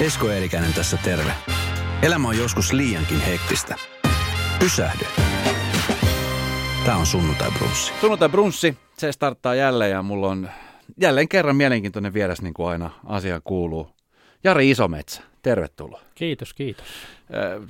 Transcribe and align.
Esko 0.00 0.30
Eerikäinen 0.30 0.74
tässä 0.74 0.96
terve. 0.96 1.32
Elämä 2.02 2.28
on 2.28 2.38
joskus 2.38 2.72
liiankin 2.72 3.20
hektistä. 3.20 3.76
Pysähdy. 4.58 5.04
Tämä 6.84 6.96
on 6.96 7.06
Sunnuntai 7.06 7.50
Brunssi. 7.58 7.92
Sunnuntai 8.00 8.28
Brunssi, 8.28 8.76
se 8.98 9.12
starttaa 9.12 9.54
jälleen 9.54 9.90
ja 9.90 10.02
mulla 10.02 10.28
on 10.28 10.48
jälleen 11.00 11.28
kerran 11.28 11.56
mielenkiintoinen 11.56 12.14
vieras, 12.14 12.42
niin 12.42 12.54
kuin 12.54 12.68
aina 12.68 12.90
asia 13.06 13.40
kuuluu. 13.44 13.88
Jari 14.44 14.70
Isometsä, 14.70 15.22
tervetuloa. 15.42 16.00
Kiitos, 16.14 16.54
kiitos. 16.54 16.86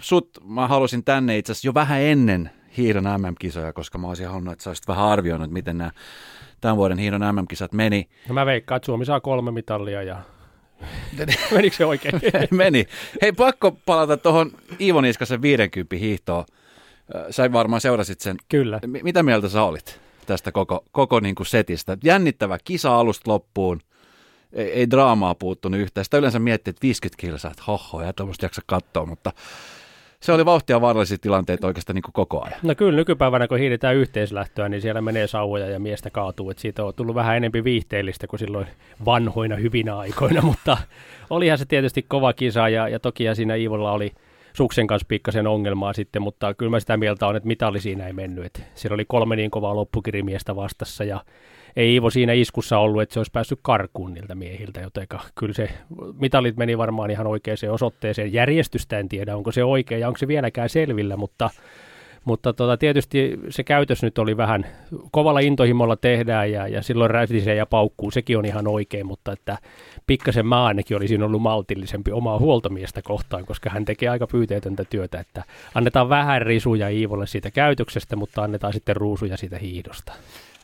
Sut 0.01 0.39
mä 0.45 0.69
halusin 0.69 1.05
tänne 1.05 1.39
itse 1.39 1.53
asiassa 1.53 1.69
jo 1.69 1.75
vähän 1.75 2.01
ennen 2.01 2.51
hiidon 2.77 3.05
MM-kisoja, 3.05 3.73
koska 3.73 3.99
mä 3.99 4.09
olisin 4.09 4.29
halunnut, 4.29 4.53
että 4.53 4.63
sä 4.63 4.71
olisit 4.71 4.89
vähän 4.89 5.07
arvioinut, 5.07 5.51
miten 5.51 5.79
nämä 5.79 5.91
tämän 6.61 6.77
vuoden 6.77 6.99
hiidon 6.99 7.21
MM-kisat 7.21 7.73
meni. 7.73 8.09
No 8.29 8.35
mä 8.35 8.47
veikkaan, 8.47 8.77
että 8.77 8.87
Suomi 8.87 9.05
saa 9.05 9.21
kolme 9.21 9.51
mitallia 9.51 10.03
ja 10.03 10.17
menikö 11.55 11.77
se 11.77 11.87
oikein? 11.87 12.15
meni. 12.51 12.87
Hei, 13.23 13.33
pakko 13.33 13.71
palata 13.87 14.17
tuohon 14.17 14.51
Iivo 14.81 15.01
Niskasen 15.01 15.43
50 15.43 15.97
hiihtoon. 15.97 16.45
Sä 17.31 17.53
varmaan 17.53 17.81
seurasit 17.81 18.21
sen. 18.21 18.37
Kyllä. 18.49 18.81
M- 18.87 19.03
mitä 19.03 19.23
mieltä 19.23 19.49
sä 19.49 19.63
olit 19.63 20.01
tästä 20.27 20.53
koko, 20.53 20.85
koko 20.93 21.21
niin 21.21 21.35
kuin 21.35 21.47
setistä? 21.47 21.99
Jännittävä 22.05 22.59
kisa 22.65 22.99
alusta 22.99 23.31
loppuun. 23.31 23.81
Ei, 24.53 24.73
ei 24.73 24.91
draamaa 24.91 25.35
puuttunut 25.35 25.81
yhtään. 25.81 26.05
Sitä 26.05 26.19
yleensä 26.19 26.39
miettii, 26.39 26.71
että 26.71 26.83
50 26.83 27.21
kilsaa, 27.21 27.51
että 27.51 27.63
hoho, 27.67 28.03
ja 28.03 28.13
tuommoista 28.13 28.45
jaksa 28.45 28.63
katsoa, 28.67 29.07
mutta 29.07 29.33
se 30.23 30.33
oli 30.33 30.45
vauhtia 30.45 30.81
vaarallisia 30.81 31.19
tilanteita 31.21 31.67
oikeastaan 31.67 31.95
niin 31.95 32.13
koko 32.13 32.45
ajan. 32.45 32.61
No 32.63 32.75
kyllä, 32.75 32.97
nykypäivänä 32.97 33.49
kun 33.49 33.59
hiidetään 33.59 33.97
yhteislähtöä, 33.97 34.69
niin 34.69 34.83
siellä 34.83 35.01
menee 35.01 35.27
sauvoja 35.27 35.71
ja 35.71 35.81
miestä 35.81 36.11
kaatuu. 36.11 36.51
että 36.51 36.61
siitä 36.61 36.85
on 36.85 36.95
tullut 36.95 37.15
vähän 37.15 37.37
enempi 37.37 37.65
viihteellistä 37.65 38.27
kuin 38.27 38.41
silloin 38.41 38.67
vanhoina 39.05 39.57
hyvinä 39.57 39.99
aikoina, 39.99 40.43
mutta 40.51 40.79
olihan 41.31 41.59
se 41.59 41.65
tietysti 41.65 42.03
kova 42.03 42.33
kisa 42.33 42.69
ja, 42.69 42.89
ja 42.89 43.01
toki 43.01 43.25
siinä 43.35 43.55
Iivolla 43.55 43.93
oli 43.93 44.13
suksen 44.53 44.87
kanssa 44.87 45.07
pikkasen 45.09 45.47
ongelmaa 45.47 45.93
sitten, 45.93 46.23
mutta 46.23 46.55
kyllä 46.55 46.71
mä 46.71 46.81
sitä 46.81 46.97
mieltä 46.97 47.27
on, 47.27 47.37
että 47.37 47.47
mitali 47.47 47.81
siinä 47.81 48.07
ei 48.07 48.13
mennyt. 48.13 48.45
Että 48.45 48.61
siellä 48.75 48.95
oli 48.95 49.05
kolme 49.05 49.37
niin 49.37 49.51
kovaa 49.51 49.77
loppukirimiestä 49.77 50.57
vastassa 50.57 51.05
ja 51.05 51.21
ei 51.77 51.93
Iivo 51.93 52.11
siinä 52.11 52.33
iskussa 52.33 52.79
ollut, 52.79 53.03
että 53.03 53.13
se 53.13 53.21
olisi 53.21 53.33
päässyt 53.33 53.59
karkuun 53.63 54.15
niiltä 54.15 54.35
miehiltä, 54.35 54.81
joten 54.81 55.07
kyllä 55.35 55.55
se 55.55 55.69
mitalit 56.21 56.57
meni 56.57 56.79
varmaan 56.79 57.11
ihan 57.11 57.27
oikeaan 57.27 57.59
osoitteeseen. 57.71 58.33
Järjestystä 58.33 58.99
en 58.99 59.09
tiedä, 59.09 59.37
onko 59.37 59.53
se 59.53 59.65
oikein 59.65 60.01
ja 60.01 60.09
onko 60.09 60.19
se 60.19 60.29
vieläkään 60.29 60.69
selvillä, 60.69 61.17
mutta 61.17 61.51
mutta 62.25 62.53
tota, 62.53 62.77
tietysti 62.77 63.39
se 63.49 63.65
käytös 63.65 64.03
nyt 64.03 64.19
oli 64.19 64.37
vähän 64.37 64.67
kovalla 65.11 65.41
intohimolla 65.41 65.97
tehdään 65.97 66.53
ja, 66.53 66.69
ja 66.69 66.83
silloin 66.83 67.11
rätisee 67.11 67.55
ja 67.55 67.67
paukkuu, 67.67 68.11
sekin 68.11 68.39
on 68.39 68.45
ihan 68.45 68.69
oikein, 68.69 69.07
mutta 69.07 69.33
että 69.33 69.59
pikkasen 70.07 70.47
mä 70.47 70.65
ainakin 70.65 70.97
olisin 70.97 71.23
ollut 71.23 71.43
maltillisempi 71.43 72.13
omaa 72.13 72.39
huoltomiestä 72.39 73.03
kohtaan, 73.03 73.47
koska 73.47 73.71
hän 73.71 73.85
tekee 73.85 74.09
aika 74.09 74.27
pyyteetöntä 74.27 74.85
työtä, 74.85 75.21
että 75.21 75.45
annetaan 75.75 76.09
vähän 76.09 76.43
risuja 76.43 76.89
Iivolle 76.89 77.27
siitä 77.27 77.51
käytöksestä, 77.51 78.17
mutta 78.17 78.43
annetaan 78.43 78.73
sitten 78.73 78.97
ruusuja 78.97 79.37
siitä 79.37 79.59
hiidosta. 79.59 80.13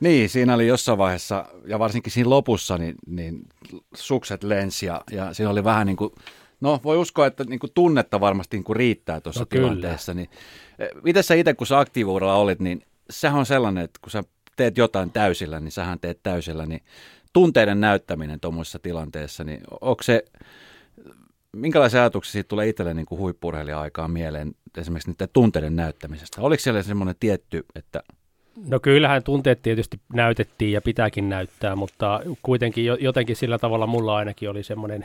Niin, 0.00 0.28
siinä 0.28 0.54
oli 0.54 0.66
jossain 0.66 0.98
vaiheessa, 0.98 1.44
ja 1.66 1.78
varsinkin 1.78 2.12
siinä 2.12 2.30
lopussa, 2.30 2.78
niin, 2.78 2.94
niin 3.06 3.42
sukset 3.94 4.42
lensi 4.42 4.86
ja, 4.86 5.00
ja 5.10 5.34
siinä 5.34 5.50
oli 5.50 5.64
vähän 5.64 5.86
niin 5.86 5.96
kuin, 5.96 6.12
no 6.60 6.80
voi 6.84 6.96
uskoa, 6.96 7.26
että 7.26 7.44
niin 7.44 7.58
kuin 7.58 7.72
tunnetta 7.74 8.20
varmasti 8.20 8.56
niin 8.56 8.64
kuin 8.64 8.76
riittää 8.76 9.20
tuossa 9.20 9.40
no, 9.40 9.46
tilanteessa. 9.46 10.14
Niin, 10.14 10.30
eh, 10.78 10.88
miten 11.02 11.22
sä 11.22 11.34
itse, 11.34 11.54
kun 11.54 11.66
sä 11.66 11.78
aktiivuudella 11.78 12.34
olit, 12.34 12.60
niin 12.60 12.82
sehän 13.10 13.38
on 13.38 13.46
sellainen, 13.46 13.84
että 13.84 13.98
kun 14.02 14.10
sä 14.10 14.22
teet 14.56 14.78
jotain 14.78 15.10
täysillä, 15.10 15.60
niin 15.60 15.72
sähän 15.72 16.00
teet 16.00 16.22
täysillä, 16.22 16.66
niin 16.66 16.80
tunteiden 17.32 17.80
näyttäminen 17.80 18.40
tuommoisessa 18.40 18.78
tilanteessa, 18.78 19.44
niin 19.44 19.60
onko 19.80 20.02
se, 20.02 20.24
minkälaisia 21.52 22.00
ajatuksia 22.00 22.32
siitä 22.32 22.48
tulee 22.48 22.68
itselle 22.68 22.94
niin 22.94 23.06
kuin 23.06 23.18
huippurheilija-aikaan 23.18 24.10
mieleen 24.10 24.54
esimerkiksi 24.78 25.10
niiden 25.10 25.28
tunteiden 25.32 25.76
näyttämisestä? 25.76 26.40
Oliko 26.40 26.60
siellä 26.60 26.82
semmoinen 26.82 27.14
tietty, 27.20 27.64
että 27.74 28.02
No 28.68 28.80
kyllähän 28.80 29.22
tunteet 29.22 29.62
tietysti 29.62 30.00
näytettiin 30.12 30.72
ja 30.72 30.80
pitääkin 30.80 31.28
näyttää, 31.28 31.76
mutta 31.76 32.20
kuitenkin 32.42 32.84
jotenkin 33.00 33.36
sillä 33.36 33.58
tavalla 33.58 33.86
mulla 33.86 34.16
ainakin 34.16 34.50
oli 34.50 34.62
semmoinen 34.62 35.04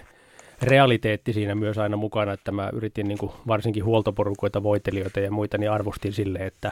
realiteetti 0.62 1.34
siinä 1.34 1.56
myös 1.56 1.78
aina 1.78 1.98
mukana, 1.98 2.34
että 2.34 2.52
mä 2.52 2.70
yritin 2.74 3.08
niin 3.08 3.18
kuin 3.18 3.32
varsinkin 3.48 3.86
huoltoporukoita, 3.86 4.64
voitelijoita 4.64 5.20
ja 5.20 5.32
muita, 5.32 5.58
niin 5.58 5.72
arvostin 5.72 6.14
sille, 6.14 6.40
että 6.40 6.72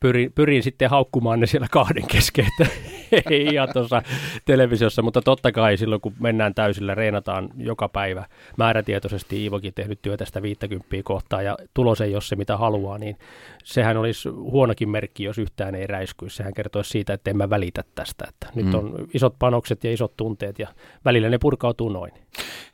pyrin, 0.00 0.32
pyrin 0.32 0.62
sitten 0.62 0.90
haukkumaan 0.90 1.40
ne 1.40 1.46
siellä 1.46 1.66
kahden 1.70 2.06
kesken, 2.06 2.46
että 2.46 2.72
ei 3.30 3.46
ihan 3.52 3.68
tuossa 3.72 4.02
televisiossa, 4.44 5.02
mutta 5.02 5.22
totta 5.22 5.52
kai 5.52 5.76
silloin 5.76 6.00
kun 6.00 6.14
mennään 6.20 6.54
täysillä, 6.54 6.94
reenataan 6.94 7.48
joka 7.56 7.88
päivä 7.88 8.24
määrätietoisesti, 8.56 9.42
Iivokin 9.42 9.74
tehnyt 9.74 10.02
työtä 10.02 10.24
sitä 10.24 10.42
50 10.42 10.86
kohtaa 11.04 11.42
ja 11.42 11.56
tulos 11.74 12.00
ei 12.00 12.14
ole 12.14 12.22
se 12.22 12.36
mitä 12.36 12.56
haluaa, 12.56 12.98
niin 12.98 13.16
sehän 13.64 13.96
olisi 13.96 14.28
huonokin 14.28 14.88
merkki, 14.88 15.24
jos 15.24 15.38
yhtään 15.38 15.74
ei 15.74 15.86
räiskyisi. 15.86 16.36
Sehän 16.36 16.54
kertoisi 16.54 16.90
siitä, 16.90 17.12
että 17.12 17.30
en 17.30 17.36
mä 17.36 17.50
välitä 17.50 17.84
tästä, 17.94 18.24
että 18.28 18.46
nyt 18.54 18.66
mm. 18.66 18.74
on 18.74 19.08
isot 19.14 19.38
panokset 19.38 19.84
ja 19.84 19.92
isot 19.92 20.16
tunteet 20.16 20.58
ja 20.58 20.68
välillä 21.04 21.28
ne 21.28 21.38
purkautuu 21.38 21.88
noin. 21.88 22.12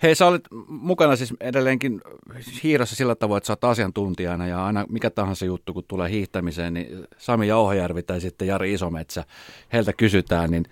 Hei, 0.03 0.15
sä 0.15 0.27
olet 0.27 0.43
mukana 0.69 1.17
siis 1.17 1.35
edelleenkin 1.41 2.01
hiirossa 2.63 2.97
sillä 2.97 3.15
tavoin, 3.15 3.37
että 3.37 3.47
sä 3.47 3.53
oot 3.53 3.65
asiantuntijana 3.65 4.47
ja 4.47 4.67
aina 4.67 4.87
mikä 4.89 5.11
tahansa 5.11 5.45
juttu, 5.45 5.73
kun 5.73 5.85
tulee 5.89 6.11
hiihtämiseen, 6.11 6.75
niin 6.75 7.07
Sami 7.19 7.49
Jauhojärvi 7.49 8.03
tai 8.03 8.21
sitten 8.21 8.49
Jari 8.49 8.73
Isometsä, 8.73 9.25
heiltä 9.73 9.93
kysytään, 9.93 10.51
niin 10.51 10.65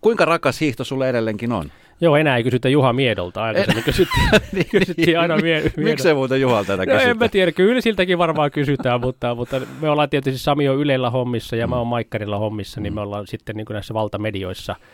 kuinka 0.00 0.24
rakas 0.24 0.60
hiihto 0.60 0.84
sulle 0.84 1.08
edelleenkin 1.08 1.52
on? 1.52 1.70
Joo, 2.00 2.16
enää 2.16 2.36
ei 2.36 2.42
kysytä 2.42 2.68
Juha 2.68 2.92
Miedolta. 2.92 3.44
Aikaisemmin 3.44 3.84
kysyttiin, 3.84 4.28
niin, 4.52 4.66
kysyttiin 4.70 5.18
aina 5.18 5.36
mie- 5.36 5.42
Miedolta. 5.42 5.80
Miksei 5.80 6.14
muuten 6.14 6.40
Juhalta 6.40 6.76
tätä 6.76 6.94
no, 6.94 7.00
en 7.00 7.18
mä 7.18 7.28
tiedä, 7.28 7.52
kyllä 7.52 7.80
siltäkin 7.80 8.18
varmaan 8.18 8.50
kysytään, 8.50 9.00
mutta, 9.00 9.34
mutta 9.34 9.60
me 9.80 9.90
ollaan 9.90 10.10
tietysti 10.10 10.38
Sami 10.38 10.68
on 10.68 10.76
Ylellä 10.76 11.10
hommissa 11.10 11.56
ja 11.56 11.66
mm. 11.66 11.70
mä 11.70 11.76
oon 11.76 11.86
Maikkarilla 11.86 12.38
hommissa, 12.38 12.80
niin 12.80 12.94
me 12.94 13.00
ollaan 13.00 13.26
sitten 13.26 13.56
niin 13.56 13.64
kuin 13.64 13.74
näissä 13.74 13.94
valtamedioissa– 13.94 14.76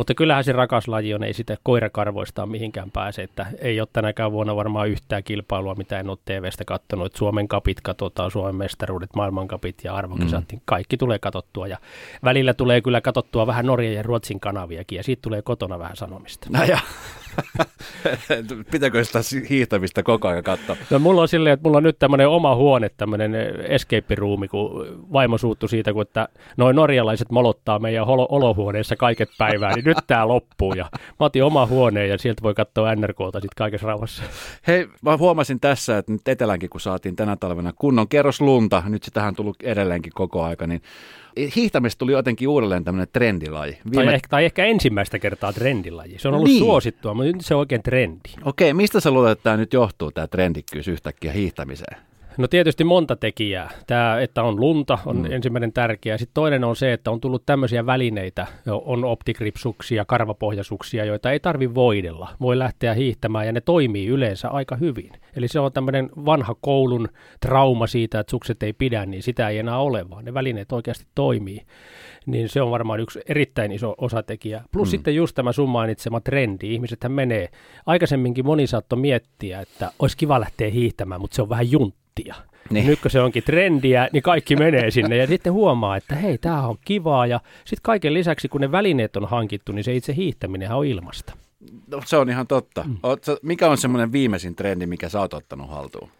mutta 0.00 0.14
kyllähän 0.14 0.44
se 0.44 0.52
rakas 0.52 0.88
laji 0.88 1.14
on, 1.14 1.22
ei 1.22 1.32
sitä 1.32 1.56
koirakarvoistaan 1.62 2.48
mihinkään 2.48 2.90
pääse, 2.90 3.22
että 3.22 3.46
ei 3.58 3.80
ole 3.80 3.88
tänäkään 3.92 4.32
vuonna 4.32 4.56
varmaan 4.56 4.88
yhtään 4.88 5.24
kilpailua, 5.24 5.74
mitä 5.74 6.00
en 6.00 6.10
ole 6.10 6.18
TV-stä 6.24 6.64
katsonut, 6.64 7.16
Suomen 7.16 7.48
kapit 7.48 7.80
katsotaan, 7.80 8.30
Suomen 8.30 8.54
mestaruudet, 8.54 9.10
maailmankapit 9.16 9.84
ja 9.84 9.94
arvokisat, 9.94 10.40
mm. 10.40 10.46
niin 10.50 10.62
kaikki 10.64 10.96
tulee 10.96 11.18
katsottua 11.18 11.66
ja 11.66 11.78
välillä 12.24 12.54
tulee 12.54 12.80
kyllä 12.80 13.00
katsottua 13.00 13.46
vähän 13.46 13.66
Norjan 13.66 13.94
ja 13.94 14.02
Ruotsin 14.02 14.40
kanaviakin 14.40 14.96
ja 14.96 15.02
siitä 15.02 15.22
tulee 15.22 15.42
kotona 15.42 15.78
vähän 15.78 15.96
sanomista. 15.96 16.46
No 16.50 16.64
ja. 16.64 16.78
Pitääkö 18.72 19.04
sitä 19.04 19.18
hiihtämistä 19.50 20.02
koko 20.02 20.28
ajan 20.28 20.44
katsoa? 20.44 20.76
No 20.90 20.98
mulla 20.98 21.22
on 21.22 21.28
silleen, 21.28 21.54
että 21.54 21.64
mulla 21.64 21.76
on 21.76 21.82
nyt 21.82 21.98
tämmöinen 21.98 22.28
oma 22.28 22.54
huone, 22.54 22.88
tämmöinen 22.96 23.34
escape-ruumi, 23.68 24.48
kun 24.48 24.86
vaimo 25.12 25.38
suuttu 25.38 25.68
siitä, 25.68 25.92
kun 25.92 26.02
että 26.02 26.28
noin 26.56 26.76
norjalaiset 26.76 27.30
molottaa 27.30 27.78
meidän 27.78 28.06
holo- 28.06 28.26
olohuoneessa 28.30 28.96
kaiket 28.96 29.28
päivää, 29.38 29.74
niin 29.74 29.84
nyt 29.90 30.06
tää 30.06 30.28
loppuu. 30.28 30.74
Ja 30.74 30.88
mä 30.92 31.26
otin 31.26 31.44
oma 31.44 31.66
huoneen 31.66 32.08
ja 32.08 32.18
sieltä 32.18 32.42
voi 32.42 32.54
katsoa 32.54 32.94
NRKta 32.94 33.40
sitten 33.40 33.56
kaikessa 33.56 33.86
rauhassa. 33.86 34.22
Hei, 34.66 34.88
mä 35.02 35.16
huomasin 35.16 35.60
tässä, 35.60 35.98
että 35.98 36.12
nyt 36.12 36.28
etelänkin, 36.28 36.70
kun 36.70 36.80
saatiin 36.80 37.16
tänä 37.16 37.36
talvena 37.36 37.72
kunnon 37.76 38.08
kerros 38.08 38.40
lunta, 38.40 38.82
nyt 38.88 39.02
sitähän 39.02 39.28
on 39.28 39.34
tullut 39.34 39.62
edelleenkin 39.62 40.12
koko 40.14 40.42
aika, 40.42 40.66
niin 40.66 40.82
hiihtämistä 41.56 41.98
tuli 41.98 42.12
jotenkin 42.12 42.48
uudelleen 42.48 42.84
tämmöinen 42.84 43.08
trendilaji. 43.12 43.78
Viime... 43.90 44.04
Tai, 44.04 44.14
ehkä, 44.14 44.28
tai 44.28 44.44
ehkä 44.44 44.64
ensimmäistä 44.64 45.18
kertaa 45.18 45.52
trendilaji. 45.52 46.18
Se 46.18 46.28
on 46.28 46.34
ollut 46.34 46.48
niin. 46.48 46.58
suosittua, 46.58 47.14
mutta 47.14 47.32
nyt 47.32 47.44
se 47.44 47.54
on 47.54 47.60
oikein 47.60 47.82
trendi. 47.82 48.28
Okei, 48.44 48.74
mistä 48.74 49.00
sä 49.00 49.10
luulet, 49.10 49.32
että 49.32 49.42
tämä 49.42 49.56
nyt 49.56 49.72
johtuu, 49.72 50.10
tämä 50.12 50.26
trendikkyys 50.26 50.88
yhtäkkiä 50.88 51.32
hiihtämiseen? 51.32 52.09
No 52.36 52.48
tietysti 52.48 52.84
monta 52.84 53.16
tekijää. 53.16 53.70
Tämä, 53.86 54.20
että 54.20 54.42
on 54.42 54.60
lunta, 54.60 54.98
on 55.06 55.16
mm. 55.16 55.32
ensimmäinen 55.32 55.72
tärkeä. 55.72 56.18
Sitten 56.18 56.34
toinen 56.34 56.64
on 56.64 56.76
se, 56.76 56.92
että 56.92 57.10
on 57.10 57.20
tullut 57.20 57.46
tämmöisiä 57.46 57.86
välineitä, 57.86 58.46
on 58.66 59.04
optikripsuksia, 59.04 60.04
karvapohjasuksia, 60.04 61.04
joita 61.04 61.30
ei 61.30 61.40
tarvi 61.40 61.74
voidella. 61.74 62.28
Voi 62.40 62.58
lähteä 62.58 62.94
hiihtämään 62.94 63.46
ja 63.46 63.52
ne 63.52 63.60
toimii 63.60 64.06
yleensä 64.06 64.48
aika 64.48 64.76
hyvin. 64.76 65.10
Eli 65.36 65.48
se 65.48 65.60
on 65.60 65.72
tämmöinen 65.72 66.10
vanha 66.24 66.54
koulun 66.60 67.08
trauma 67.40 67.86
siitä, 67.86 68.20
että 68.20 68.30
sukset 68.30 68.62
ei 68.62 68.72
pidä, 68.72 69.06
niin 69.06 69.22
sitä 69.22 69.48
ei 69.48 69.58
enää 69.58 69.78
ole, 69.78 70.10
vaan 70.10 70.24
ne 70.24 70.34
välineet 70.34 70.72
oikeasti 70.72 71.04
toimii. 71.14 71.62
Niin 72.26 72.48
se 72.48 72.62
on 72.62 72.70
varmaan 72.70 73.00
yksi 73.00 73.20
erittäin 73.28 73.72
iso 73.72 73.94
osatekijä. 73.98 74.64
Plus 74.72 74.88
mm. 74.88 74.90
sitten 74.90 75.14
just 75.14 75.34
tämä 75.34 75.52
sun 75.52 75.68
mainitsema 75.68 76.20
trendi. 76.20 76.74
Ihmisethän 76.74 77.12
menee. 77.12 77.48
Aikaisemminkin 77.86 78.46
moni 78.46 78.66
saattoi 78.66 78.98
miettiä, 78.98 79.60
että 79.60 79.90
olisi 79.98 80.16
kiva 80.16 80.40
lähteä 80.40 80.70
hiihtämään, 80.70 81.20
mutta 81.20 81.34
se 81.34 81.42
on 81.42 81.48
vähän 81.48 81.70
junt 81.70 81.94
juttia. 82.10 82.34
Niin. 82.70 82.86
Nyt 82.86 83.00
kun 83.00 83.10
se 83.10 83.20
onkin 83.20 83.42
trendiä, 83.42 84.08
niin 84.12 84.22
kaikki 84.22 84.56
menee 84.56 84.90
sinne 84.90 85.16
ja 85.16 85.26
sitten 85.26 85.52
huomaa, 85.52 85.96
että 85.96 86.14
hei, 86.14 86.38
tämä 86.38 86.66
on 86.66 86.76
kivaa. 86.84 87.26
Ja 87.26 87.40
sitten 87.56 87.82
kaiken 87.82 88.14
lisäksi, 88.14 88.48
kun 88.48 88.60
ne 88.60 88.72
välineet 88.72 89.16
on 89.16 89.28
hankittu, 89.28 89.72
niin 89.72 89.84
se 89.84 89.94
itse 89.94 90.14
hiihtäminen 90.14 90.72
on 90.72 90.86
ilmasta. 90.86 91.32
No, 91.90 92.02
se 92.04 92.16
on 92.16 92.30
ihan 92.30 92.46
totta. 92.46 92.84
Mm. 92.86 92.96
mikä 93.42 93.68
on 93.68 93.78
semmoinen 93.78 94.12
viimeisin 94.12 94.56
trendi, 94.56 94.86
mikä 94.86 95.08
sä 95.08 95.20
oot 95.20 95.34
ottanut 95.34 95.70
haltuun? 95.70 96.10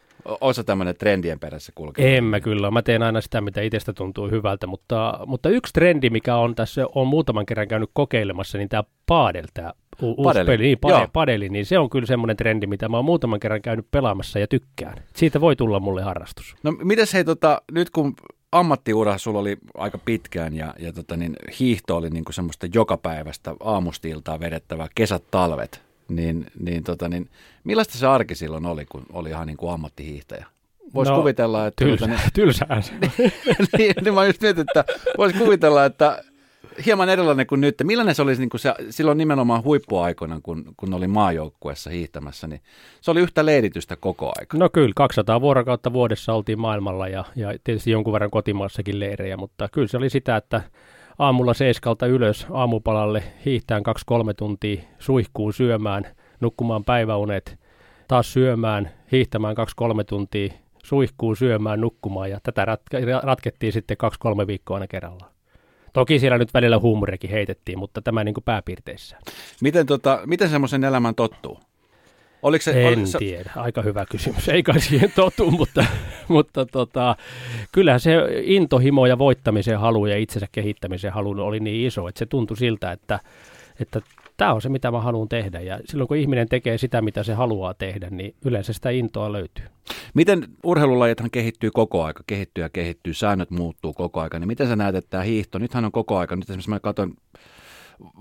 Osa 0.40 0.64
tämmöinen 0.64 0.96
trendien 0.96 1.40
perässä 1.40 1.72
kulkee? 1.74 2.16
En 2.16 2.24
mä 2.24 2.40
kyllä. 2.40 2.70
Mä 2.70 2.82
teen 2.82 3.02
aina 3.02 3.20
sitä, 3.20 3.40
mitä 3.40 3.60
itsestä 3.60 3.92
tuntuu 3.92 4.30
hyvältä, 4.30 4.66
mutta, 4.66 5.18
mutta 5.26 5.48
yksi 5.48 5.72
trendi, 5.72 6.10
mikä 6.10 6.36
on 6.36 6.54
tässä, 6.54 6.86
on 6.94 7.06
muutaman 7.06 7.46
kerran 7.46 7.68
käynyt 7.68 7.90
kokeilemassa, 7.92 8.58
niin 8.58 8.68
tämä 8.68 8.84
paadel, 9.06 9.46
tämä 9.54 9.72
U- 10.02 10.14
uusi 10.18 10.38
peli, 10.46 10.62
niin, 10.62 10.78
pade, 10.78 11.08
padeli, 11.12 11.48
niin 11.48 11.66
se 11.66 11.78
on 11.78 11.90
kyllä 11.90 12.06
semmoinen 12.06 12.36
trendi, 12.36 12.66
mitä 12.66 12.88
mä 12.88 12.96
oon 12.96 13.04
muutaman 13.04 13.40
kerran 13.40 13.62
käynyt 13.62 13.86
pelaamassa 13.90 14.38
ja 14.38 14.46
tykkään. 14.46 15.02
Siitä 15.14 15.40
voi 15.40 15.56
tulla 15.56 15.80
mulle 15.80 16.02
harrastus. 16.02 16.56
No 16.62 16.72
mites 16.72 17.14
hei, 17.14 17.24
tota, 17.24 17.62
nyt 17.72 17.90
kun 17.90 18.14
ammattiura 18.52 19.18
sulla 19.18 19.38
oli 19.38 19.56
aika 19.74 19.98
pitkään 19.98 20.54
ja, 20.54 20.74
ja 20.78 20.92
tota, 20.92 21.16
niin, 21.16 21.36
hiihto 21.60 21.96
oli 21.96 22.10
niin 22.10 22.24
kuin 22.24 22.34
semmoista 22.34 22.66
jokapäiväistä 22.74 23.54
aamustiltaa 23.60 24.40
vedettävää 24.40 24.88
kesät, 24.94 25.24
talvet, 25.30 25.82
niin, 26.08 26.46
niin, 26.60 26.84
tota, 26.84 27.08
niin 27.08 27.28
millaista 27.64 27.98
se 27.98 28.06
arki 28.06 28.34
silloin 28.34 28.66
oli, 28.66 28.86
kun 28.86 29.06
oli 29.12 29.28
ihan 29.28 29.46
niin 29.46 29.56
kuin 29.56 29.72
ammattihiihtäjä? 29.72 30.46
Voisi 30.94 31.12
no, 31.12 31.18
kuvitella, 31.18 31.66
että... 31.66 31.84
Tylsä, 31.84 32.06
tuota, 32.06 32.22
niin, 32.22 32.32
tylsää 32.34 32.80
se. 32.80 32.92
niin, 33.78 33.94
niin 34.04 34.14
mä 34.14 34.26
just 34.26 34.42
mietin, 34.42 34.60
että 34.60 34.84
voisi 35.18 35.38
kuvitella, 35.38 35.84
että 35.84 36.24
hieman 36.86 37.08
erilainen 37.08 37.46
kuin 37.46 37.60
nyt. 37.60 37.74
Millainen 37.84 38.14
se 38.14 38.22
oli 38.22 38.34
niin 38.34 38.50
kuin 38.50 38.60
se, 38.60 38.74
silloin 38.90 39.18
nimenomaan 39.18 39.64
huippuaikoina, 39.64 40.40
kun, 40.42 40.64
kun 40.76 40.94
oli 40.94 41.06
maajoukkuessa 41.06 41.90
hiihtämässä, 41.90 42.46
niin 42.46 42.60
se 43.00 43.10
oli 43.10 43.20
yhtä 43.20 43.46
leiritystä 43.46 43.96
koko 43.96 44.32
aika. 44.38 44.58
No 44.58 44.68
kyllä, 44.68 44.92
200 44.96 45.40
vuorokautta 45.40 45.92
vuodessa 45.92 46.32
oltiin 46.34 46.60
maailmalla 46.60 47.08
ja, 47.08 47.24
ja 47.36 47.54
tietysti 47.64 47.90
jonkun 47.90 48.12
verran 48.12 48.30
kotimaassakin 48.30 49.00
leirejä, 49.00 49.36
mutta 49.36 49.68
kyllä 49.72 49.88
se 49.88 49.96
oli 49.96 50.10
sitä, 50.10 50.36
että 50.36 50.62
aamulla 51.18 51.54
seiskalta 51.54 52.06
ylös 52.06 52.46
aamupalalle 52.50 53.22
hiihtään 53.44 53.82
2-3 54.12 54.34
tuntia 54.36 54.82
suihkuun 54.98 55.52
syömään, 55.52 56.04
nukkumaan 56.40 56.84
päiväunet, 56.84 57.58
taas 58.08 58.32
syömään, 58.32 58.90
hiihtämään 59.12 59.56
2-3 59.56 60.04
tuntia, 60.08 60.52
suihkuun 60.84 61.36
syömään, 61.36 61.80
nukkumaan 61.80 62.30
ja 62.30 62.40
tätä 62.42 62.64
ratke- 62.64 63.22
ratkettiin 63.22 63.72
sitten 63.72 63.96
2-3 64.42 64.46
viikkoa 64.46 64.76
aina 64.76 64.86
kerrallaan. 64.86 65.30
Toki 65.92 66.18
siellä 66.18 66.38
nyt 66.38 66.54
välillä 66.54 66.78
huumorikin 66.78 67.30
heitettiin, 67.30 67.78
mutta 67.78 68.02
tämä 68.02 68.24
niin 68.24 68.34
kuin 68.34 68.44
pääpiirteissä. 68.44 69.16
Miten, 69.60 69.86
tota, 69.86 70.20
miten 70.26 70.48
semmoisen 70.48 70.84
elämän 70.84 71.14
tottuu? 71.14 71.60
Oliko 72.42 72.62
se, 72.62 72.82
en 72.82 72.86
oliko 72.88 73.06
se... 73.06 73.18
tiedä, 73.18 73.50
aika 73.56 73.82
hyvä 73.82 74.06
kysymys. 74.06 74.48
Ei 74.48 74.62
kai 74.62 74.80
siihen 74.80 75.12
totu, 75.14 75.50
mutta, 75.58 75.84
mutta 76.28 76.66
tota, 76.66 77.16
kyllähän 77.72 78.00
se 78.00 78.12
intohimo 78.42 79.06
ja 79.06 79.18
voittamisen 79.18 79.78
halu 79.78 80.06
ja 80.06 80.18
itsensä 80.18 80.46
kehittämisen 80.52 81.12
halu 81.12 81.30
oli 81.30 81.60
niin 81.60 81.86
iso, 81.86 82.08
että 82.08 82.18
se 82.18 82.26
tuntui 82.26 82.56
siltä, 82.56 82.92
että, 82.92 83.20
että 83.80 84.00
tämä 84.40 84.52
on 84.54 84.62
se, 84.62 84.68
mitä 84.68 84.90
mä 84.90 85.00
haluan 85.00 85.28
tehdä. 85.28 85.60
Ja 85.60 85.80
silloin 85.84 86.08
kun 86.08 86.16
ihminen 86.16 86.48
tekee 86.48 86.78
sitä, 86.78 87.02
mitä 87.02 87.22
se 87.22 87.34
haluaa 87.34 87.74
tehdä, 87.74 88.10
niin 88.10 88.34
yleensä 88.44 88.72
sitä 88.72 88.90
intoa 88.90 89.32
löytyy. 89.32 89.64
Miten 90.14 90.48
urheilulajithan 90.64 91.30
kehittyy 91.30 91.70
koko 91.70 92.04
aika, 92.04 92.22
kehittyy 92.26 92.64
ja 92.64 92.68
kehittyy, 92.68 93.14
säännöt 93.14 93.50
muuttuu 93.50 93.92
koko 93.92 94.20
aika, 94.20 94.38
niin 94.38 94.48
miten 94.48 94.68
sä 94.68 94.76
näet, 94.76 94.94
että 94.94 95.10
tämä 95.10 95.22
hiihto, 95.22 95.58
nythän 95.58 95.84
on 95.84 95.92
koko 95.92 96.18
aika, 96.18 96.36
nyt 96.36 96.50
esimerkiksi 96.50 96.70
mä 96.70 96.80
katson 96.80 97.14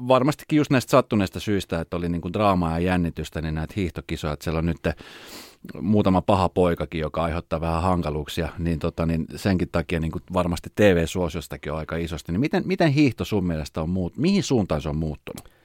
varmastikin 0.07 0.57
just 0.57 0.71
näistä 0.71 0.91
sattuneista 0.91 1.39
syistä, 1.39 1.81
että 1.81 1.97
oli 1.97 2.09
niin 2.09 2.21
kuin 2.21 2.33
draamaa 2.33 2.71
ja 2.71 2.85
jännitystä, 2.85 3.41
niin 3.41 3.55
näitä 3.55 3.73
hiihtokisoja, 3.77 4.33
että 4.33 4.43
siellä 4.43 4.59
on 4.59 4.65
nyt 4.65 4.87
muutama 5.81 6.21
paha 6.21 6.49
poikakin, 6.49 7.01
joka 7.01 7.23
aiheuttaa 7.23 7.61
vähän 7.61 7.81
hankaluuksia, 7.81 8.49
niin, 8.57 8.79
tota, 8.79 9.05
niin 9.05 9.25
senkin 9.35 9.69
takia 9.71 9.99
niin 9.99 10.11
kuin 10.11 10.23
varmasti 10.33 10.69
TV-suosiostakin 10.75 11.71
on 11.71 11.77
aika 11.77 11.95
isosti. 11.95 12.31
Niin 12.31 12.39
miten, 12.39 12.63
miten 12.65 12.91
hiihto 12.91 13.25
sun 13.25 13.47
mielestä 13.47 13.81
on 13.81 13.89
muut, 13.89 14.17
mihin 14.17 14.43
suuntaan 14.43 14.81
se 14.81 14.89
on 14.89 14.97
muuttunut? 14.97 15.58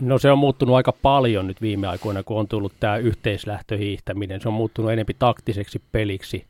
No 0.00 0.18
se 0.18 0.30
on 0.30 0.38
muuttunut 0.38 0.76
aika 0.76 0.92
paljon 0.92 1.46
nyt 1.46 1.62
viime 1.62 1.86
aikoina, 1.86 2.22
kun 2.22 2.38
on 2.38 2.48
tullut 2.48 2.72
tämä 2.80 2.96
yhteislähtöhiihtäminen. 2.96 4.40
Se 4.40 4.48
on 4.48 4.54
muuttunut 4.54 4.92
enempi 4.92 5.16
taktiseksi 5.18 5.82
peliksi. 5.92 6.44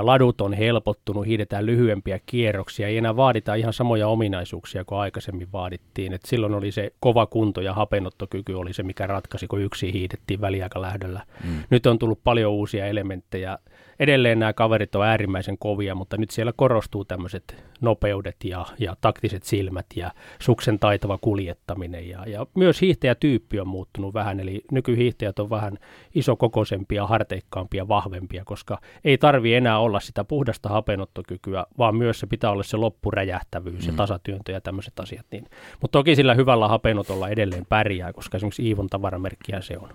Ladut 0.00 0.40
on 0.40 0.52
helpottunut, 0.52 1.26
hiidetään 1.26 1.66
lyhyempiä 1.66 2.20
kierroksia, 2.26 2.88
ei 2.88 2.96
enää 2.96 3.16
vaadita 3.16 3.54
ihan 3.54 3.72
samoja 3.72 4.08
ominaisuuksia 4.08 4.84
kuin 4.84 4.98
aikaisemmin 4.98 5.52
vaadittiin. 5.52 6.12
Et 6.12 6.22
silloin 6.24 6.54
oli 6.54 6.72
se 6.72 6.92
kova 7.00 7.26
kunto 7.26 7.60
ja 7.60 7.74
hapenottokyky 7.74 8.52
oli 8.52 8.72
se, 8.72 8.82
mikä 8.82 9.06
ratkaisi, 9.06 9.46
kun 9.46 9.60
yksi 9.60 9.92
hiidettiin 9.92 10.40
väliaikalähdöllä. 10.40 11.22
Mm. 11.44 11.62
Nyt 11.70 11.86
on 11.86 11.98
tullut 11.98 12.20
paljon 12.24 12.52
uusia 12.52 12.86
elementtejä 12.86 13.58
edelleen 14.00 14.38
nämä 14.38 14.52
kaverit 14.52 14.94
on 14.94 15.06
äärimmäisen 15.06 15.58
kovia, 15.58 15.94
mutta 15.94 16.16
nyt 16.16 16.30
siellä 16.30 16.52
korostuu 16.56 17.04
tämmöiset 17.04 17.64
nopeudet 17.80 18.36
ja, 18.44 18.66
ja 18.78 18.96
taktiset 19.00 19.42
silmät 19.42 19.86
ja 19.96 20.10
suksen 20.38 20.78
taitava 20.78 21.18
kuljettaminen. 21.18 22.08
Ja, 22.08 22.24
ja 22.26 22.46
myös 22.54 22.80
hiihtäjätyyppi 22.80 23.60
on 23.60 23.68
muuttunut 23.68 24.14
vähän, 24.14 24.40
eli 24.40 24.64
nykyhiihtäjät 24.72 25.38
on 25.38 25.50
vähän 25.50 25.78
isokokoisempia, 26.14 27.06
harteikkaampia, 27.06 27.88
vahvempia, 27.88 28.44
koska 28.44 28.80
ei 29.04 29.18
tarvi 29.18 29.54
enää 29.54 29.78
olla 29.78 30.00
sitä 30.00 30.24
puhdasta 30.24 30.68
hapenottokykyä, 30.68 31.66
vaan 31.78 31.96
myös 31.96 32.20
se 32.20 32.26
pitää 32.26 32.50
olla 32.50 32.62
se 32.62 32.76
loppuräjähtävyys 32.76 33.86
mm. 33.86 33.92
ja 33.92 33.96
tasatyöntö 33.96 34.52
ja 34.52 34.60
tämmöiset 34.60 35.00
asiat. 35.00 35.26
Niin. 35.30 35.44
Mutta 35.80 35.98
toki 35.98 36.16
sillä 36.16 36.34
hyvällä 36.34 36.68
hapenotolla 36.68 37.28
edelleen 37.28 37.66
pärjää, 37.68 38.12
koska 38.12 38.36
esimerkiksi 38.36 38.66
Iivon 38.66 38.86
tavaramerkkiä 38.86 39.60
se 39.60 39.78
on. 39.78 39.88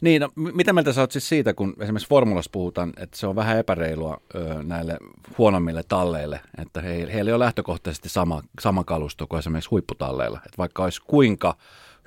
Niin, 0.00 0.22
no, 0.22 0.28
mitä 0.36 0.72
mieltä 0.72 0.92
sä 0.92 1.00
oot 1.00 1.10
siis 1.10 1.28
siitä, 1.28 1.54
kun 1.54 1.74
esimerkiksi 1.80 2.08
formulassa 2.08 2.50
puhutaan, 2.52 2.92
että 2.96 3.18
se 3.18 3.26
on 3.26 3.36
vähän 3.38 3.58
epäreilua 3.58 4.20
ö, 4.34 4.62
näille 4.62 4.98
huonommille 5.38 5.82
talleille, 5.88 6.40
että 6.62 6.80
he, 6.80 6.88
heillä 7.12 7.28
ei 7.28 7.34
ole 7.34 7.44
lähtökohtaisesti 7.44 8.08
sama, 8.08 8.42
sama 8.60 8.84
kalusto 8.84 9.26
kuin 9.26 9.38
esimerkiksi 9.38 9.70
huipputalleilla. 9.70 10.38
Että 10.38 10.58
vaikka 10.58 10.84
olisi 10.84 11.02
kuinka 11.06 11.56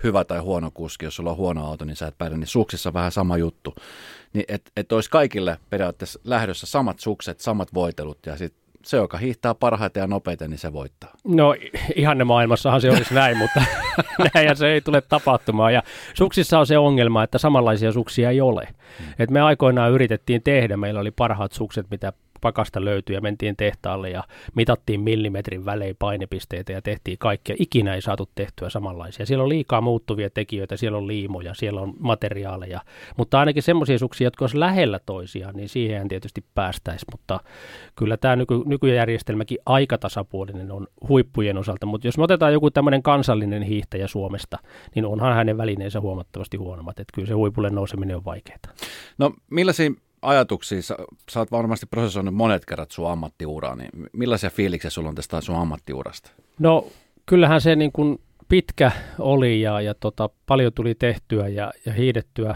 hyvä 0.03 0.23
tai 0.23 0.39
huono 0.39 0.71
kuski, 0.73 1.05
jos 1.05 1.15
sulla 1.15 1.31
on 1.31 1.37
huono 1.37 1.65
auto, 1.65 1.85
niin 1.85 1.95
sä 1.95 2.07
et 2.07 2.17
pärjää, 2.17 2.37
niin 2.37 2.47
suksissa 2.47 2.93
vähän 2.93 3.11
sama 3.11 3.37
juttu. 3.37 3.75
Niin 4.33 4.45
että 4.47 4.71
et 4.77 4.91
olisi 4.91 5.09
kaikille 5.09 5.57
periaatteessa 5.69 6.19
lähdössä 6.23 6.67
samat 6.67 6.99
sukset, 6.99 7.39
samat 7.39 7.73
voitelut 7.73 8.25
ja 8.25 8.37
sitten 8.37 8.60
se, 8.85 8.97
joka 8.97 9.17
hiihtää 9.17 9.55
parhaiten 9.55 10.01
ja 10.01 10.07
nopeiten, 10.07 10.49
niin 10.49 10.57
se 10.57 10.73
voittaa. 10.73 11.09
No 11.27 11.55
ihanne 11.95 12.23
maailmassahan 12.23 12.81
se 12.81 12.91
olisi 12.91 13.13
näin, 13.13 13.37
mutta 13.37 13.63
näin 14.33 14.55
se 14.55 14.67
ei 14.67 14.81
tule 14.81 15.01
tapahtumaan. 15.01 15.73
Ja 15.73 15.83
suksissa 16.13 16.59
on 16.59 16.67
se 16.67 16.77
ongelma, 16.77 17.23
että 17.23 17.37
samanlaisia 17.37 17.91
suksia 17.91 18.29
ei 18.29 18.41
ole. 18.41 18.67
Hmm. 18.99 19.07
Et 19.19 19.31
me 19.31 19.41
aikoinaan 19.41 19.91
yritettiin 19.91 20.43
tehdä, 20.43 20.77
meillä 20.77 20.99
oli 20.99 21.11
parhaat 21.11 21.51
sukset, 21.51 21.85
mitä 21.91 22.13
pakasta 22.41 22.85
löytyi 22.85 23.15
ja 23.15 23.21
mentiin 23.21 23.55
tehtaalle 23.55 24.09
ja 24.09 24.23
mitattiin 24.55 25.01
millimetrin 25.01 25.65
välein 25.65 25.95
painepisteitä 25.99 26.71
ja 26.71 26.81
tehtiin 26.81 27.17
kaikkea. 27.17 27.55
Ikinä 27.59 27.95
ei 27.95 28.01
saatu 28.01 28.29
tehtyä 28.35 28.69
samanlaisia. 28.69 29.25
Siellä 29.25 29.43
on 29.43 29.49
liikaa 29.49 29.81
muuttuvia 29.81 30.29
tekijöitä, 30.29 30.77
siellä 30.77 30.97
on 30.97 31.07
liimoja, 31.07 31.53
siellä 31.53 31.81
on 31.81 31.93
materiaaleja, 31.99 32.81
mutta 33.17 33.39
ainakin 33.39 33.63
semmoisia 33.63 33.99
suksia, 33.99 34.25
jotka 34.25 34.43
olisi 34.43 34.59
lähellä 34.59 34.99
toisiaan, 35.05 35.55
niin 35.55 35.69
siihen 35.69 36.07
tietysti 36.07 36.43
päästäisi, 36.55 37.05
mutta 37.11 37.39
kyllä 37.95 38.17
tämä 38.17 38.35
nyky, 38.35 38.53
nykyjärjestelmäkin 38.65 39.57
aika 39.65 39.97
tasapuolinen 39.97 40.71
on 40.71 40.87
huippujen 41.09 41.57
osalta, 41.57 41.85
mutta 41.85 42.07
jos 42.07 42.17
me 42.17 42.23
otetaan 42.23 42.53
joku 42.53 42.71
tämmöinen 42.71 43.03
kansallinen 43.03 43.61
hiihtäjä 43.61 44.07
Suomesta, 44.07 44.57
niin 44.95 45.05
onhan 45.05 45.35
hänen 45.35 45.57
välineensä 45.57 46.01
huomattavasti 46.01 46.57
huonommat, 46.57 46.99
että 46.99 47.11
kyllä 47.15 47.27
se 47.27 47.33
huipulle 47.33 47.69
nouseminen 47.69 48.17
on 48.17 48.25
vaikeaa. 48.25 48.59
No 49.17 49.33
millaisia 49.49 49.91
ajatuksia, 50.21 50.81
sä, 50.81 50.95
sä 51.31 51.39
oot 51.39 51.51
varmasti 51.51 51.85
prosessoinut 51.85 52.35
monet 52.35 52.65
kerrat 52.65 52.91
sun 52.91 53.11
ammattiuraa, 53.11 53.75
niin 53.75 53.89
millaisia 54.13 54.49
fiiliksiä 54.49 54.89
sulla 54.89 55.09
on 55.09 55.15
tästä 55.15 55.41
sun 55.41 55.55
ammattiurasta? 55.55 56.31
No 56.59 56.87
kyllähän 57.25 57.61
se 57.61 57.75
niin 57.75 57.91
kuin 57.91 58.19
pitkä 58.47 58.91
oli 59.19 59.61
ja, 59.61 59.81
ja 59.81 59.93
tota, 59.93 60.29
paljon 60.45 60.73
tuli 60.73 60.95
tehtyä 60.95 61.47
ja, 61.47 61.71
ja 61.85 61.93
hiidettyä 61.93 62.55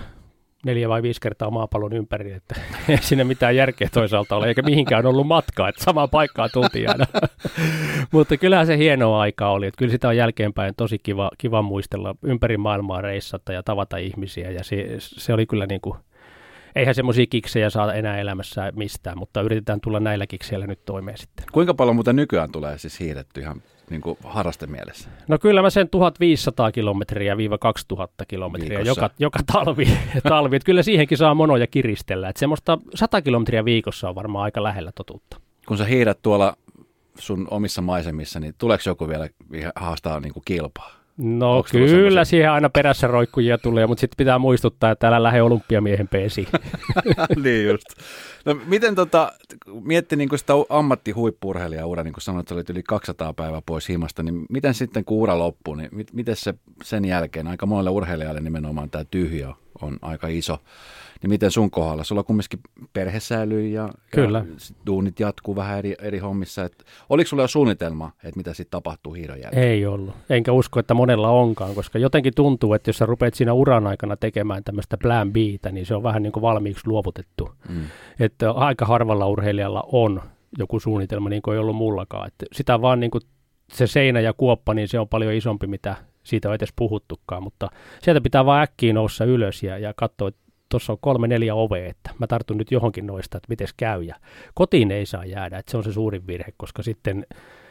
neljä 0.65 0.89
vai 0.89 1.01
viisi 1.01 1.22
kertaa 1.22 1.51
maapallon 1.51 1.93
ympäri, 1.93 2.31
että 2.31 2.55
ei 2.89 2.98
siinä 2.98 3.24
mitään 3.24 3.55
järkeä 3.55 3.89
toisaalta 3.93 4.36
ole, 4.36 4.48
eikä 4.48 4.62
mihinkään 4.62 5.05
ollut 5.05 5.27
matkaa, 5.27 5.69
että 5.69 5.84
samaan 5.84 6.10
paikkaan 6.10 6.50
tultiin 6.53 6.89
aina. 6.89 7.05
Mutta 8.12 8.38
kyllähän 8.38 8.67
se 8.67 8.77
hienoa 8.77 9.22
aikaa 9.22 9.51
oli, 9.51 9.67
että 9.67 9.77
kyllä 9.77 9.91
sitä 9.91 10.07
on 10.07 10.17
jälkeenpäin 10.17 10.74
tosi 10.77 11.00
kiva, 11.00 11.31
kiva 11.38 11.62
muistella 11.62 12.15
ympäri 12.24 12.57
maailmaa 12.57 13.01
reissata 13.01 13.53
ja 13.53 13.63
tavata 13.63 13.98
ihmisiä, 13.98 14.51
ja 14.51 14.63
se, 14.63 14.95
se 15.00 15.34
oli 15.34 15.45
kyllä 15.45 15.65
niin 15.65 15.81
kuin, 15.81 15.98
eihän 16.75 16.96
semmoisia 16.96 17.25
kiksejä 17.25 17.70
saa 17.70 17.94
enää 17.94 18.17
elämässä 18.17 18.72
mistään, 18.75 19.17
mutta 19.17 19.41
yritetään 19.41 19.82
tulla 19.82 20.00
näillä 20.00 20.27
kikseillä 20.27 20.67
nyt 20.67 20.86
toimeen 20.86 21.17
sitten. 21.17 21.46
Kuinka 21.51 21.74
paljon 21.74 21.96
muuten 21.96 22.15
nykyään 22.15 22.51
tulee 22.51 22.77
siis 22.77 23.00
hiiletty 23.00 23.41
ihan 23.41 23.62
niin 23.89 24.01
kuin 24.01 24.17
harrastemielessä? 24.24 25.10
No 25.27 25.38
kyllä 25.39 25.62
mä 25.62 25.70
sen 25.70 25.89
1500 25.89 26.72
kilometriä 26.72 27.38
viiva 27.38 27.58
2000 27.58 28.25
kilometriä 28.25 28.82
joka, 28.82 29.10
joka 29.20 29.39
talvi. 29.53 29.88
talvi. 30.29 30.60
Kyllä 30.60 30.84
siihenkin 30.84 31.17
saa 31.17 31.34
monoja 31.34 31.67
kiristellä. 31.67 32.29
Että 32.29 32.39
semmoista 32.39 32.77
100 32.96 33.22
kilometriä 33.22 33.65
viikossa 33.65 34.10
on 34.10 34.15
varmaan 34.15 34.44
aika 34.44 34.63
lähellä 34.63 34.91
totuutta. 34.96 35.38
Kun 35.67 35.77
sä 35.77 35.86
hiidät 35.86 36.20
tuolla 36.22 36.58
sun 37.17 37.48
omissa 37.51 37.82
maisemissa, 37.82 38.39
niin 38.39 38.53
tuleeko 38.58 38.84
joku 38.86 39.08
vielä 39.08 39.29
haastaa 39.75 40.20
niin 40.20 40.34
kuin 40.34 40.44
kilpaa? 40.46 41.04
No 41.17 41.57
Onks 41.57 41.72
kyllä 41.72 42.25
siihen 42.25 42.51
aina 42.51 42.69
perässä 42.69 43.07
roikkujia 43.07 43.57
tulee, 43.57 43.88
mutta 43.88 44.01
sitten 44.01 44.17
pitää 44.17 44.39
muistuttaa, 44.39 44.91
että 44.91 45.07
älä 45.07 45.24
lähde 45.24 45.41
olympiamiehen 45.41 46.07
peesi. 46.07 46.48
niin 47.43 47.67
just. 47.67 47.86
No 48.45 48.60
miten 48.65 48.95
tota, 48.95 49.31
mietti 49.84 50.15
niin 50.15 50.29
sitä 50.36 50.53
ammattihuippurheilijaura, 50.69 52.03
niin 52.03 52.13
kuin 52.13 52.22
sanoit, 52.22 52.43
että 52.43 52.53
olit 52.53 52.69
yli 52.69 52.84
200 52.84 53.34
päivää 53.34 53.62
pois 53.65 53.89
himasta, 53.89 54.24
niin 54.24 54.45
miten 54.50 54.74
sitten 54.74 55.05
kun 55.05 55.17
ura 55.17 55.39
loppuu, 55.39 55.75
niin 55.75 55.89
mit, 55.91 56.13
miten 56.13 56.36
se 56.36 56.53
sen 56.84 57.05
jälkeen, 57.05 57.48
aika 57.48 57.65
monelle 57.65 57.89
urheilijalle 57.89 58.41
nimenomaan 58.41 58.89
tämä 58.89 59.03
tyhjö 59.12 59.50
on 59.81 59.98
aika 60.01 60.27
iso. 60.27 60.60
Niin 61.25 61.34
miten 61.34 61.51
sun 61.51 61.72
kohdalla? 61.72 62.03
Sulla 62.03 62.24
kumminkin 62.24 62.60
perhe 62.94 63.20
säilyy 63.20 63.67
ja, 63.67 63.89
Kyllä. 64.12 64.38
ja 64.38 64.75
duunit 64.86 65.20
jatkuu 65.20 65.55
vähän 65.55 65.77
eri, 65.77 65.96
eri 66.01 66.20
hommissa. 66.20 66.63
Et, 66.63 66.86
oliko 67.10 67.27
sulla 67.27 67.44
jo 67.44 67.48
suunnitelma, 67.48 68.12
että 68.24 68.38
mitä 68.38 68.53
sitten 68.53 68.72
tapahtuu 68.72 69.13
hiiron 69.13 69.41
jälkeen? 69.41 69.63
Ei 69.63 69.86
ollut. 69.86 70.15
Enkä 70.29 70.51
usko, 70.51 70.79
että 70.79 70.94
monella 70.94 71.29
onkaan, 71.29 71.75
koska 71.75 72.00
jotenkin 72.00 72.34
tuntuu, 72.36 72.74
että 72.74 72.89
jos 72.89 72.98
sä 72.98 73.05
rupeat 73.05 73.34
siinä 73.34 73.53
uran 73.53 73.88
aikana 73.88 74.17
tekemään 74.17 74.63
tämmöistä 74.63 74.98
plan 74.98 75.34
b 75.34 75.36
niin 75.72 75.86
se 75.86 75.96
on 75.96 76.03
vähän 76.03 76.24
niin 76.24 76.34
kuin 76.34 76.41
valmiiksi 76.41 76.88
luovutettu. 76.88 77.51
Mm. 77.70 77.84
Että 78.20 78.51
aika 78.51 78.86
harvalla 78.86 79.27
urheilijalla 79.27 79.84
on 79.91 80.22
joku 80.58 80.79
suunnitelma, 80.79 81.29
niin 81.29 81.41
kuin 81.41 81.55
ei 81.55 81.60
ollut 81.60 81.75
mullakaan. 81.75 82.27
Että 82.27 82.46
sitä 82.51 82.82
vaan 82.82 83.00
niin 83.00 83.12
kuin 83.12 83.22
se 83.74 83.88
seinä 83.88 84.20
ja 84.20 84.34
kuoppa, 84.34 84.74
niin 84.74 84.88
se 84.88 85.00
on 85.00 85.08
paljon 85.08 85.34
isompi, 85.34 85.67
mitä 85.67 85.96
siitä 86.24 86.50
on 86.50 86.55
edes 86.55 86.74
puhuttukaan, 86.75 87.44
mutta 87.44 87.70
sieltä 88.01 88.22
pitää 88.22 88.46
vaan 88.46 88.63
äkkiä 88.63 88.94
noussa 88.94 89.25
ylös 89.25 89.63
ja, 89.63 89.77
ja 89.77 89.94
katsoa, 89.94 90.27
että 90.27 90.44
tuossa 90.69 90.93
on 90.93 91.00
kolme 91.01 91.27
neljä 91.27 91.55
ovea, 91.55 91.89
että 91.89 92.12
mä 92.19 92.27
tartun 92.27 92.57
nyt 92.57 92.72
johonkin 92.72 93.07
noista, 93.07 93.38
että 93.38 93.50
miten 93.50 93.67
käy. 93.77 94.03
Ja 94.03 94.15
kotiin 94.53 94.91
ei 94.91 95.05
saa 95.05 95.25
jäädä, 95.25 95.57
että 95.57 95.72
se 95.72 95.77
on 95.77 95.84
se 95.84 95.93
suurin 95.93 96.27
virhe, 96.27 96.53
koska 96.57 96.84
sitten, 96.84 97.25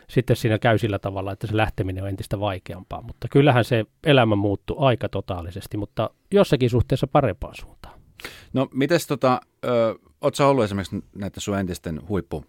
sitten 0.09 0.37
siinä 0.37 0.59
käy 0.59 0.79
sillä 0.79 0.99
tavalla, 0.99 1.33
että 1.33 1.47
se 1.47 1.57
lähteminen 1.57 2.03
on 2.03 2.09
entistä 2.09 2.41
vaikeampaa. 2.41 3.03
Mutta 3.03 3.29
kyllähän 3.29 3.65
se 3.65 3.85
elämä 4.05 4.37
muuttuu 4.37 4.83
aika 4.83 5.09
totaalisesti, 5.09 5.77
mutta 5.77 6.11
jossakin 6.31 6.71
suhteessa 6.71 7.07
parempaan 7.07 7.55
suuntaan. 7.61 8.01
No 8.53 8.69
mites 8.73 9.07
tota, 9.07 9.41
ö, 9.65 9.95
ollut 10.47 10.65
esimerkiksi 10.65 11.05
näiden 11.15 11.41
sun 11.41 11.59
entisten 11.59 12.09
huippu 12.09 12.45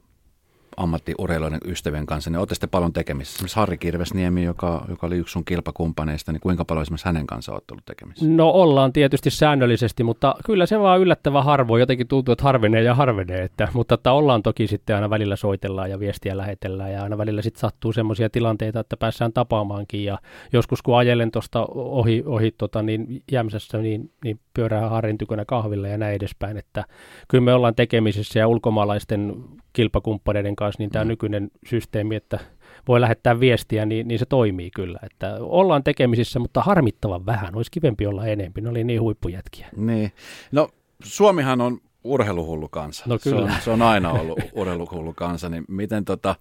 ammattiurheilijoiden 0.78 1.60
ystävien 1.66 2.06
kanssa, 2.06 2.30
niin 2.30 2.40
olette 2.40 2.68
paljon 2.68 2.94
tekemisissä. 2.94 3.38
Esimerkiksi 3.38 3.60
Harri 3.60 3.78
Kirvesniemi, 3.78 4.44
joka, 4.44 4.86
joka 4.90 5.08
oli 5.08 5.18
yksi 5.18 5.32
sun 5.32 5.46
kilpakumppaneista, 5.46 6.32
niin 6.32 6.40
kuinka 6.40 6.66
paljon 6.66 6.82
esimerkiksi 6.82 7.06
hänen 7.06 7.28
kanssa 7.28 7.52
olet 7.52 7.72
ollut 7.72 7.86
tekemisissä? 7.86 8.30
No 8.30 8.50
ollaan 8.50 8.94
tietysti 8.94 9.30
säännöllisesti, 9.30 10.04
mutta 10.04 10.36
kyllä 10.46 10.66
se 10.66 10.80
vaan 10.80 11.00
yllättävän 11.00 11.44
harvoin. 11.44 11.80
Jotenkin 11.80 12.08
tuntuu, 12.08 12.32
että 12.32 12.44
harvenee 12.44 12.84
ja 12.84 12.96
harvenee. 12.96 13.44
Että, 13.44 13.68
mutta 13.74 13.96
että 13.96 14.12
ollaan 14.12 14.44
toki 14.44 14.68
sitten 14.68 14.96
aina 14.96 15.10
välillä 15.10 15.36
soitellaan 15.36 15.90
ja 15.90 16.00
viestiä 16.00 16.38
lähetellään 16.38 16.92
ja 16.92 17.04
aina 17.04 17.18
välillä 17.18 17.42
sitten 17.42 17.60
sattuu 17.60 17.94
semmoisia 17.94 18.30
tilanteita, 18.30 18.80
että 18.80 18.98
päässään 18.98 19.34
tapaamaankin. 19.34 20.04
Ja 20.04 20.18
joskus 20.54 20.82
kun 20.82 20.98
ajelen 20.98 21.32
tuosta 21.32 21.66
ohi, 21.76 22.24
ohi 22.26 22.52
tota, 22.52 22.82
niin 22.82 23.24
Jämsässä, 23.32 23.78
niin, 23.78 24.12
niin 24.24 24.40
pyörää 24.56 24.90
Harrin 24.90 25.18
tykönä 25.18 25.46
kahvilla 25.46 25.88
ja 25.88 25.98
näin 25.98 26.16
edespäin. 26.16 26.58
Että 26.58 26.86
kyllä 27.28 27.44
me 27.44 27.54
ollaan 27.54 27.76
tekemisissä 27.76 28.40
ja 28.40 28.48
ulkomaalaisten 28.48 29.36
kilpakumppaneiden 29.74 30.56
kanssa, 30.56 30.84
niin 30.84 30.90
tämä 30.90 31.06
mm. 31.06 31.10
nykyinen 31.10 31.52
systeemi, 31.70 32.16
että 32.16 32.40
voi 32.88 33.02
lähettää 33.02 33.40
viestiä, 33.40 33.86
niin, 33.86 34.08
niin 34.08 34.20
se 34.20 34.26
toimii 34.26 34.72
kyllä. 34.76 35.00
Että 35.04 35.38
ollaan 35.40 35.84
tekemisissä, 35.84 36.40
mutta 36.40 36.62
harmittavan 36.62 37.26
vähän. 37.26 37.56
Olisi 37.56 37.72
kivempi 37.72 38.08
olla 38.08 38.26
enempi. 38.26 38.62
Ne 38.62 38.70
oli 38.70 38.84
niin 38.84 39.02
huippujätkiä. 39.02 39.68
Niin. 39.76 40.12
No 40.52 40.70
Suomihan 41.04 41.62
on 41.62 41.80
urheiluhullu 42.04 42.70
kansa. 42.70 43.04
No 43.08 43.18
kyllä. 43.24 43.48
Se 43.48 43.54
on, 43.54 43.62
se 43.62 43.72
on 43.72 43.82
aina 43.82 44.12
ollut 44.12 44.40
urheiluhullu 44.54 45.14
kansa. 45.14 45.50
Niin 45.50 45.66
miten 45.68 46.06
tota, 46.06 46.36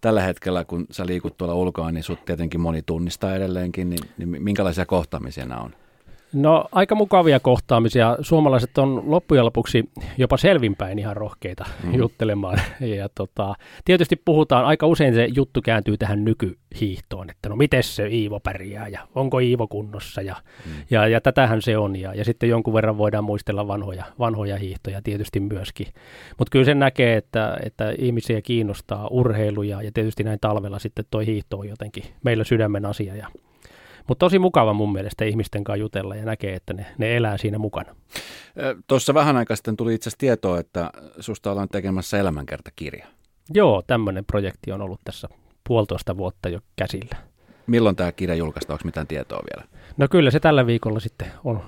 tällä 0.00 0.22
hetkellä, 0.22 0.64
kun 0.64 0.86
sä 0.90 1.06
liikut 1.06 1.36
tuolla 1.36 1.54
ulkoa, 1.54 1.92
niin 1.92 2.04
sut 2.04 2.24
tietenkin 2.24 2.60
moni 2.60 2.82
tunnistaa 2.82 3.34
edelleenkin, 3.34 3.90
niin, 3.90 4.00
niin 4.18 4.42
minkälaisia 4.42 4.86
kohtaamisia 4.86 5.46
nämä 5.46 5.60
on? 5.60 5.74
No 6.32 6.64
aika 6.72 6.94
mukavia 6.94 7.40
kohtaamisia. 7.40 8.16
Suomalaiset 8.20 8.78
on 8.78 9.10
loppujen 9.10 9.44
lopuksi 9.44 9.90
jopa 10.18 10.36
selvinpäin 10.36 10.98
ihan 10.98 11.16
rohkeita 11.16 11.64
mm. 11.84 11.94
juttelemaan. 11.94 12.60
Ja 12.80 13.08
tota, 13.14 13.54
tietysti 13.84 14.16
puhutaan, 14.24 14.64
aika 14.64 14.86
usein 14.86 15.14
se 15.14 15.28
juttu 15.34 15.62
kääntyy 15.62 15.96
tähän 15.96 16.24
nykyhiihtoon, 16.24 17.30
että 17.30 17.48
no 17.48 17.56
miten 17.56 17.82
se 17.82 18.08
Iivo 18.08 18.40
pärjää 18.40 18.88
ja 18.88 19.00
onko 19.14 19.38
Iivo 19.38 19.68
kunnossa 19.68 20.22
ja, 20.22 20.36
mm. 20.66 20.72
ja, 20.90 21.08
ja 21.08 21.20
tätähän 21.20 21.62
se 21.62 21.78
on. 21.78 21.96
Ja, 21.96 22.14
ja 22.14 22.24
sitten 22.24 22.48
jonkun 22.48 22.74
verran 22.74 22.98
voidaan 22.98 23.24
muistella 23.24 23.68
vanhoja, 23.68 24.04
vanhoja 24.18 24.56
hiihtoja 24.56 25.02
tietysti 25.02 25.40
myöskin. 25.40 25.86
Mutta 26.38 26.50
kyllä 26.50 26.64
sen 26.64 26.78
näkee, 26.78 27.16
että, 27.16 27.58
että 27.62 27.94
ihmisiä 27.98 28.42
kiinnostaa 28.42 29.08
urheiluja 29.08 29.82
ja 29.82 29.90
tietysti 29.94 30.24
näin 30.24 30.38
talvella 30.40 30.78
sitten 30.78 31.04
toi 31.10 31.26
hiihto 31.26 31.58
on 31.58 31.68
jotenkin 31.68 32.04
meillä 32.24 32.44
sydämen 32.44 32.86
asia 32.86 33.16
ja 33.16 33.26
mutta 34.10 34.26
tosi 34.26 34.38
mukava 34.38 34.72
mun 34.72 34.92
mielestä 34.92 35.24
ihmisten 35.24 35.64
kanssa 35.64 35.80
jutella 35.80 36.16
ja 36.16 36.24
näkee, 36.24 36.54
että 36.54 36.72
ne, 36.74 36.86
ne 36.98 37.16
elää 37.16 37.38
siinä 37.38 37.58
mukana. 37.58 37.94
Tuossa 38.86 39.14
vähän 39.14 39.36
aikaa 39.36 39.56
sitten 39.56 39.76
tuli 39.76 39.94
itse 39.94 40.08
asiassa 40.08 40.18
tietoa, 40.18 40.60
että 40.60 40.90
susta 41.20 41.50
ollaan 41.50 41.68
tekemässä 41.68 42.18
elämänkertakirja. 42.18 43.06
Joo, 43.50 43.82
tämmöinen 43.86 44.24
projekti 44.24 44.72
on 44.72 44.80
ollut 44.80 45.00
tässä 45.04 45.28
puolitoista 45.68 46.16
vuotta 46.16 46.48
jo 46.48 46.60
käsillä. 46.76 47.16
Milloin 47.66 47.96
tämä 47.96 48.12
kirja 48.12 48.34
julkaistaan? 48.34 48.74
Onko 48.74 48.84
mitään 48.84 49.06
tietoa 49.06 49.42
vielä? 49.54 49.68
No 49.96 50.08
kyllä 50.10 50.30
se 50.30 50.40
tällä 50.40 50.66
viikolla 50.66 51.00
sitten 51.00 51.28
on 51.44 51.62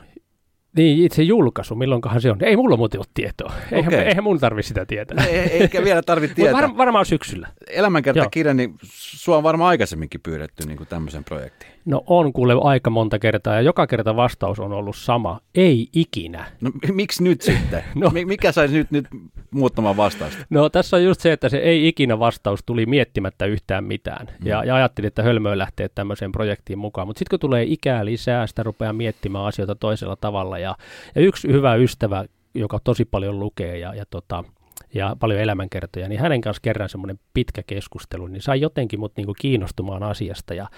niin, 0.77 1.05
itse 1.05 1.23
julkaisu, 1.23 1.75
milloinkahan 1.75 2.21
se 2.21 2.31
on? 2.31 2.45
Ei 2.45 2.57
mulla 2.57 2.77
muuten 2.77 3.01
ole 3.01 3.07
tietoa. 3.15 3.53
Eihän, 3.73 3.95
okay. 3.95 4.05
eihän 4.07 4.25
mun 4.25 4.41
tarvitse 4.41 4.69
sitä 4.69 4.87
tietää. 4.87 5.27
Ei, 5.27 5.39
eikä 5.39 5.85
vielä 5.85 6.03
tarvitse 6.03 6.35
tietää. 6.35 6.53
Var, 6.53 6.77
varmaan 6.77 7.07
syksyllä. 7.07 7.49
Elämänkertakirja, 7.71 8.55
niin 8.55 8.75
sua 8.83 9.37
on 9.37 9.43
varmaan 9.43 9.69
aikaisemminkin 9.69 10.21
pyydetty 10.21 10.67
niin 10.67 10.87
tämmöisen 10.89 11.25
projektiin. 11.25 11.73
No 11.85 12.03
on 12.07 12.33
kuule 12.33 12.55
aika 12.61 12.91
monta 12.91 13.19
kertaa 13.19 13.55
ja 13.55 13.61
joka 13.61 13.87
kerta 13.87 14.17
vastaus 14.17 14.61
on 14.61 14.73
ollut 14.73 14.97
sama. 14.97 15.41
Ei 15.55 15.89
ikinä. 15.93 16.45
No 16.61 16.71
miksi 16.93 17.23
nyt 17.23 17.41
sitten? 17.41 17.85
no. 17.95 18.11
Mikä 18.25 18.53
saisi 18.53 18.75
nyt, 18.75 18.91
nyt 18.91 19.07
muuttamaan 19.51 19.97
vastausta? 19.97 20.45
No 20.51 20.69
tässä 20.69 20.97
on 20.97 21.05
just 21.05 21.21
se, 21.21 21.33
että 21.33 21.49
se 21.49 21.57
ei 21.57 21.89
ikinä 21.89 22.19
vastaus 22.19 22.61
tuli 22.67 22.87
miettimättä 22.87 23.47
yhtään 23.47 23.85
mitään. 23.85 24.27
Mm. 24.27 24.47
Ja, 24.47 24.65
ja 24.65 24.75
ajattelin, 24.75 25.09
että 25.09 25.23
hölmöä 25.23 25.59
lähtee 25.59 25.89
tämmöiseen 25.89 26.33
projektiin 26.33 26.79
mukaan. 26.79 27.07
Mutta 27.07 27.19
sitten 27.19 27.31
kun 27.31 27.41
tulee 27.41 27.65
ikää 27.69 28.05
lisää, 28.05 28.47
sitä 28.47 28.63
rupeaa 28.63 28.93
miettimään 28.93 29.45
asioita 29.45 29.75
toisella 29.75 30.17
tavalla. 30.17 30.59
Ja, 30.59 30.77
ja 31.15 31.23
yksi 31.23 31.49
hyvä 31.49 31.75
ystävä, 31.75 32.25
joka 32.55 32.79
tosi 32.85 33.05
paljon 33.05 33.41
lukee 33.41 33.79
ja, 33.79 33.95
ja 33.95 34.05
tota, 34.11 34.45
ja 34.95 35.17
paljon 35.21 35.41
elämänkertoja, 35.41 36.09
niin 36.09 36.21
hänen 36.21 36.41
kanssa 36.41 36.61
kerran 36.61 36.89
semmoinen 36.89 37.19
pitkä 37.35 37.63
keskustelu, 37.63 38.27
niin 38.27 38.43
sai 38.43 38.61
jotenkin 38.61 39.01
mut 39.01 39.17
niinku 39.17 39.35
kiinnostumaan 39.41 40.03
asiasta. 40.03 40.55
Ja 40.55 40.69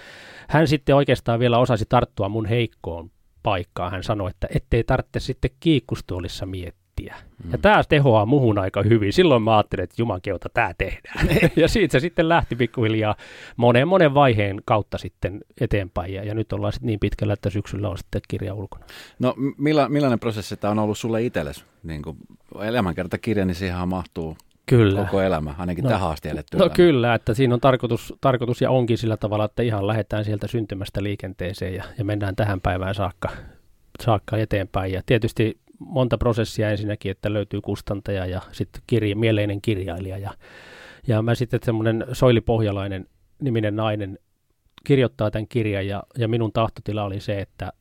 hän 0.49 0.67
sitten 0.67 0.95
oikeastaan 0.95 1.39
vielä 1.39 1.57
osasi 1.57 1.85
tarttua 1.89 2.29
mun 2.29 2.45
heikkoon 2.45 3.11
paikkaan. 3.43 3.91
Hän 3.91 4.03
sanoi, 4.03 4.29
että 4.29 4.47
ettei 4.55 4.83
tarvitse 4.83 5.19
sitten 5.19 5.51
kiikkustuolissa 5.59 6.45
miettiä. 6.45 6.84
Mm. 7.01 7.51
Ja 7.51 7.57
tämä 7.57 7.83
tehoaa 7.89 8.25
muhun 8.25 8.57
aika 8.59 8.83
hyvin. 8.83 9.13
Silloin 9.13 9.43
mä 9.43 9.57
ajattelin, 9.57 9.83
että 9.83 9.95
jumankeuta 9.97 10.49
tämä 10.53 10.73
tehdään. 10.77 11.27
ja 11.55 11.67
siitä 11.67 11.91
se 11.91 11.99
sitten 11.99 12.29
lähti 12.29 12.55
pikkuhiljaa 12.55 13.15
monen 13.57 13.87
monen 13.87 14.13
vaiheen 14.13 14.61
kautta 14.65 14.97
sitten 14.97 15.39
eteenpäin. 15.61 16.13
Ja, 16.13 16.23
ja 16.23 16.35
nyt 16.35 16.53
ollaan 16.53 16.73
sitten 16.73 16.87
niin 16.87 16.99
pitkällä, 16.99 17.33
että 17.33 17.49
syksyllä 17.49 17.89
on 17.89 17.97
sitten 17.97 18.21
kirja 18.27 18.53
ulkona. 18.53 18.85
No 19.19 19.33
milla, 19.57 19.89
millainen 19.89 20.19
prosessi 20.19 20.57
tämä 20.57 20.71
on 20.71 20.79
ollut 20.79 20.97
sulle 20.97 21.23
itsellesi? 21.23 21.65
Niin 21.83 22.01
kuin 22.01 22.17
elämänkertakirja, 22.61 23.45
niin 23.45 23.55
siihen 23.55 23.87
mahtuu 23.87 24.37
Kyllä. 24.65 25.03
koko 25.03 25.21
elämä, 25.21 25.55
ainakin 25.57 25.83
no, 25.83 25.89
tähän 25.89 26.09
asti 26.09 26.29
eletty 26.29 26.57
No 26.57 26.63
elämä. 26.63 26.75
kyllä, 26.75 27.13
että 27.15 27.33
siinä 27.33 27.53
on 27.53 27.61
tarkoitus, 27.61 28.13
tarkoitus 28.21 28.61
ja 28.61 28.71
onkin 28.71 28.97
sillä 28.97 29.17
tavalla, 29.17 29.45
että 29.45 29.63
ihan 29.63 29.87
lähdetään 29.87 30.25
sieltä 30.25 30.47
syntymästä 30.47 31.03
liikenteeseen 31.03 31.75
ja, 31.75 31.83
ja 31.97 32.05
mennään 32.05 32.35
tähän 32.35 32.61
päivään 32.61 32.95
saakka, 32.95 33.29
saakka 34.03 34.37
eteenpäin. 34.37 34.91
Ja 34.91 35.01
tietysti 35.05 35.57
monta 35.79 36.17
prosessia 36.17 36.71
ensinnäkin, 36.71 37.11
että 37.11 37.33
löytyy 37.33 37.61
kustantaja 37.61 38.25
ja 38.25 38.41
sitten 38.51 38.81
kirja, 38.87 39.15
mieleinen 39.15 39.61
kirjailija. 39.61 40.17
Ja, 40.17 40.31
ja 41.07 41.21
mä 41.21 41.35
sitten 41.35 41.59
semmoinen 41.63 42.05
Soili 42.13 42.41
Pohjalainen 42.41 43.07
niminen 43.41 43.75
nainen 43.75 44.19
kirjoittaa 44.83 45.31
tämän 45.31 45.47
kirjan 45.47 45.87
ja, 45.87 46.03
ja 46.17 46.27
minun 46.27 46.51
tahtotila 46.51 47.03
oli 47.03 47.19
se, 47.19 47.41
että 47.41 47.73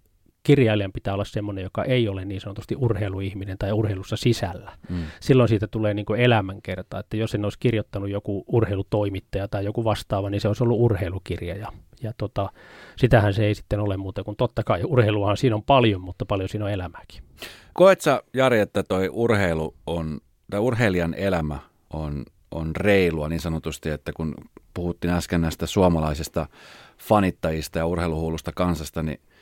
kirjailijan 0.42 0.92
pitää 0.92 1.14
olla 1.14 1.24
semmoinen, 1.24 1.62
joka 1.62 1.84
ei 1.84 2.08
ole 2.08 2.24
niin 2.24 2.40
sanotusti 2.40 2.76
urheiluihminen 2.76 3.58
tai 3.58 3.72
urheilussa 3.72 4.16
sisällä. 4.16 4.72
Mm. 4.88 4.96
Silloin 5.20 5.48
siitä 5.48 5.66
tulee 5.66 5.94
niin 5.94 6.06
kuin 6.06 6.20
elämänkerta, 6.20 6.98
että 6.98 7.16
jos 7.16 7.34
en 7.34 7.44
olisi 7.44 7.58
kirjoittanut 7.58 8.10
joku 8.10 8.44
urheilutoimittaja 8.46 9.48
tai 9.48 9.64
joku 9.64 9.84
vastaava, 9.84 10.30
niin 10.30 10.40
se 10.40 10.48
olisi 10.48 10.64
ollut 10.64 10.80
urheilukirja. 10.80 11.56
Ja, 11.56 11.72
ja 12.04 12.12
tota, 12.18 12.50
sitähän 12.96 13.34
se 13.34 13.46
ei 13.46 13.54
sitten 13.54 13.80
ole 13.80 13.96
muuta 13.96 14.24
kuin 14.24 14.36
totta 14.36 14.64
kai 14.64 14.84
urheiluahan 14.84 15.36
siinä 15.36 15.56
on 15.56 15.62
paljon, 15.62 16.00
mutta 16.00 16.26
paljon 16.26 16.48
siinä 16.48 16.64
on 16.64 16.70
elämääkin. 16.70 17.22
Koet 17.72 18.00
Jari, 18.34 18.60
että 18.60 18.82
toi 18.82 19.08
urheilu 19.12 19.74
on, 19.86 20.20
tai 20.50 20.60
urheilijan 20.60 21.14
elämä 21.14 21.58
on, 21.92 22.24
on 22.50 22.76
reilua 22.76 23.28
niin 23.28 23.40
sanotusti, 23.40 23.90
että 23.90 24.12
kun 24.12 24.34
puhuttiin 24.74 25.12
äsken 25.14 25.40
näistä 25.40 25.66
suomalaisista 25.66 26.46
fanittajista 26.98 27.78
ja 27.78 27.86
urheiluhullusta 27.86 28.52
kansasta, 28.54 29.02
niin– 29.02 29.20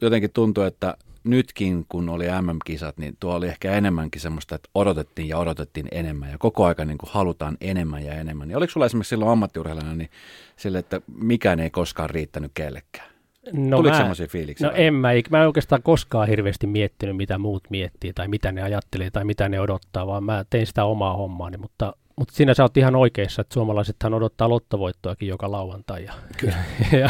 jotenkin 0.00 0.32
tuntuu, 0.32 0.64
että 0.64 0.96
nytkin 1.30 1.86
kun 1.88 2.08
oli 2.08 2.24
MM-kisat, 2.42 2.98
niin 2.98 3.16
tuo 3.20 3.34
oli 3.34 3.46
ehkä 3.46 3.72
enemmänkin 3.72 4.20
semmoista, 4.20 4.54
että 4.54 4.68
odotettiin 4.74 5.28
ja 5.28 5.38
odotettiin 5.38 5.88
enemmän 5.92 6.30
ja 6.30 6.38
koko 6.38 6.66
aika 6.66 6.84
niin 6.84 6.98
kuin 6.98 7.10
halutaan 7.12 7.56
enemmän 7.60 8.04
ja 8.04 8.14
enemmän. 8.14 8.48
Niin 8.48 8.56
oliko 8.56 8.70
sulla 8.70 8.86
esimerkiksi 8.86 9.08
silloin 9.08 9.30
ammattiurheilijana 9.30 9.94
niin 9.94 10.10
sille, 10.56 10.78
että 10.78 11.00
mikään 11.20 11.60
ei 11.60 11.70
koskaan 11.70 12.10
riittänyt 12.10 12.50
kellekään? 12.54 13.08
No 13.52 13.76
Tuliko 13.76 13.96
semmoisia 13.96 14.26
fiiliksiä? 14.26 14.68
No 14.68 14.74
en 14.76 14.94
mä, 14.94 15.08
mä 15.30 15.40
en 15.40 15.46
oikeastaan 15.46 15.82
koskaan 15.82 16.28
hirveästi 16.28 16.66
miettinyt, 16.66 17.16
mitä 17.16 17.38
muut 17.38 17.64
miettii 17.70 18.12
tai 18.12 18.28
mitä 18.28 18.52
ne 18.52 18.62
ajattelee 18.62 19.10
tai 19.10 19.24
mitä 19.24 19.48
ne 19.48 19.60
odottaa, 19.60 20.06
vaan 20.06 20.24
mä 20.24 20.44
tein 20.50 20.66
sitä 20.66 20.84
omaa 20.84 21.16
hommaani, 21.16 21.56
mutta 21.56 21.92
mutta 22.18 22.34
siinä 22.34 22.54
sä 22.54 22.62
oot 22.62 22.76
ihan 22.76 22.96
oikeassa, 22.96 23.40
että 23.40 23.54
suomalaisethan 23.54 24.14
odottaa 24.14 24.48
lottovoittoakin 24.48 25.28
joka 25.28 25.50
lauantai. 25.50 26.04
Ja, 26.04 26.12
kyllä. 26.36 26.56
ja, 26.92 26.98
ja, 26.98 27.08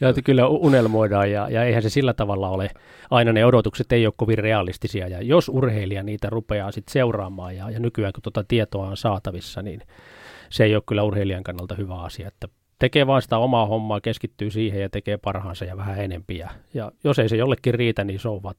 ja 0.00 0.22
kyllä 0.24 0.46
unelmoidaan 0.46 1.30
ja, 1.30 1.48
ja 1.50 1.64
eihän 1.64 1.82
se 1.82 1.90
sillä 1.90 2.14
tavalla 2.14 2.48
ole. 2.48 2.70
Aina 3.10 3.32
ne 3.32 3.44
odotukset 3.44 3.92
ei 3.92 4.06
ole 4.06 4.14
kovin 4.16 4.38
realistisia. 4.38 5.08
Ja 5.08 5.22
jos 5.22 5.48
urheilija 5.48 6.02
niitä 6.02 6.30
rupeaa 6.30 6.72
sitten 6.72 6.92
seuraamaan 6.92 7.56
ja, 7.56 7.70
ja 7.70 7.80
nykyään 7.80 8.12
kun 8.12 8.22
tuota 8.22 8.44
tietoa 8.48 8.88
on 8.88 8.96
saatavissa, 8.96 9.62
niin 9.62 9.80
se 10.50 10.64
ei 10.64 10.74
ole 10.74 10.82
kyllä 10.86 11.02
urheilijan 11.02 11.44
kannalta 11.44 11.74
hyvä 11.74 11.94
asia. 11.94 12.28
Että 12.28 12.48
tekee 12.78 13.06
vain 13.06 13.22
sitä 13.22 13.38
omaa 13.38 13.66
hommaa, 13.66 14.00
keskittyy 14.00 14.50
siihen 14.50 14.80
ja 14.80 14.88
tekee 14.88 15.16
parhaansa 15.16 15.64
ja 15.64 15.76
vähän 15.76 15.98
enempiä. 15.98 16.50
Ja 16.74 16.92
jos 17.04 17.18
ei 17.18 17.28
se 17.28 17.36
jollekin 17.36 17.74
riitä, 17.74 18.04
niin 18.04 18.20
ovat. 18.24 18.56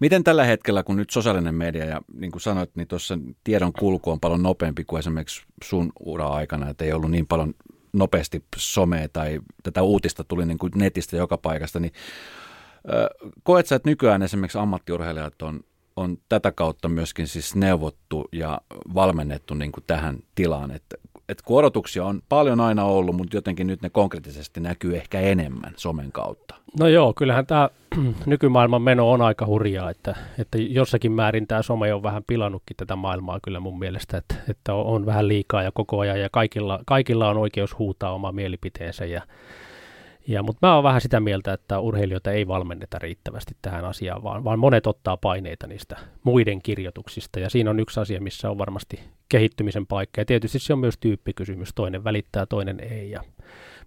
Miten 0.00 0.24
tällä 0.24 0.44
hetkellä, 0.44 0.82
kun 0.82 0.96
nyt 0.96 1.10
sosiaalinen 1.10 1.54
media 1.54 1.84
ja 1.84 2.00
niin 2.14 2.32
kuin 2.32 2.42
sanoit, 2.42 2.70
niin 2.76 2.88
tuossa 2.88 3.18
tiedon 3.44 3.72
kulku 3.72 4.10
on 4.10 4.20
paljon 4.20 4.42
nopeampi 4.42 4.84
kuin 4.84 4.98
esimerkiksi 4.98 5.42
sun 5.64 5.92
ura-aikana, 6.00 6.68
että 6.70 6.84
ei 6.84 6.92
ollut 6.92 7.10
niin 7.10 7.26
paljon 7.26 7.54
nopeasti 7.92 8.44
somea 8.56 9.08
tai 9.12 9.40
tätä 9.62 9.82
uutista 9.82 10.24
tuli 10.24 10.46
niin 10.46 10.58
kuin 10.58 10.72
netistä 10.74 11.16
joka 11.16 11.38
paikasta, 11.38 11.80
niin 11.80 11.92
koet 13.42 13.66
sä, 13.66 13.76
että 13.76 13.90
nykyään 13.90 14.22
esimerkiksi 14.22 14.58
ammattiurheilijat 14.58 15.42
on, 15.42 15.60
on 15.96 16.18
tätä 16.28 16.52
kautta 16.52 16.88
myöskin 16.88 17.26
siis 17.26 17.56
neuvottu 17.56 18.28
ja 18.32 18.60
valmennettu 18.94 19.54
niin 19.54 19.72
kuin 19.72 19.84
tähän 19.86 20.18
tilaan, 20.34 20.70
että 20.70 20.96
että 21.28 21.44
kun 21.46 21.58
odotuksia 21.58 22.04
on 22.04 22.22
paljon 22.28 22.60
aina 22.60 22.84
ollut, 22.84 23.16
mutta 23.16 23.36
jotenkin 23.36 23.66
nyt 23.66 23.82
ne 23.82 23.90
konkreettisesti 23.90 24.60
näkyy 24.60 24.96
ehkä 24.96 25.20
enemmän 25.20 25.72
somen 25.76 26.12
kautta. 26.12 26.54
No 26.78 26.88
joo, 26.88 27.12
kyllähän 27.16 27.46
tämä 27.46 27.68
nykymaailman 28.26 28.82
meno 28.82 29.10
on 29.10 29.22
aika 29.22 29.46
hurjaa, 29.46 29.90
että, 29.90 30.16
että 30.38 30.58
jossakin 30.58 31.12
määrin 31.12 31.46
tämä 31.46 31.62
some 31.62 31.94
on 31.94 32.02
vähän 32.02 32.22
pilannutkin 32.26 32.76
tätä 32.76 32.96
maailmaa 32.96 33.40
kyllä 33.42 33.60
mun 33.60 33.78
mielestä, 33.78 34.16
että, 34.16 34.34
että 34.48 34.74
on 34.74 35.06
vähän 35.06 35.28
liikaa 35.28 35.62
ja 35.62 35.72
koko 35.74 35.98
ajan 35.98 36.20
ja 36.20 36.28
kaikilla, 36.32 36.80
kaikilla 36.86 37.28
on 37.28 37.38
oikeus 37.38 37.78
huutaa 37.78 38.12
oma 38.12 38.32
mielipiteensä 38.32 39.04
ja 39.04 39.22
ja, 40.28 40.42
mutta 40.42 40.66
mä 40.66 40.74
oon 40.74 40.84
vähän 40.84 41.00
sitä 41.00 41.20
mieltä, 41.20 41.52
että 41.52 41.80
urheilijoita 41.80 42.32
ei 42.32 42.46
valmenneta 42.46 42.98
riittävästi 42.98 43.56
tähän 43.62 43.84
asiaan, 43.84 44.22
vaan, 44.22 44.44
vaan 44.44 44.58
monet 44.58 44.86
ottaa 44.86 45.16
paineita 45.16 45.66
niistä 45.66 45.96
muiden 46.24 46.62
kirjoituksista. 46.62 47.40
Ja 47.40 47.50
siinä 47.50 47.70
on 47.70 47.80
yksi 47.80 48.00
asia, 48.00 48.20
missä 48.20 48.50
on 48.50 48.58
varmasti 48.58 49.00
kehittymisen 49.28 49.86
paikka. 49.86 50.20
Ja 50.20 50.24
tietysti 50.24 50.58
se 50.58 50.72
on 50.72 50.78
myös 50.78 50.98
tyyppikysymys. 51.00 51.74
Toinen 51.74 52.04
välittää, 52.04 52.46
toinen 52.46 52.80
ei. 52.80 53.10
Ja, 53.10 53.22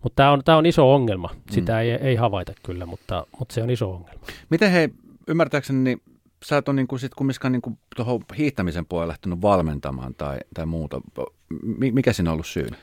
mutta 0.03 0.15
tämä 0.15 0.31
on, 0.31 0.41
tää 0.45 0.57
on 0.57 0.65
iso 0.65 0.93
ongelma. 0.93 1.29
Sitä 1.51 1.73
mm. 1.73 1.79
ei, 1.79 1.91
ei 1.91 2.15
havaita 2.15 2.53
kyllä, 2.63 2.85
mutta, 2.85 3.27
mutta 3.39 3.53
se 3.53 3.63
on 3.63 3.69
iso 3.69 3.91
ongelma. 3.91 4.25
Miten 4.49 4.71
hei, 4.71 4.89
ymmärtääkseni, 5.27 5.79
niin 5.79 6.01
sä 6.45 6.57
et 6.57 6.69
ole 6.69 6.75
niin 6.75 6.87
kuin 6.87 6.99
sit 6.99 7.13
kumminkaan 7.15 7.51
niin 7.51 7.61
kuin 7.61 7.77
tuohon 7.95 8.21
hiihtämisen 8.37 8.85
puolelle 8.85 9.11
lähtenyt 9.11 9.41
valmentamaan 9.41 10.15
tai, 10.15 10.37
tai 10.53 10.65
muuta. 10.65 11.01
Mikä 11.77 12.13
siinä 12.13 12.29
on 12.29 12.33
ollut 12.33 12.47
syynä? 12.47 12.77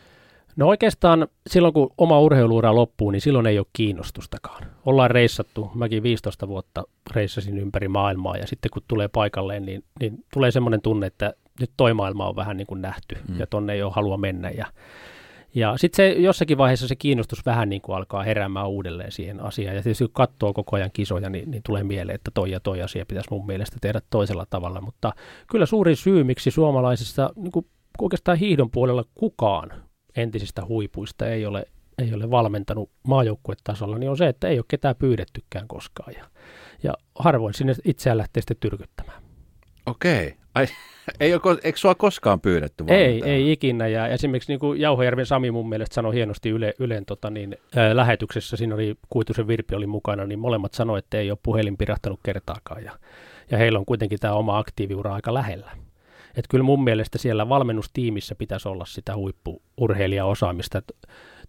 No 0.56 0.68
oikeastaan 0.68 1.28
silloin, 1.46 1.74
kun 1.74 1.90
oma 1.98 2.20
urheiluura 2.20 2.74
loppuu, 2.74 3.10
niin 3.10 3.20
silloin 3.20 3.46
ei 3.46 3.58
ole 3.58 3.66
kiinnostustakaan. 3.72 4.62
Ollaan 4.86 5.10
reissattu, 5.10 5.70
mäkin 5.74 6.02
15 6.02 6.48
vuotta 6.48 6.84
reissasin 7.14 7.58
ympäri 7.58 7.88
maailmaa 7.88 8.36
ja 8.36 8.46
sitten 8.46 8.70
kun 8.70 8.82
tulee 8.88 9.08
paikalleen, 9.08 9.66
niin, 9.66 9.84
niin 10.00 10.24
tulee 10.32 10.50
semmoinen 10.50 10.82
tunne, 10.82 11.06
että 11.06 11.34
nyt 11.60 11.70
toi 11.76 11.94
maailma 11.94 12.28
on 12.28 12.36
vähän 12.36 12.56
niin 12.56 12.66
kuin 12.66 12.82
nähty 12.82 13.16
mm. 13.28 13.38
ja 13.38 13.46
tonne 13.46 13.72
ei 13.72 13.82
ole 13.82 13.92
halua 13.96 14.16
mennä. 14.16 14.50
Ja, 14.50 14.66
ja 15.54 15.76
sitten 15.76 15.96
se 15.96 16.20
jossakin 16.20 16.58
vaiheessa 16.58 16.88
se 16.88 16.96
kiinnostus 16.96 17.46
vähän 17.46 17.68
niin 17.68 17.82
kuin 17.82 17.96
alkaa 17.96 18.22
heräämään 18.22 18.68
uudelleen 18.68 19.12
siihen 19.12 19.40
asiaan. 19.40 19.76
Ja 19.76 19.82
tietysti 19.82 20.04
kun 20.04 20.12
katsoo 20.12 20.52
koko 20.52 20.76
ajan 20.76 20.90
kisoja, 20.92 21.30
niin, 21.30 21.50
niin 21.50 21.62
tulee 21.62 21.84
mieleen, 21.84 22.14
että 22.14 22.30
toi 22.34 22.50
ja 22.50 22.60
toi 22.60 22.82
asia 22.82 23.06
pitäisi 23.06 23.30
mun 23.30 23.46
mielestä 23.46 23.76
tehdä 23.80 24.00
toisella 24.10 24.46
tavalla. 24.50 24.80
Mutta 24.80 25.12
kyllä 25.50 25.66
suurin 25.66 25.96
syy, 25.96 26.24
miksi 26.24 26.50
suomalaisista 26.50 27.30
niin 27.36 27.52
kuin 27.52 27.66
oikeastaan 28.00 28.38
hiihdon 28.38 28.70
puolella 28.70 29.04
kukaan 29.14 29.72
entisistä 30.16 30.64
huipuista 30.66 31.26
ei 31.26 31.46
ole, 31.46 31.64
ei 31.98 32.14
ole 32.14 32.30
valmentanut 32.30 32.90
maajoukkuetasolla, 33.02 33.98
niin 33.98 34.10
on 34.10 34.16
se, 34.16 34.28
että 34.28 34.48
ei 34.48 34.58
ole 34.58 34.64
ketään 34.68 34.96
pyydettykään 34.96 35.68
koskaan. 35.68 36.12
Ja, 36.16 36.24
ja 36.82 36.94
harvoin 37.14 37.54
sinne 37.54 37.74
itseään 37.84 38.18
lähtee 38.18 38.40
sitten 38.40 38.56
tyrkyttämään. 38.60 39.22
Okei. 39.86 40.34
Ai, 40.54 40.66
ei 41.20 41.34
ole, 41.34 41.58
eikö 41.64 41.78
sua 41.78 41.94
koskaan 41.94 42.40
pyydetty 42.40 42.84
Ei, 42.88 43.22
ei 43.24 43.52
ikinä. 43.52 43.88
Ja 43.88 44.08
esimerkiksi 44.08 44.52
niin 44.52 44.60
kuin 44.60 44.80
Jauhojärven 44.80 45.26
Sami 45.26 45.50
mun 45.50 45.68
mielestä 45.68 45.94
sanoi 45.94 46.14
hienosti 46.14 46.50
Yle, 46.50 46.74
Ylen 46.78 47.04
tota, 47.04 47.30
niin, 47.30 47.56
ää, 47.76 47.96
lähetyksessä, 47.96 48.56
siinä 48.56 48.74
oli 48.74 48.96
Kuitusen 49.08 49.46
Virpi 49.46 49.74
oli 49.74 49.86
mukana, 49.86 50.26
niin 50.26 50.38
molemmat 50.38 50.74
sanoivat, 50.74 51.04
että 51.04 51.18
ei 51.18 51.30
ole 51.30 51.38
puhelin 51.42 51.76
pirahtanut 51.76 52.20
kertaakaan. 52.22 52.84
Ja, 52.84 52.92
ja 53.50 53.58
heillä 53.58 53.78
on 53.78 53.86
kuitenkin 53.86 54.18
tämä 54.18 54.34
oma 54.34 54.58
aktiiviura 54.58 55.14
aika 55.14 55.34
lähellä. 55.34 55.70
Että 56.36 56.48
kyllä 56.50 56.64
mun 56.64 56.84
mielestä 56.84 57.18
siellä 57.18 57.48
valmennustiimissä 57.48 58.34
pitäisi 58.34 58.68
olla 58.68 58.84
sitä 58.84 59.16
huippuurheilijaosaamista. 59.16 60.78
Että 60.78 60.94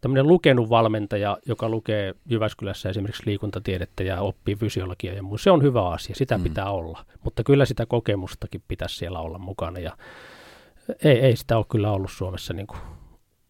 tämmöinen 0.01 0.27
lukenut 0.27 0.69
valmentaja, 0.69 1.37
joka 1.45 1.69
lukee 1.69 2.15
Jyväskylässä 2.29 2.89
esimerkiksi 2.89 3.25
liikuntatiedettä 3.25 4.03
ja 4.03 4.21
oppii 4.21 4.55
fysiologiaa 4.55 5.15
ja 5.15 5.23
muu, 5.23 5.37
se 5.37 5.51
on 5.51 5.63
hyvä 5.63 5.89
asia, 5.89 6.15
sitä 6.15 6.37
mm. 6.37 6.43
pitää 6.43 6.71
olla. 6.71 7.05
Mutta 7.23 7.43
kyllä 7.43 7.65
sitä 7.65 7.85
kokemustakin 7.85 8.63
pitäisi 8.67 8.95
siellä 8.95 9.19
olla 9.19 9.37
mukana 9.37 9.79
ja 9.79 9.97
ei, 11.03 11.19
ei 11.19 11.35
sitä 11.35 11.57
ole 11.57 11.65
kyllä 11.69 11.91
ollut 11.91 12.11
Suomessa 12.11 12.53
niin 12.53 12.67
kuin 12.67 12.79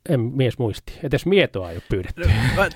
en 0.09 0.19
mies 0.19 0.57
muisti. 0.57 0.99
Edes 1.03 1.25
mietoa 1.25 1.69
ei 1.69 1.75
ole 1.75 1.83
pyydetty. 1.89 2.29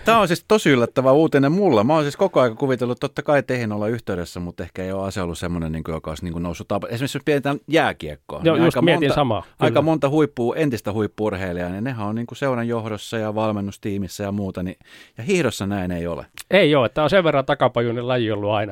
Tämä 0.06 0.20
on 0.20 0.28
siis 0.28 0.46
tosi 0.48 0.70
yllättävä 0.70 1.12
uutinen 1.12 1.52
mulla. 1.52 1.84
Mä 1.84 1.94
oon 1.94 2.04
siis 2.04 2.18
koko 2.18 2.42
ajan 2.42 2.58
kuvitellut, 2.58 3.00
totta 3.00 3.24
kai 3.24 3.44
teihin 3.44 3.72
olla 3.72 3.88
yhteydessä, 3.88 4.40
mutta 4.40 4.63
ehkä 4.63 4.84
ei 4.84 4.92
ole 4.92 5.08
asia 5.08 5.24
ollut 5.24 5.38
semmoinen, 5.38 5.72
niin 5.72 5.84
kuin, 5.84 5.94
joka 5.94 6.12
olisi 6.12 6.24
niin 6.24 6.34
kuin 6.34 6.44
noussut 6.44 6.68
tapa. 6.68 6.88
Esimerkiksi 6.88 7.18
jos 7.18 7.26
mietitään 7.26 7.60
jääkiekkoa. 7.68 8.42
Joo, 8.44 8.56
niin 8.56 8.66
just 8.66 8.78
aika 8.78 8.86
mietin 8.86 9.08
monta, 9.08 9.16
samaa. 9.16 9.44
Aika 9.60 9.82
monta 9.82 10.10
huippua, 10.10 10.56
entistä 10.56 10.94
huippuurheilijaa, 10.94 11.70
niin 11.70 11.84
nehän 11.84 12.08
on 12.08 12.16
niin 12.16 12.28
kuin 12.28 12.38
seuran 12.38 12.68
johdossa 12.68 13.18
ja 13.18 13.36
valmennustiimissä 13.36 14.24
ja 14.24 14.32
muuta. 14.32 14.63
Niin, 14.63 14.78
ja 15.18 15.24
hiihdossa 15.24 15.68
näin 15.68 15.92
ei 15.92 16.08
ole. 16.08 16.26
Ei 16.52 16.76
ole. 16.76 16.90
Tämä 16.90 17.04
on 17.04 17.10
sen 17.10 17.24
verran 17.24 17.46
takapajuinen 17.46 18.08
laji 18.08 18.32
ollut 18.32 18.52
aina. 18.52 18.72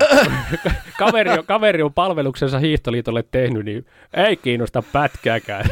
kaveri, 1.00 1.30
on, 1.30 1.46
kaveri 1.46 1.84
on 1.84 1.94
palveluksensa 1.94 2.60
hiihtoliitolle 2.60 3.24
tehnyt, 3.32 3.65
niin 3.65 3.86
ei 4.13 4.38
kiinnosta 4.38 4.84
pätkääkään. 4.94 5.65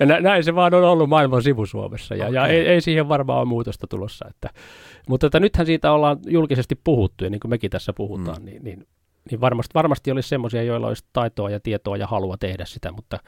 Ja 0.00 0.06
nä, 0.06 0.20
näin 0.20 0.44
se 0.44 0.54
vaan 0.54 0.74
on 0.74 0.84
ollut 0.84 1.08
maailman 1.08 1.42
sivu 1.42 1.66
Suomessa, 1.66 2.14
ja, 2.14 2.24
okay. 2.24 2.34
ja 2.34 2.46
ei, 2.46 2.68
ei 2.68 2.80
siihen 2.80 3.08
varmaan 3.08 3.38
ole 3.38 3.48
muutosta 3.48 3.86
tulossa. 3.86 4.26
Että, 4.30 4.50
mutta 5.08 5.26
että 5.26 5.40
nythän 5.40 5.66
siitä 5.66 5.92
ollaan 5.92 6.18
julkisesti 6.26 6.80
puhuttu, 6.84 7.24
ja 7.24 7.30
niin 7.30 7.40
kuin 7.40 7.50
mekin 7.50 7.70
tässä 7.70 7.92
puhutaan, 7.92 8.42
mm. 8.42 8.44
niin, 8.44 8.64
niin 8.64 8.86
niin 9.30 9.40
varmasti, 9.40 9.74
varmasti 9.74 10.10
olisi 10.10 10.28
semmoisia, 10.28 10.62
joilla 10.62 10.86
olisi 10.86 11.04
taitoa 11.12 11.50
ja 11.50 11.60
tietoa 11.60 11.96
ja 11.96 12.06
halua 12.06 12.36
tehdä 12.36 12.64
sitä, 12.64 12.92
mutta 12.92 13.18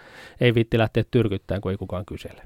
ei 0.41 0.55
viitti 0.55 0.79
lähteä 0.79 1.05
tyrkyttämään, 1.11 1.61
kun 1.61 1.71
ei 1.71 1.77
kukaan 1.79 2.07
kysele. 2.07 2.43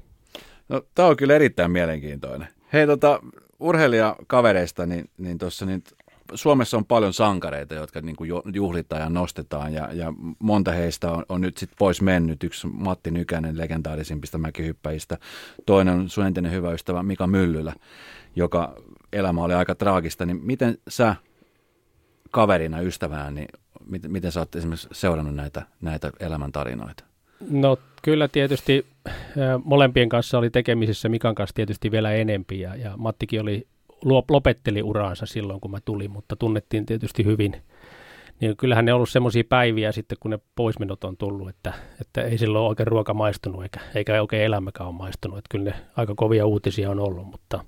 No, 0.69 0.81
tämä 0.95 1.07
on 1.07 1.17
kyllä 1.17 1.33
erittäin 1.33 1.71
mielenkiintoinen. 1.71 2.47
Hei, 2.73 2.87
tota, 2.87 3.19
urheilijakavereista, 3.59 4.85
niin, 4.85 5.09
niin 5.17 5.37
tuossa 5.37 5.65
niin 5.65 5.83
Suomessa 6.33 6.77
on 6.77 6.85
paljon 6.85 7.13
sankareita, 7.13 7.75
jotka 7.75 8.01
niin 8.01 8.15
kuin 8.15 8.29
juhlitaan 8.53 9.01
ja 9.01 9.09
nostetaan 9.09 9.73
ja, 9.73 9.93
ja 9.93 10.13
monta 10.39 10.71
heistä 10.71 11.11
on, 11.11 11.25
on 11.29 11.41
nyt 11.41 11.57
sitten 11.57 11.75
pois 11.79 12.01
mennyt. 12.01 12.43
Yksi 12.43 12.67
Matti 12.67 13.11
Nykänen 13.11 13.57
legendaarisimpista 13.57 14.37
mäkihyppäjistä, 14.37 15.17
toinen 15.65 15.93
on 15.93 16.09
sun 16.09 16.25
entinen 16.25 16.51
hyvä 16.51 16.71
ystävä 16.71 17.03
Mika 17.03 17.27
Myllylä, 17.27 17.73
joka 18.35 18.75
elämä 19.13 19.43
oli 19.43 19.53
aika 19.53 19.75
traagista. 19.75 20.25
Niin 20.25 20.41
miten 20.43 20.77
sä 20.87 21.15
kaverina, 22.31 22.81
ystävänä, 22.81 23.31
niin 23.31 23.47
miten, 23.85 24.11
miten 24.11 24.31
sä 24.31 24.39
oot 24.39 24.55
esimerkiksi 24.55 24.87
seurannut 24.91 25.35
näitä, 25.35 25.61
näitä 25.81 26.11
elämäntarinoita? 26.19 27.03
No 27.49 27.77
kyllä 28.01 28.27
tietysti 28.27 28.85
molempien 29.63 30.09
kanssa 30.09 30.37
oli 30.37 30.49
tekemisissä, 30.49 31.09
Mikan 31.09 31.35
kanssa 31.35 31.55
tietysti 31.55 31.91
vielä 31.91 32.13
enempi 32.13 32.59
ja, 32.59 32.75
ja 32.75 32.97
Mattikin 32.97 33.41
oli 33.41 33.67
lopetteli 34.29 34.83
uraansa 34.83 35.25
silloin, 35.25 35.61
kun 35.61 35.71
mä 35.71 35.77
tulin, 35.85 36.11
mutta 36.11 36.35
tunnettiin 36.35 36.85
tietysti 36.85 37.25
hyvin. 37.25 37.55
Niin 38.41 38.57
kyllähän 38.57 38.85
ne 38.85 38.93
on 38.93 38.95
ollut 38.95 39.09
semmoisia 39.09 39.43
päiviä 39.49 39.91
sitten, 39.91 40.17
kun 40.21 40.31
ne 40.31 40.39
poismenot 40.55 41.03
on 41.03 41.17
tullut, 41.17 41.49
että, 41.49 41.73
että 42.01 42.21
ei 42.21 42.37
silloin 42.37 42.65
oikein 42.65 42.87
ruoka 42.87 43.13
maistunut 43.13 43.63
eikä, 43.63 43.79
eikä 43.95 44.21
oikein 44.21 44.43
elämäkään 44.43 44.89
ole 44.89 44.95
maistunut. 44.95 45.37
Että 45.37 45.49
kyllä 45.49 45.65
ne 45.65 45.75
aika 45.97 46.13
kovia 46.15 46.45
uutisia 46.45 46.91
on 46.91 46.99
ollut, 46.99 47.27
mutta 47.27 47.63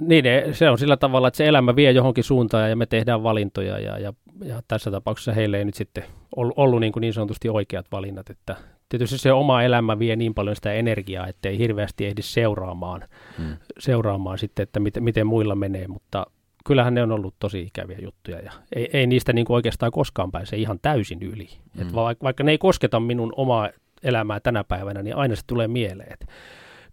niin, 0.00 0.24
se 0.52 0.70
on 0.70 0.78
sillä 0.78 0.96
tavalla, 0.96 1.28
että 1.28 1.38
se 1.38 1.46
elämä 1.46 1.76
vie 1.76 1.90
johonkin 1.90 2.24
suuntaan 2.24 2.70
ja 2.70 2.76
me 2.76 2.86
tehdään 2.86 3.22
valintoja 3.22 3.78
ja, 3.78 3.98
ja, 3.98 4.12
ja 4.44 4.62
tässä 4.68 4.90
tapauksessa 4.90 5.32
heille 5.32 5.58
ei 5.58 5.64
nyt 5.64 5.74
sitten 5.74 6.04
ollut, 6.36 6.54
ollut 6.56 6.80
niin, 6.80 6.92
kuin 6.92 7.00
niin 7.00 7.12
sanotusti 7.12 7.48
oikeat 7.48 7.86
valinnat, 7.92 8.30
että 8.30 8.56
tietysti 8.98 9.18
se 9.18 9.32
oma 9.32 9.62
elämä 9.62 9.98
vie 9.98 10.16
niin 10.16 10.34
paljon 10.34 10.56
sitä 10.56 10.72
energiaa, 10.72 11.26
että 11.26 11.48
ei 11.48 11.58
hirveästi 11.58 12.06
ehdi 12.06 12.22
seuraamaan, 12.22 13.04
hmm. 13.38 13.56
seuraamaan 13.78 14.38
sitten, 14.38 14.62
että 14.62 14.80
miten, 14.80 15.02
miten 15.02 15.26
muilla 15.26 15.54
menee, 15.54 15.88
mutta 15.88 16.26
kyllähän 16.64 16.94
ne 16.94 17.02
on 17.02 17.12
ollut 17.12 17.34
tosi 17.38 17.62
ikäviä 17.62 17.98
juttuja 18.02 18.38
ja 18.38 18.52
ei, 18.76 18.90
ei 18.92 19.06
niistä 19.06 19.32
niin 19.32 19.44
kuin 19.44 19.54
oikeastaan 19.54 19.92
koskaan 19.92 20.32
pääse 20.32 20.56
ihan 20.56 20.78
täysin 20.82 21.22
yli. 21.22 21.48
Hmm. 21.74 21.82
Et 21.82 21.94
vaikka, 21.94 22.24
vaikka 22.24 22.44
ne 22.44 22.50
ei 22.50 22.58
kosketa 22.58 23.00
minun 23.00 23.32
omaa 23.36 23.70
elämää 24.02 24.40
tänä 24.40 24.64
päivänä, 24.64 25.02
niin 25.02 25.16
aina 25.16 25.36
se 25.36 25.42
tulee 25.46 25.68
mieleen. 25.68 26.12
Et 26.12 26.26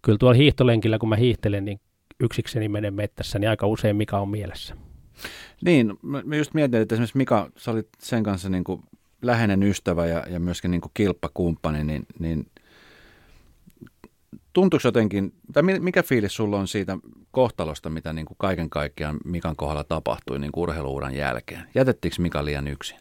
kyllä 0.02 0.18
tuolla 0.18 0.38
hiihtolenkillä, 0.38 0.98
kun 0.98 1.10
mä 1.10 1.16
hiihtelen, 1.16 1.66
niin 1.66 1.80
yksikseni 2.20 2.70
menen 2.70 2.94
mettässä, 2.94 3.40
niin 3.40 3.50
aika 3.50 3.68
usein 3.68 3.96
mikä 3.96 4.18
on 4.18 4.30
mielessä. 4.30 4.76
Niin, 5.66 5.94
mä 6.02 6.36
just 6.36 6.54
mietin, 6.54 6.82
että 6.82 6.96
esimerkiksi 6.96 7.18
Mika, 7.18 7.50
sä 7.58 7.72
olit 7.72 7.88
sen 8.00 8.24
kanssa 8.24 8.50
niin 8.50 8.64
kuin 8.64 8.84
läheinen 9.22 9.64
ystävä 9.64 10.06
ja, 10.06 10.24
ja 10.30 10.40
myöskin 10.40 10.72
niin 10.72 10.82
kuin 10.82 10.92
kilppakumppani, 10.94 11.84
niin, 11.84 12.06
niin 12.20 12.48
tuntuuko 14.54 14.88
jotenkin, 14.88 15.34
tai 15.54 15.64
mikä 15.64 16.04
fiilis 16.04 16.36
sulla 16.36 16.60
on 16.60 16.68
siitä 16.68 16.98
kohtalosta, 17.32 17.90
mitä 17.90 18.14
niin 18.14 18.26
kuin 18.26 18.38
kaiken 18.38 18.70
kaikkiaan 18.70 19.18
Mikan 19.26 19.56
kohdalla 19.56 19.84
tapahtui 19.84 20.40
niin 20.40 20.52
kuin 20.52 20.62
urheiluuran 20.62 21.16
jälkeen? 21.16 21.64
Jätettiinkö 21.76 22.22
Mika 22.22 22.46
liian 22.46 22.68
yksin? 22.68 22.98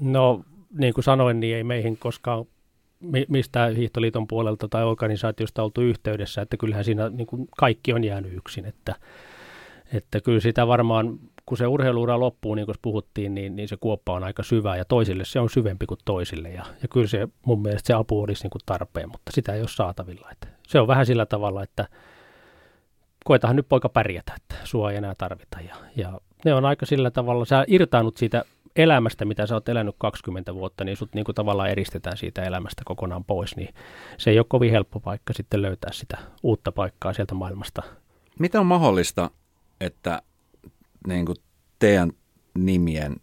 No, 0.00 0.44
niin 0.78 0.94
kuin 0.94 1.04
sanoin, 1.04 1.40
niin 1.40 1.56
ei 1.56 1.64
meihin 1.64 1.96
koskaan 1.96 2.44
mistä 3.28 3.66
Hiihtoliiton 3.76 4.26
puolelta 4.26 4.68
tai 4.68 4.84
organisaatiosta 4.84 5.62
oltu 5.62 5.80
yhteydessä, 5.80 6.42
että 6.42 6.56
kyllähän 6.56 6.84
siinä 6.84 7.08
niin 7.08 7.26
kuin 7.26 7.48
kaikki 7.58 7.92
on 7.92 8.04
jäänyt 8.04 8.32
yksin, 8.32 8.64
että, 8.64 8.94
että 9.92 10.20
kyllä 10.20 10.40
sitä 10.40 10.66
varmaan, 10.66 11.18
kun 11.48 11.58
se 11.58 11.66
urheiluura 11.66 12.20
loppuu, 12.20 12.54
niin 12.54 12.66
kuin 12.66 12.76
puhuttiin, 12.82 13.34
niin, 13.34 13.56
niin 13.56 13.68
se 13.68 13.76
kuoppa 13.76 14.12
on 14.12 14.24
aika 14.24 14.42
syvä 14.42 14.76
ja 14.76 14.84
toisille 14.84 15.24
se 15.24 15.40
on 15.40 15.50
syvempi 15.50 15.86
kuin 15.86 16.00
toisille 16.04 16.48
ja, 16.48 16.64
ja 16.82 16.88
kyllä 16.88 17.06
se 17.06 17.28
mun 17.46 17.62
mielestä 17.62 17.86
se 17.86 17.92
apu 17.92 18.22
olisi 18.22 18.42
niin 18.42 18.50
kuin 18.50 18.62
tarpeen, 18.66 19.08
mutta 19.08 19.32
sitä 19.34 19.54
ei 19.54 19.60
ole 19.60 19.68
saatavilla. 19.68 20.28
Että 20.32 20.48
se 20.66 20.80
on 20.80 20.86
vähän 20.86 21.06
sillä 21.06 21.26
tavalla, 21.26 21.62
että 21.62 21.88
koetahan 23.24 23.56
nyt 23.56 23.68
poika 23.68 23.88
pärjätä, 23.88 24.32
että 24.36 24.54
sua 24.64 24.90
ei 24.90 24.96
enää 24.96 25.14
tarvita 25.18 25.60
ja, 25.60 25.74
ja 25.96 26.20
ne 26.44 26.54
on 26.54 26.64
aika 26.64 26.86
sillä 26.86 27.10
tavalla, 27.10 27.44
sä 27.44 27.64
irtaannut 27.68 28.16
siitä 28.16 28.44
elämästä, 28.76 29.24
mitä 29.24 29.46
sä 29.46 29.54
oot 29.54 29.68
elänyt 29.68 29.94
20 29.98 30.54
vuotta, 30.54 30.84
niin 30.84 30.96
sut 30.96 31.14
niin 31.14 31.24
kuin 31.24 31.34
tavallaan 31.34 31.70
eristetään 31.70 32.16
siitä 32.16 32.42
elämästä 32.42 32.82
kokonaan 32.84 33.24
pois, 33.24 33.56
niin 33.56 33.74
se 34.18 34.30
ei 34.30 34.38
ole 34.38 34.46
kovin 34.48 34.70
helppo 34.70 35.00
paikka 35.00 35.32
sitten 35.32 35.62
löytää 35.62 35.92
sitä 35.92 36.18
uutta 36.42 36.72
paikkaa 36.72 37.12
sieltä 37.12 37.34
maailmasta. 37.34 37.82
Mitä 38.38 38.60
on 38.60 38.66
mahdollista, 38.66 39.30
että 39.80 40.22
niin 41.06 41.26
kuin 41.26 41.36
teidän 41.78 42.12
nimien 42.54 43.16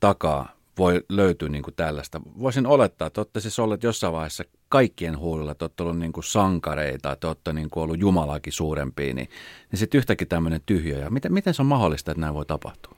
takaa 0.00 0.54
voi 0.78 1.04
löytyä 1.08 1.48
niin 1.48 1.62
kuin 1.62 1.74
tällaista? 1.74 2.20
Voisin 2.38 2.66
olettaa, 2.66 3.06
että 3.06 3.20
olette 3.20 3.40
siis 3.40 3.58
olleet 3.58 3.82
jossain 3.82 4.12
vaiheessa 4.12 4.44
kaikkien 4.68 5.18
huulilla, 5.18 5.52
että 5.52 5.64
olette 5.64 5.82
olleet 5.82 5.98
niin 5.98 6.12
kuin 6.12 6.24
sankareita, 6.24 7.12
että 7.12 7.28
olette 7.28 7.52
niin 7.52 7.70
kuin 7.70 7.84
ollut 7.84 8.00
Jumalakin 8.00 8.52
suurempia, 8.52 9.14
niin, 9.14 9.28
niin 9.70 9.78
sitten 9.78 9.98
yhtäkkiä 9.98 10.26
tämmöinen 10.26 10.60
tyhjö. 10.66 10.98
Ja 10.98 11.10
miten, 11.10 11.32
miten 11.32 11.54
se 11.54 11.62
on 11.62 11.66
mahdollista, 11.66 12.10
että 12.10 12.20
näin 12.20 12.34
voi 12.34 12.46
tapahtua? 12.46 12.96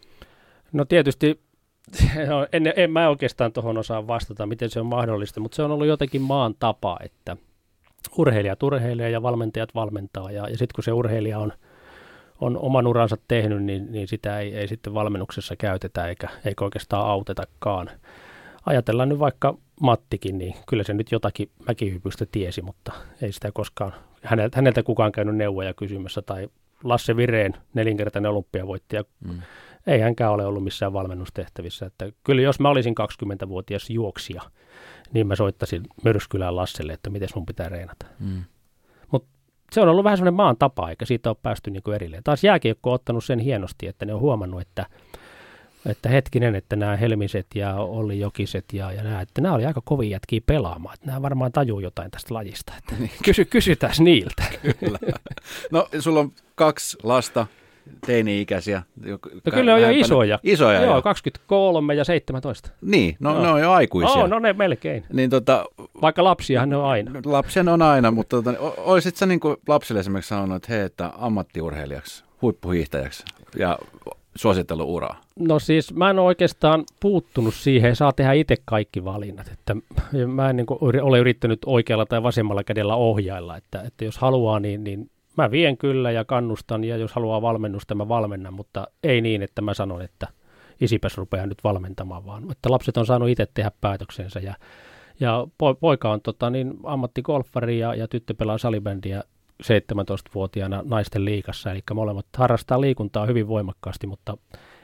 No 0.73 0.85
tietysti 0.85 1.41
en, 2.53 2.73
en 2.77 2.91
mä 2.91 3.09
oikeastaan 3.09 3.53
tuohon 3.53 3.79
osaa 3.79 4.07
vastata, 4.07 4.47
miten 4.47 4.71
se 4.71 4.81
on 4.81 4.87
mahdollista, 4.87 5.41
mutta 5.41 5.57
se 5.57 5.63
on 5.63 5.71
ollut 5.71 5.87
jotenkin 5.87 6.23
maan 6.23 6.55
tapa, 6.59 6.99
että 7.01 7.37
urheilijat 8.19 8.63
urheilee 8.63 9.11
ja 9.11 9.23
valmentajat 9.23 9.75
valmentaa. 9.75 10.31
Ja, 10.31 10.49
ja 10.49 10.59
sitten 10.59 10.75
kun 10.75 10.85
se 10.85 10.93
urheilija 10.93 11.39
on, 11.39 11.53
on 12.41 12.59
oman 12.59 12.87
uransa 12.87 13.17
tehnyt, 13.29 13.63
niin, 13.63 13.93
niin 13.93 14.09
sitä 14.09 14.41
ei, 14.41 14.55
ei 14.55 14.69
sitten 14.69 14.95
valmennuksessa 14.95 15.57
käytetä 15.57 16.09
eikä, 16.09 16.29
eikä 16.45 16.65
oikeastaan 16.65 17.07
autetakaan. 17.07 17.91
Ajatellaan 18.67 19.09
nyt 19.09 19.19
vaikka 19.19 19.59
Mattikin, 19.81 20.39
niin 20.39 20.55
kyllä 20.69 20.83
se 20.83 20.95
nyt 20.95 21.13
jotakin 21.13 21.51
mäkihypystä 21.69 22.27
tiesi, 22.33 22.63
mutta 22.63 22.93
ei 23.23 23.33
sitä 23.33 23.53
koskaan 23.53 23.93
häneltä, 24.23 24.57
häneltä 24.59 24.83
kukaan 24.83 25.13
käynyt 25.13 25.37
neuvoja 25.37 25.75
kysymässä. 25.75 26.23
Tai 26.23 26.49
Lasse 26.85 27.17
Vireen 27.17 27.57
nelinkertainen 27.75 28.31
olympiavoittaja. 28.31 29.05
Mm 29.25 29.43
ei 29.87 30.01
hänkään 30.01 30.33
ole 30.33 30.47
ollut 30.47 30.65
missään 30.65 30.93
valmennustehtävissä. 30.93 31.87
Että 31.87 32.13
kyllä 32.25 32.43
jos 32.43 32.61
mä 32.61 32.69
olisin 32.69 32.95
20-vuotias 33.45 33.91
juoksija, 33.91 34.43
niin 35.13 35.27
mä 35.27 35.37
soittaisin 35.37 35.83
Myrskylään 36.05 36.57
Lasselle, 36.57 36.93
että 36.93 37.11
miten 37.11 37.29
mun 37.35 37.47
pitää 37.47 37.69
reenata. 37.69 38.07
Mm. 38.19 38.45
Se 39.73 39.81
on 39.81 39.89
ollut 39.89 40.05
vähän 40.05 40.17
semmoinen 40.17 40.35
maan 40.35 40.57
tapa, 40.57 40.91
eikä 40.91 41.05
siitä 41.05 41.31
ole 41.31 41.37
päästy 41.43 41.71
niinku 41.71 41.91
erilleen. 41.91 42.23
Taas 42.25 42.45
jääkiekko 42.45 42.91
on 42.91 42.95
ottanut 42.95 43.25
sen 43.25 43.39
hienosti, 43.39 43.87
että 43.87 44.05
ne 44.07 44.15
on 44.15 44.21
huomannut, 44.21 44.61
että, 44.61 44.87
että 45.87 46.09
hetkinen, 46.09 46.55
että 46.55 46.77
nämä 46.77 46.97
Helmiset 46.97 47.47
ja 47.55 47.75
Olli 47.75 48.21
Jokiset 48.21 48.65
ja, 48.73 48.93
ja 48.93 49.03
nämä, 49.03 49.21
että 49.21 49.41
nämä 49.41 49.55
oli 49.55 49.67
aika 49.67 49.81
kovin 49.85 50.11
jätkiä 50.11 50.41
pelaamaan. 50.47 50.95
Että 50.95 51.07
nämä 51.07 51.23
varmaan 51.23 51.53
tajuu 51.53 51.81
jotain 51.81 52.11
tästä 52.11 52.35
lajista. 52.35 52.73
Että 52.79 52.95
niin. 52.99 53.11
kysy, 53.25 53.45
kysytään 53.45 53.95
niiltä. 53.99 54.43
Kyllä. 54.81 54.99
No, 55.71 55.89
sulla 56.01 56.21
on 56.21 56.33
kaksi 56.55 56.97
lasta, 57.03 57.47
teini-ikäisiä. 58.07 58.83
No 59.07 59.19
kyllä 59.55 59.75
on 59.75 59.83
jo 59.83 59.91
isoja. 59.91 60.39
Isoja, 60.43 60.83
joo. 60.83 61.03
23 61.03 61.95
ja 61.95 62.05
17. 62.05 62.71
Niin, 62.81 63.17
no, 63.21 63.35
no. 63.35 63.43
ne 63.43 63.49
on 63.49 63.61
jo 63.61 63.73
aikuisia. 63.73 64.23
Oh, 64.23 64.29
no 64.29 64.39
ne 64.39 64.53
melkein. 64.53 65.05
Niin, 65.13 65.31
tota, 65.31 65.65
Vaikka 66.03 66.25
lapsiahan 66.25 66.69
ne 66.69 66.77
on 66.77 66.85
aina. 66.85 67.11
Lapsia 67.25 67.63
ne 67.63 67.71
on 67.71 67.83
aina, 67.83 68.11
mutta 68.11 68.43
tota, 68.43 68.59
olisit 68.77 69.17
sä 69.17 69.27
niin 69.27 69.41
kuin 69.41 69.57
lapsille 69.69 70.01
esimerkiksi 70.01 70.29
sanonut, 70.29 70.57
että 70.57 70.73
hei, 70.73 70.83
että 70.83 71.13
ammattiurheilijaksi, 71.19 72.25
huippuhiihtäjäksi 72.43 73.25
ja 73.59 73.79
suositellut 74.35 74.89
uraa? 74.89 75.21
No 75.39 75.59
siis 75.59 75.95
mä 75.95 76.11
en 76.11 76.19
ole 76.19 76.27
oikeastaan 76.27 76.85
puuttunut 77.01 77.55
siihen, 77.55 77.97
saa 77.97 78.13
tehdä 78.13 78.33
itse 78.33 78.57
kaikki 78.65 79.05
valinnat. 79.05 79.49
Että 79.53 79.77
mä 80.27 80.51
en 80.51 80.57
niin 80.57 80.67
kuin 80.67 80.79
ole 80.83 81.19
yrittänyt 81.19 81.59
oikealla 81.67 82.07
tai 82.07 82.23
vasemmalla 82.23 82.65
kädellä 82.65 82.95
ohjailla, 82.95 83.57
että, 83.57 83.83
että 83.83 84.05
jos 84.05 84.19
haluaa, 84.19 84.61
niin, 84.61 84.85
niin 84.85 85.11
mä 85.37 85.51
vien 85.51 85.79
kyllä 85.79 86.11
ja 86.11 86.25
kannustan 86.25 86.85
ja 86.85 86.97
jos 86.97 87.13
haluaa 87.13 87.43
valmennusta, 87.43 87.95
mä 87.95 88.09
valmennan, 88.09 88.55
mutta 88.55 88.87
ei 89.03 89.21
niin, 89.21 89.43
että 89.43 89.63
mä 89.63 89.75
sanon, 89.75 90.03
että 90.03 90.29
isipäs 90.81 91.17
rupeaa 91.17 91.47
nyt 91.47 91.65
valmentamaan, 91.65 92.27
vaan 92.27 92.51
että 92.51 92.71
lapset 92.71 92.97
on 92.97 93.07
saanut 93.07 93.29
itse 93.29 93.47
tehdä 93.55 93.71
päätöksensä 93.81 94.41
ja, 94.41 94.55
ja 95.21 95.47
poika 95.81 96.11
on 96.11 96.21
tota, 96.21 96.51
niin 96.51 96.75
ammattigolfari 96.85 97.79
ja, 97.79 97.95
ja 97.95 98.09
tyttö 98.09 98.35
pelaa 98.35 98.59
salibändiä 98.59 99.23
17-vuotiaana 99.63 100.83
naisten 100.85 101.25
liikassa, 101.25 101.71
eli 101.71 101.83
molemmat 101.95 102.27
harrastaa 102.37 102.81
liikuntaa 102.81 103.27
hyvin 103.27 103.49
voimakkaasti, 103.49 104.07
mutta 104.07 104.39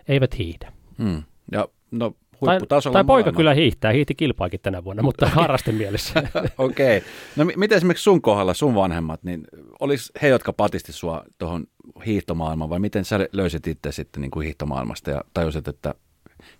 eivät 0.08 0.38
hiihdä. 0.38 0.72
Hmm. 0.98 1.22
Ja 1.52 1.68
no 1.90 2.14
huipputasolla. 2.46 2.92
Tai, 2.92 3.04
tai 3.04 3.06
poika 3.06 3.32
kyllä 3.32 3.54
hiihtää, 3.54 3.92
hiihti 3.92 4.14
kilpaakin 4.14 4.60
tänä 4.62 4.84
vuonna, 4.84 5.02
mutta 5.02 5.26
harrasten 5.26 5.74
mielessä. 5.74 6.22
Okei. 6.58 6.96
Okay. 6.96 7.10
No 7.36 7.44
miten 7.56 7.76
esimerkiksi 7.76 8.02
sun 8.02 8.22
kohdalla, 8.22 8.54
sun 8.54 8.74
vanhemmat, 8.74 9.22
niin 9.22 9.44
olisi 9.80 10.12
he, 10.22 10.28
jotka 10.28 10.52
patisti 10.52 10.92
sua 10.92 11.24
tuohon 11.38 11.66
hiihtomaailmaan, 12.06 12.70
vai 12.70 12.78
miten 12.78 13.04
sä 13.04 13.28
löysit 13.32 13.66
itse 13.66 13.92
sitten 13.92 14.20
niin 14.20 14.30
kuin 14.30 14.44
hiihtomaailmasta 14.44 15.10
ja 15.10 15.24
tajusit, 15.34 15.68
että 15.68 15.94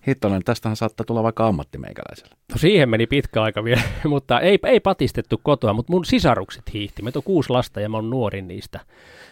Hittonen, 0.09 0.45
tästähän 0.45 0.77
saattaa 0.77 1.07
tulla 1.07 1.23
vaikka 1.23 1.47
ammattimeikäläisellä. 1.47 2.37
No 2.53 2.59
siihen 2.59 2.88
meni 2.88 3.07
pitkä 3.07 3.42
aika 3.42 3.64
vielä, 3.64 3.83
mutta 4.05 4.40
ei, 4.40 4.59
ei 4.66 4.81
patistettu 4.81 5.40
kotoa, 5.42 5.73
mutta 5.73 5.92
mun 5.92 6.05
sisarukset 6.05 6.73
hiihti. 6.73 7.03
Meitä 7.03 7.18
on 7.18 7.23
kuusi 7.23 7.51
lasta 7.51 7.81
ja 7.81 7.88
mä 7.88 7.97
oon 7.97 8.11
nuorin 8.11 8.49
niistä. 8.49 8.81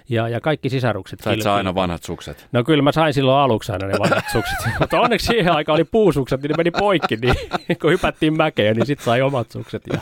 Ja, 0.09 0.29
ja 0.29 0.41
kaikki 0.41 0.71
sisarukset 0.71 1.21
Sait 1.21 1.43
sä 1.43 1.55
aina 1.55 1.75
vanhat 1.75 2.03
sukset? 2.03 2.49
No 2.53 2.65
kyllä 2.65 2.83
mä 2.83 2.93
sain 2.93 3.15
silloin 3.15 3.39
aluksi 3.39 3.73
aina 3.73 3.87
ne 3.87 3.99
vanhat 3.99 4.25
sukset, 4.33 4.59
mutta 4.81 5.01
onneksi 5.01 5.27
siihen 5.27 5.53
aikaan 5.53 5.75
oli 5.75 5.85
puusukset, 5.85 6.43
niin 6.43 6.51
ne 6.51 6.55
meni 6.57 6.71
poikki, 6.71 7.17
niin 7.17 7.35
kun 7.81 7.91
hypättiin 7.91 8.37
mäkeä, 8.37 8.75
niin 8.75 8.87
sitten 8.87 9.05
sai 9.05 9.23
omat 9.23 9.51
sukset. 9.51 9.83
Ja, 9.93 10.01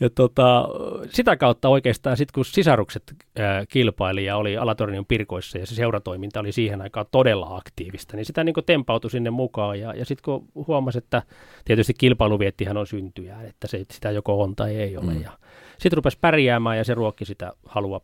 ja 0.00 0.10
tota, 0.10 0.68
sitä 1.10 1.36
kautta 1.36 1.68
oikeastaan 1.68 2.16
sitten 2.16 2.34
kun 2.34 2.44
sisarukset 2.44 3.02
äh, 3.40 3.66
kilpaili 3.68 4.24
ja 4.24 4.36
oli 4.36 4.56
Alatornion 4.56 5.06
pirkoissa 5.06 5.58
ja 5.58 5.66
se 5.66 5.74
seuratoiminta 5.74 6.40
oli 6.40 6.52
siihen 6.52 6.82
aikaan 6.82 7.06
todella 7.10 7.56
aktiivista, 7.56 8.16
niin 8.16 8.26
sitä 8.26 8.44
niin 8.44 8.54
tempautui 8.66 9.10
sinne 9.10 9.30
mukaan 9.30 9.80
ja, 9.80 9.94
ja 9.94 10.04
sitten 10.04 10.24
kun 10.24 10.64
huomasi, 10.66 10.98
että 10.98 11.22
tietysti 11.64 11.94
kilpailuviettihän 11.98 12.76
on 12.76 12.86
syntyjä, 12.86 13.42
että 13.42 13.66
se, 13.66 13.84
sitä 13.92 14.10
joko 14.10 14.42
on 14.42 14.56
tai 14.56 14.76
ei 14.76 14.96
ole. 14.96 15.14
Mm. 15.14 15.22
Ja 15.22 15.30
sitten 15.78 15.96
rupesi 15.96 16.18
pärjäämään 16.20 16.78
ja 16.78 16.84
se 16.84 16.94
ruokki 16.94 17.24
sitä 17.24 17.52
halua 17.66 18.00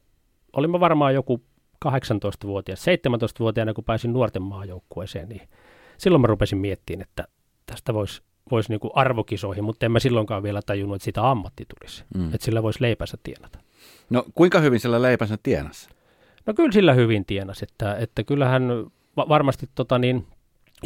olin 0.53 0.71
mä 0.71 0.81
varmaan 0.81 1.15
joku 1.15 1.43
18-vuotias, 1.87 2.85
17-vuotiaana, 2.87 3.75
kun 3.75 3.85
pääsin 3.85 4.13
nuorten 4.13 4.43
maajoukkueeseen, 4.43 5.29
niin 5.29 5.49
silloin 5.99 6.21
mä 6.21 6.27
rupesin 6.27 6.59
miettimään, 6.59 7.03
että 7.03 7.25
tästä 7.67 7.95
voisi 7.95 8.23
vois 8.51 8.69
niinku 8.69 8.91
arvokisoihin, 8.95 9.65
mutta 9.65 9.87
en 9.87 9.93
mä 9.93 9.99
silloinkaan 9.99 10.43
vielä 10.43 10.61
tajunnut, 10.67 10.97
että 10.97 11.05
sitä 11.05 11.31
ammatti 11.31 11.65
tulisi, 11.79 12.05
mm. 12.15 12.35
että 12.35 12.45
sillä 12.45 12.63
voisi 12.63 12.83
leipänsä 12.83 13.19
tienata. 13.23 13.59
No 14.11 14.25
kuinka 14.35 14.61
hyvin 14.61 14.81
sillä 14.81 15.03
leipänsä 15.03 15.39
tienasi? 15.43 15.89
No 16.47 16.55
kyllä 16.55 16.73
sillä 16.73 16.95
hyvin 16.95 17.25
tienasi, 17.25 17.67
että, 17.71 17.97
että 17.97 18.25
kyllähän 18.25 18.63
varmasti 19.17 19.67
tota 19.75 19.99
niin, 19.99 20.27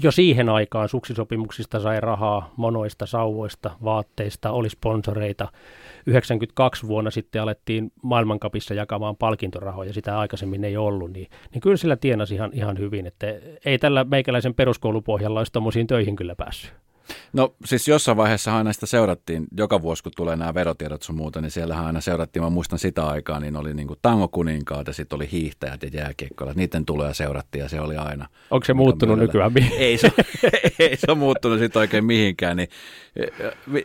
jo 0.02 0.10
siihen 0.10 0.48
aikaan 0.48 0.88
suksisopimuksista 0.88 1.80
sai 1.80 2.00
rahaa 2.00 2.52
monoista, 2.56 3.06
sauvoista, 3.06 3.70
vaatteista, 3.84 4.50
oli 4.50 4.70
sponsoreita. 4.70 5.48
92 6.06 6.86
vuonna 6.86 7.10
sitten 7.10 7.42
alettiin 7.42 7.92
maailmankapissa 8.02 8.74
jakamaan 8.74 9.16
palkintorahoja, 9.16 9.92
sitä 9.92 10.18
aikaisemmin 10.18 10.64
ei 10.64 10.76
ollut, 10.76 11.12
niin, 11.12 11.28
niin 11.52 11.60
kyllä 11.60 11.76
sillä 11.76 11.96
tienasi 11.96 12.34
ihan, 12.34 12.50
ihan 12.52 12.78
hyvin, 12.78 13.06
että 13.06 13.26
ei 13.64 13.78
tällä 13.78 14.04
meikäläisen 14.04 14.54
peruskoulupohjalla 14.54 15.40
olisi 15.40 15.52
tuommoisiin 15.52 15.86
töihin 15.86 16.16
kyllä 16.16 16.34
päässyt. 16.36 16.72
No 17.32 17.54
siis 17.64 17.88
jossain 17.88 18.16
vaiheessa 18.16 18.56
aina 18.56 18.72
sitä 18.72 18.86
seurattiin, 18.86 19.46
joka 19.56 19.82
vuosi 19.82 20.02
kun 20.02 20.12
tulee 20.16 20.36
nämä 20.36 20.54
verotiedot 20.54 21.02
sun 21.02 21.16
muuta, 21.16 21.40
niin 21.40 21.50
siellähän 21.50 21.86
aina 21.86 22.00
seurattiin, 22.00 22.42
mä 22.42 22.50
muistan 22.50 22.78
sitä 22.78 23.06
aikaa, 23.06 23.40
niin 23.40 23.56
oli 23.56 23.74
niin 23.74 23.88
tangokuninkaat 24.02 24.86
ja 24.86 24.92
sitten 24.92 25.16
oli 25.16 25.28
hiihtäjät 25.32 25.82
ja 25.82 25.88
jääkiekkoilijat, 25.92 26.56
niiden 26.56 26.84
tulee 26.84 27.14
seurattiin 27.14 27.62
ja 27.62 27.68
se 27.68 27.80
oli 27.80 27.96
aina. 27.96 28.28
Onko 28.50 28.64
se 28.66 28.74
muuttunut 28.74 29.18
nykyään? 29.18 29.52
Ei 29.78 29.98
se, 29.98 30.12
ei 30.78 30.96
se 30.96 31.06
ole 31.08 31.18
muuttunut 31.18 31.58
sitten 31.58 31.80
oikein 31.80 32.04
mihinkään. 32.04 32.56
Niin, 32.56 32.68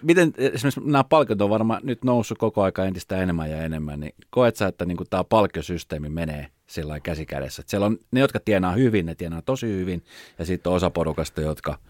miten 0.02 0.34
esimerkiksi 0.38 0.82
nämä 0.86 1.04
palkiot 1.04 1.42
on 1.42 1.50
varmaan 1.50 1.82
nyt 1.84 2.04
noussut 2.04 2.38
koko 2.38 2.64
aika 2.64 2.86
entistä 2.86 3.18
enemmän 3.18 3.52
ja 3.52 3.64
enemmän, 3.64 4.00
niin 4.00 4.16
koet 4.30 4.56
sä, 4.56 4.68
että 4.68 4.86
niin 4.86 4.98
tämä 5.10 5.24
palkkiosysteemi 5.24 6.10
menee 6.10 6.48
sillä 6.68 7.00
käsi 7.00 7.26
kädessä? 7.26 7.62
Että 7.62 7.70
siellä 7.70 7.86
on 7.86 7.98
ne, 8.12 8.20
jotka 8.20 8.40
tienaa 8.40 8.72
hyvin, 8.72 9.06
ne 9.06 9.16
tienaa 9.16 9.42
tosi 9.42 9.68
hyvin 9.68 10.04
ja 10.40 10.46
sitten 10.46 10.70
on 10.70 10.76
osa 10.76 10.90
porukasta, 10.90 11.42
jotka– 11.42 11.78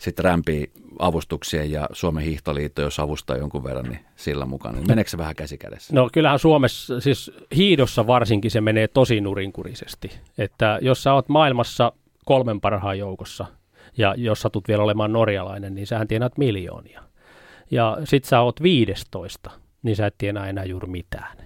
sitten 0.00 0.24
rämpii 0.24 0.70
avustuksien 0.98 1.70
ja 1.70 1.88
Suomen 1.92 2.24
hiihtoliitto, 2.24 2.82
jos 2.82 3.00
avustaa 3.00 3.36
jonkun 3.36 3.64
verran, 3.64 3.84
niin 3.84 4.00
sillä 4.16 4.46
mukana. 4.46 4.74
Niin 4.74 4.88
meneekö 4.88 5.10
se 5.10 5.18
vähän 5.18 5.36
käsi 5.36 5.58
kädessä? 5.58 5.94
No 5.94 6.08
kyllähän 6.12 6.38
Suomessa, 6.38 7.00
siis 7.00 7.32
hiidossa 7.56 8.06
varsinkin 8.06 8.50
se 8.50 8.60
menee 8.60 8.88
tosi 8.88 9.20
nurinkurisesti. 9.20 10.10
Että 10.38 10.78
jos 10.82 11.02
sä 11.02 11.14
oot 11.14 11.28
maailmassa 11.28 11.92
kolmen 12.24 12.60
parhaan 12.60 12.98
joukossa, 12.98 13.46
ja 13.96 14.14
jos 14.16 14.40
satut 14.40 14.68
vielä 14.68 14.82
olemaan 14.82 15.12
norjalainen, 15.12 15.74
niin 15.74 15.86
sähän 15.86 16.08
tienaat 16.08 16.38
miljoonia. 16.38 17.02
Ja 17.70 17.98
sit 18.04 18.24
sä 18.24 18.40
oot 18.40 18.62
15, 18.62 19.50
niin 19.82 19.96
sä 19.96 20.06
et 20.06 20.14
tienaa 20.18 20.48
enää 20.48 20.64
juuri 20.64 20.88
mitään. 20.88 21.36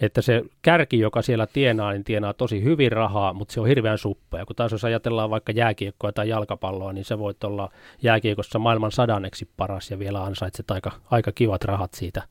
Että 0.00 0.22
se 0.22 0.42
kärki, 0.62 0.98
joka 0.98 1.22
siellä 1.22 1.46
tienaa, 1.46 1.92
niin 1.92 2.04
tienaa 2.04 2.32
tosi 2.32 2.62
hyvin 2.62 2.92
rahaa, 2.92 3.32
mutta 3.32 3.54
se 3.54 3.60
on 3.60 3.66
hirveän 3.66 3.98
suppea. 3.98 4.46
Kun 4.46 4.56
taas 4.56 4.72
jos 4.72 4.84
ajatellaan 4.84 5.30
vaikka 5.30 5.52
jääkiekkoa 5.52 6.12
tai 6.12 6.28
jalkapalloa, 6.28 6.92
niin 6.92 7.04
se 7.04 7.18
voit 7.18 7.44
olla 7.44 7.70
jääkiekossa 8.02 8.58
maailman 8.58 8.92
sadanneksi 8.92 9.48
paras 9.56 9.90
ja 9.90 9.98
vielä 9.98 10.24
ansaitset 10.24 10.70
aika, 10.70 10.92
aika 11.10 11.32
kivat 11.32 11.64
rahat 11.64 11.94
siitä. 11.94 12.22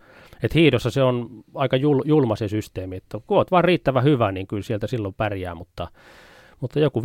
Et 0.44 0.56
hiidossa 0.56 0.90
se 0.90 1.04
on 1.04 1.30
aika 1.56 1.76
jul, 1.78 2.02
julma 2.06 2.36
se 2.36 2.48
systeemi, 2.48 2.96
että 2.96 3.20
kun 3.28 3.38
oot 3.38 3.52
vaan 3.52 3.64
riittävän 3.64 4.04
hyvä, 4.04 4.32
niin 4.32 4.48
kyllä 4.48 4.64
sieltä 4.64 4.88
silloin 4.88 5.14
pärjää, 5.14 5.56
mutta 5.56 5.88
mutta 6.60 6.80
joku 6.80 7.00
15-20, 7.00 7.04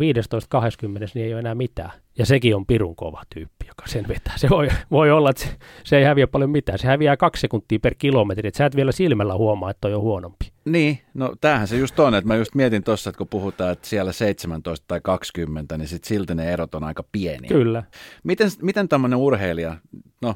niin 1.13 1.25
ei 1.25 1.33
ole 1.33 1.39
enää 1.39 1.55
mitään. 1.55 1.91
Ja 2.17 2.25
sekin 2.25 2.55
on 2.55 2.65
pirun 2.65 2.95
kova 2.95 3.21
tyyppi, 3.33 3.67
joka 3.67 3.83
sen 3.87 4.07
vetää. 4.07 4.33
Se 4.37 4.49
voi, 4.49 4.67
voi 4.91 5.11
olla, 5.11 5.29
että 5.29 5.43
se, 5.43 5.49
se 5.83 5.97
ei 5.97 6.03
häviä 6.03 6.27
paljon 6.27 6.49
mitään. 6.49 6.79
Se 6.79 6.87
häviää 6.87 7.17
kaksi 7.17 7.41
sekuntia 7.41 7.79
per 7.79 7.95
kilometri, 7.97 8.47
että 8.47 8.57
sä 8.57 8.65
et 8.65 8.75
vielä 8.75 8.91
silmällä 8.91 9.35
huomaa, 9.35 9.69
että 9.69 9.81
toi 9.81 9.93
on 9.93 10.01
huonompi. 10.01 10.45
Niin, 10.65 10.99
no 11.13 11.35
tämähän 11.41 11.67
se 11.67 11.77
just 11.77 11.99
on, 11.99 12.15
että 12.15 12.27
mä 12.27 12.35
just 12.35 12.55
mietin 12.55 12.83
tuossa, 12.83 13.09
että 13.09 13.17
kun 13.17 13.27
puhutaan, 13.27 13.71
että 13.71 13.87
siellä 13.87 14.11
17 14.11 14.85
tai 14.87 15.01
20, 15.03 15.77
niin 15.77 15.87
sitten 15.87 16.07
silti 16.07 16.35
ne 16.35 16.53
erot 16.53 16.75
on 16.75 16.83
aika 16.83 17.03
pieniä. 17.11 17.47
Kyllä. 17.47 17.83
Miten, 18.23 18.49
miten 18.61 18.89
tämmöinen 18.89 19.19
urheilija, 19.19 19.77
no 20.21 20.35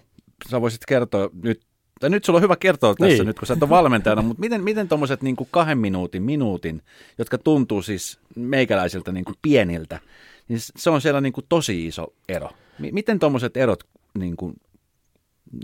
sä 0.50 0.62
voisit 0.62 0.82
kertoa 0.88 1.30
nyt 1.44 1.62
tai 2.00 2.10
nyt 2.10 2.26
sulla 2.26 2.38
on 2.38 2.44
hyvä 2.44 2.56
kertoa 2.56 2.96
tässä 2.96 3.18
niin. 3.18 3.28
nyt, 3.28 3.40
kun 3.40 3.48
sä 3.48 3.54
et 3.54 3.64
ole 3.64 3.70
valmentajana, 3.70 4.22
mutta 4.22 4.42
miten, 4.42 4.64
miten 4.64 4.88
tuommoiset 4.88 5.22
niin 5.22 5.36
kahden 5.52 5.78
minuutin, 5.78 6.24
minuutin, 6.24 6.82
jotka 7.18 7.38
tuntuu 7.38 7.82
siis 7.82 8.20
meikäläisiltä 8.36 9.12
niin 9.12 9.26
kuin 9.26 9.36
pieniltä, 9.42 10.00
niin 10.48 10.60
se 10.76 10.90
on 10.90 11.02
siellä 11.02 11.22
niin 11.22 11.34
kuin 11.34 11.46
tosi 11.50 11.88
iso 11.88 12.14
ero. 12.30 12.50
M- 12.80 12.86
miten 12.92 13.20
tuommoiset 13.20 13.58
erot 13.58 13.84
niin 14.20 14.38
kuin 14.38 14.54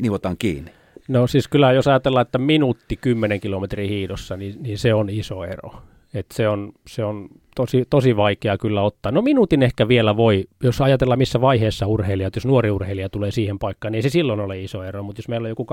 nivotaan 0.02 0.38
kiinni? 0.38 0.72
No 1.08 1.28
siis 1.28 1.48
kyllä 1.48 1.72
jos 1.72 1.88
ajatellaan, 1.88 2.26
että 2.26 2.38
minuutti 2.38 2.98
10 2.98 3.40
kilometrin 3.40 3.90
hiidossa, 3.90 4.38
niin, 4.38 4.64
niin 4.64 4.78
se 4.78 4.94
on 4.94 5.10
iso 5.10 5.44
ero. 5.44 5.72
Et 6.14 6.26
se 6.32 6.48
on, 6.48 6.72
se 6.88 7.04
on 7.04 7.30
tosi, 7.56 7.84
tosi 7.90 8.16
vaikea 8.16 8.58
kyllä 8.58 8.82
ottaa. 8.82 9.12
No 9.12 9.22
minuutin 9.22 9.64
ehkä 9.64 9.88
vielä 9.88 10.18
voi, 10.18 10.46
jos 10.64 10.82
ajatellaan 10.82 11.20
missä 11.20 11.42
vaiheessa 11.42 11.88
urheilija, 11.88 12.30
jos 12.36 12.46
nuori 12.46 12.72
urheilija 12.72 13.10
tulee 13.10 13.32
siihen 13.32 13.60
paikkaan, 13.60 13.92
niin 13.92 13.98
ei 13.98 14.02
se 14.02 14.10
silloin 14.10 14.40
ole 14.40 14.62
iso 14.62 14.84
ero, 14.84 15.04
mutta 15.04 15.20
jos 15.20 15.28
meillä 15.28 15.46
on 15.46 15.50
joku 15.50 15.68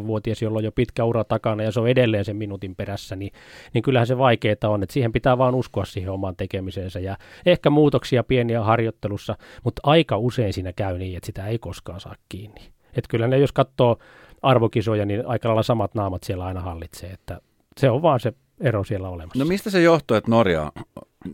27-8-vuotias, 0.00 0.42
jolla 0.42 0.58
on 0.58 0.64
jo 0.64 0.72
pitkä 0.72 1.04
ura 1.04 1.24
takana 1.24 1.62
ja 1.62 1.72
se 1.72 1.80
on 1.80 1.88
edelleen 1.88 2.24
sen 2.24 2.36
minuutin 2.36 2.76
perässä, 2.76 3.16
niin, 3.16 3.32
niin 3.74 3.82
kyllähän 3.82 4.06
se 4.06 4.18
vaikeaa 4.18 4.68
on, 4.68 4.82
että 4.82 4.92
siihen 4.92 5.12
pitää 5.12 5.38
vaan 5.38 5.54
uskoa 5.54 5.84
siihen 5.84 6.10
omaan 6.10 6.36
tekemiseensä 6.36 7.00
ja 7.00 7.16
ehkä 7.46 7.70
muutoksia 7.70 8.24
pieniä 8.24 8.64
harjoittelussa, 8.64 9.36
mutta 9.64 9.82
aika 9.84 10.18
usein 10.18 10.52
siinä 10.52 10.72
käy 10.72 10.98
niin, 10.98 11.16
että 11.16 11.26
sitä 11.26 11.46
ei 11.46 11.58
koskaan 11.58 12.00
saa 12.00 12.14
kiinni. 12.28 12.60
Että 12.96 13.08
kyllä 13.08 13.28
ne, 13.28 13.38
jos 13.38 13.52
katsoo 13.52 13.98
arvokisoja, 14.42 15.06
niin 15.06 15.26
aika 15.26 15.48
lailla 15.48 15.62
samat 15.62 15.94
naamat 15.94 16.22
siellä 16.22 16.44
aina 16.44 16.60
hallitsee, 16.60 17.10
että 17.10 17.40
se 17.76 17.90
on 17.90 18.02
vaan 18.02 18.20
se 18.20 18.32
ero 18.60 18.84
siellä 18.84 19.08
olemassa. 19.08 19.38
No 19.38 19.44
mistä 19.44 19.70
se 19.70 19.82
johtuu, 19.82 20.16
että 20.16 20.30
Norja, 20.30 20.72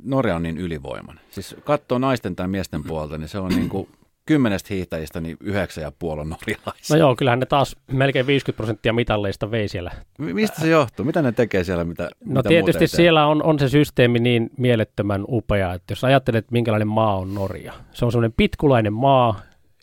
Norja 0.05 0.37
on 0.37 0.43
niin 0.43 0.59
ylivoimainen? 0.59 1.25
Siis 1.31 1.57
katsoo 1.65 1.99
naisten 1.99 2.37
tai 2.37 2.49
miesten 2.49 2.85
puolta, 2.85 3.19
niin 3.19 3.29
se 3.29 3.39
on 3.39 3.49
niin 3.49 3.69
kuin 3.69 3.89
kymmenestä 4.27 4.75
hiihtäjistä 4.75 5.21
niin 5.21 5.37
yhdeksän 5.41 5.83
ja 5.83 5.93
puoli 5.99 6.21
on 6.21 6.29
norjalaisia. 6.29 6.97
No 6.97 7.01
joo, 7.01 7.17
kyllähän 7.17 7.41
ne 7.41 7.47
taas 7.47 7.77
melkein 7.93 8.27
50 8.27 8.57
prosenttia 8.57 8.93
mitalleista 8.93 9.51
vei 9.51 9.69
siellä. 9.69 9.91
Mistä 10.19 10.61
se 10.61 10.69
johtuu? 10.69 11.05
Mitä 11.05 11.23
ne 11.23 11.33
tekee 11.33 11.65
siellä? 11.65 11.85
Mitä, 11.85 12.03
no 12.03 12.11
mitä 12.35 12.49
tietysti 12.49 12.87
siellä 12.87 13.27
on, 13.27 13.43
on 13.43 13.59
se 13.59 13.69
systeemi 13.69 14.19
niin 14.19 14.51
mielettömän 14.57 15.25
upea, 15.29 15.75
että 15.75 15.93
jos 15.93 16.05
ajattelet, 16.05 16.51
minkälainen 16.51 16.89
maa 16.89 17.17
on 17.17 17.35
Norja. 17.35 17.73
Se 17.93 18.05
on 18.05 18.12
semmoinen 18.12 18.35
pitkulainen 18.37 18.93
maa, 18.93 19.41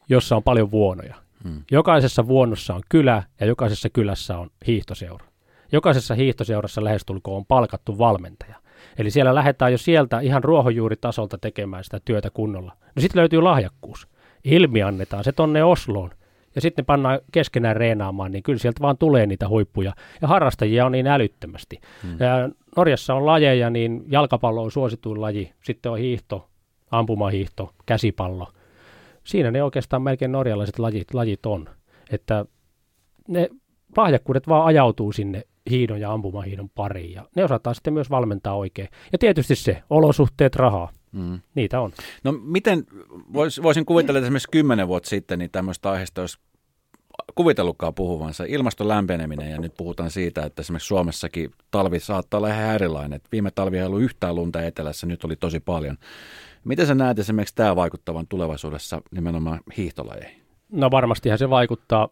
jossa 0.10 0.36
on 0.36 0.44
paljon 0.44 0.72
vuonoja. 0.72 1.16
Hmm. 1.44 1.62
Jokaisessa 1.72 2.28
vuonossa 2.28 2.76
on 2.76 2.82
kylä 2.90 3.24
ja 3.40 3.46
jokaisessa 3.46 3.90
kylässä 3.90 4.38
on 4.38 4.50
hiihtoseura. 4.68 5.26
Jokaisessa 5.74 6.16
hiihtoseurassa 6.16 6.84
lähestulkoon 6.84 7.38
on 7.38 7.46
palkattu 7.46 7.98
valmentaja. 7.98 8.56
Eli 8.98 9.12
siellä 9.12 9.36
lähdetään 9.36 9.72
jo 9.72 9.78
sieltä 9.78 10.20
ihan 10.20 10.44
ruohonjuuritasolta 10.44 11.38
tekemään 11.38 11.84
sitä 11.84 12.00
työtä 12.06 12.30
kunnolla. 12.30 12.74
No 12.96 13.02
sitten 13.02 13.20
löytyy 13.20 13.42
lahjakkuus. 13.42 14.08
Ilmi 14.44 14.84
annetaan 14.84 15.24
se 15.24 15.32
tonne 15.32 15.64
Osloon. 15.64 16.12
Ja 16.56 16.62
sitten 16.62 16.84
ne 16.84 16.86
pannaan 16.86 17.20
keskenään 17.32 17.76
reenaamaan, 17.76 18.32
niin 18.32 18.44
kyllä 18.44 18.60
sieltä 18.60 18.82
vaan 18.82 18.98
tulee 18.98 19.26
niitä 19.26 19.48
huippuja. 19.48 19.94
Ja 20.22 20.28
harrastajia 20.28 20.86
on 20.86 20.92
niin 20.92 21.08
älyttömästi. 21.08 21.80
Hmm. 22.04 22.12
Ja 22.12 22.50
Norjassa 22.78 23.14
on 23.14 23.26
lajeja, 23.26 23.70
niin 23.70 24.04
jalkapallo 24.08 24.64
on 24.64 24.72
suosituin 24.72 25.22
laji. 25.22 25.54
Sitten 25.64 25.92
on 25.92 25.98
hiihto, 25.98 26.50
ampumahiihto, 26.92 27.74
käsipallo. 27.86 28.48
Siinä 29.24 29.52
ne 29.52 29.64
oikeastaan 29.64 30.02
melkein 30.02 30.32
norjalaiset 30.32 30.80
lajit, 30.80 31.14
lajit 31.14 31.46
on. 31.46 31.70
Että 32.12 32.46
ne 33.28 33.50
lahjakkuudet 33.98 34.48
vaan 34.48 34.66
ajautuu 34.66 35.12
sinne 35.12 35.44
hiidon 35.70 36.02
ja 36.02 36.14
ampumahiidon 36.14 36.70
pariin. 36.70 37.14
Ja 37.14 37.26
ne 37.36 37.44
osataan 37.44 37.76
sitten 37.76 37.94
myös 37.94 38.10
valmentaa 38.10 38.56
oikein. 38.56 38.90
Ja 39.12 39.18
tietysti 39.18 39.56
se, 39.56 39.84
olosuhteet, 39.90 40.56
rahaa. 40.56 40.92
Mm. 41.12 41.40
Niitä 41.56 41.82
on. 41.82 41.92
No 42.24 42.32
miten, 42.32 42.84
vois, 43.34 43.62
voisin 43.62 43.86
kuvitella, 43.86 44.18
että 44.20 44.26
esimerkiksi 44.26 44.52
kymmenen 44.52 44.88
vuotta 44.88 45.10
sitten 45.10 45.40
niin 45.40 45.52
tämmöistä 45.52 45.92
aiheesta 45.92 46.22
olisi 46.22 46.38
kuvitellutkaan 47.36 47.94
puhuvansa. 47.94 48.44
Ilmaston 48.48 48.88
lämpeneminen 48.88 49.52
ja 49.52 49.60
nyt 49.60 49.74
puhutaan 49.78 50.12
siitä, 50.12 50.44
että 50.44 50.62
esimerkiksi 50.62 50.88
Suomessakin 50.88 51.52
talvi 51.72 52.00
saattaa 52.00 52.38
olla 52.38 52.48
ihan 52.48 52.76
erilainen. 52.76 53.22
Viime 53.32 53.52
talvi 53.52 53.78
ei 53.78 53.84
ollut 53.84 54.02
yhtään 54.02 54.36
lunta 54.36 54.62
etelässä, 54.62 55.08
nyt 55.08 55.24
oli 55.24 55.36
tosi 55.36 55.60
paljon. 55.60 55.98
Miten 56.64 56.88
sä 56.88 56.96
näet 56.96 57.20
esimerkiksi 57.20 57.56
tämä 57.56 57.76
vaikuttavan 57.76 58.28
tulevaisuudessa 58.28 59.02
nimenomaan 59.12 59.60
hiihtolajeihin? 59.78 60.43
No 60.74 60.92
varmastihan 60.92 61.38
se 61.38 61.50
vaikuttaa. 61.50 62.10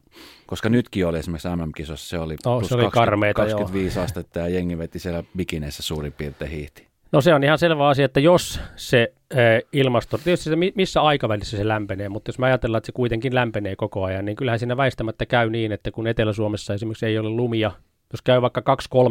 Koska 0.47 0.69
nytkin 0.69 1.08
oli 1.08 1.19
esimerkiksi 1.19 1.47
MM-kisossa, 1.47 2.10
se 2.10 2.19
oli, 2.19 2.36
no, 2.45 2.63
se 2.63 2.76
oli 2.76 2.84
20, 2.84 2.91
karmeita, 2.91 3.41
25 3.41 3.97
joo. 3.97 4.06
astetta 4.06 4.39
ja 4.39 4.47
jengi 4.47 4.78
veti 4.78 5.00
siellä 5.00 5.24
bikineissä 5.38 5.84
suurin 5.84 6.13
piirtein 6.13 6.52
hiihti. 6.52 6.88
No 7.12 7.21
se 7.21 7.34
on 7.34 7.43
ihan 7.43 7.58
selvä 7.58 7.88
asia, 7.88 8.06
että 8.06 8.19
jos 8.19 8.60
se 8.76 9.13
eh, 9.32 9.63
ilmasto, 9.74 10.17
tietysti 10.17 10.50
se, 10.50 10.56
missä 10.76 11.02
aikavälissä 11.02 11.58
se 11.58 11.67
lämpenee, 11.67 12.10
mutta 12.10 12.30
jos 12.30 12.39
me 12.39 12.45
ajatellaan, 12.45 12.78
että 12.78 12.86
se 12.86 12.91
kuitenkin 12.91 13.36
lämpenee 13.36 13.76
koko 13.76 14.04
ajan, 14.04 14.26
niin 14.26 14.36
kyllähän 14.36 14.60
siinä 14.60 14.78
väistämättä 14.78 15.26
käy 15.26 15.50
niin, 15.50 15.71
että 15.71 15.91
kun 15.91 16.08
Etelä-Suomessa 16.08 16.74
esimerkiksi 16.74 17.06
ei 17.06 17.17
ole 17.17 17.30
lumia 17.30 17.71
jos 18.12 18.21
käy 18.21 18.41
vaikka 18.41 18.62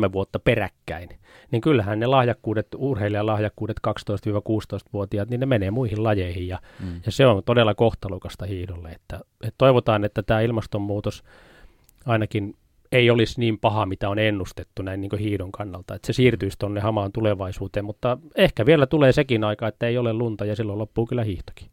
2-3 0.08 0.12
vuotta 0.12 0.38
peräkkäin, 0.38 1.08
niin 1.50 1.60
kyllähän 1.60 2.00
ne 2.00 2.06
lahjakkuudet, 2.06 2.66
urheilijan 2.76 3.26
lahjakkuudet 3.26 3.76
12-16-vuotiaat, 3.88 5.30
niin 5.30 5.40
ne 5.40 5.46
menee 5.46 5.70
muihin 5.70 6.04
lajeihin 6.04 6.48
ja, 6.48 6.58
mm. 6.80 7.00
ja 7.06 7.12
se 7.12 7.26
on 7.26 7.42
todella 7.44 7.74
kohtalukasta 7.74 8.46
hiidolle. 8.46 8.88
Että, 8.88 9.20
että 9.42 9.54
toivotaan, 9.58 10.04
että 10.04 10.22
tämä 10.22 10.40
ilmastonmuutos 10.40 11.24
ainakin 12.06 12.54
ei 12.92 13.10
olisi 13.10 13.40
niin 13.40 13.58
paha, 13.58 13.86
mitä 13.86 14.08
on 14.08 14.18
ennustettu 14.18 14.82
näin 14.82 15.00
niin 15.00 15.18
hiidon 15.18 15.52
kannalta, 15.52 15.94
että 15.94 16.06
se 16.06 16.12
siirtyisi 16.12 16.58
tuonne 16.58 16.80
hamaan 16.80 17.12
tulevaisuuteen, 17.12 17.84
mutta 17.84 18.18
ehkä 18.36 18.66
vielä 18.66 18.86
tulee 18.86 19.12
sekin 19.12 19.44
aika, 19.44 19.68
että 19.68 19.86
ei 19.86 19.98
ole 19.98 20.12
lunta 20.12 20.44
ja 20.44 20.56
silloin 20.56 20.78
loppuu 20.78 21.06
kyllä 21.06 21.24
hiihtokin. 21.24 21.68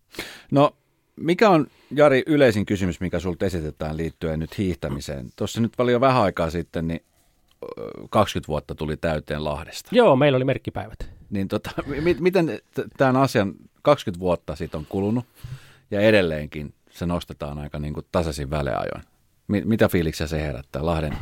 No 0.52 0.72
mikä 1.16 1.50
on, 1.50 1.68
Jari, 1.92 2.24
yleisin 2.26 2.66
kysymys, 2.66 3.00
mikä 3.00 3.20
sinulta 3.20 3.46
esitetään 3.46 3.98
liittyen 3.98 4.40
nyt 4.40 4.58
hiihtämiseen? 4.58 5.30
Tuossa 5.36 5.62
nyt 5.62 5.72
paljon 5.78 6.02
vähän 6.02 6.24
aikaa 6.24 6.50
sitten, 6.50 6.88
niin 6.88 7.02
20 8.10 8.48
vuotta 8.48 8.76
tuli 8.76 8.98
täyteen 8.98 9.44
Lahdesta. 9.44 9.90
Joo, 9.92 10.16
meillä 10.16 10.36
oli 10.36 10.46
merkkipäivät. 10.46 11.10
Niin 11.30 11.48
tota, 11.48 11.72
m- 11.88 12.24
miten 12.24 12.60
tämän 12.98 13.16
asian 13.16 13.54
20 13.82 14.20
vuotta 14.20 14.56
siitä 14.56 14.78
on 14.78 14.86
kulunut 14.90 15.26
ja 15.92 16.02
edelleenkin 16.02 16.74
se 16.90 17.06
nostetaan 17.06 17.58
aika 17.60 17.80
niin 17.80 17.94
kuin 17.94 18.06
tasaisin 18.12 18.50
väleajoin? 18.50 19.04
M- 19.48 19.68
mitä 19.70 19.88
fiiliksiä 19.90 20.28
se 20.28 20.42
herättää 20.42 20.86
Lahden 20.86 21.18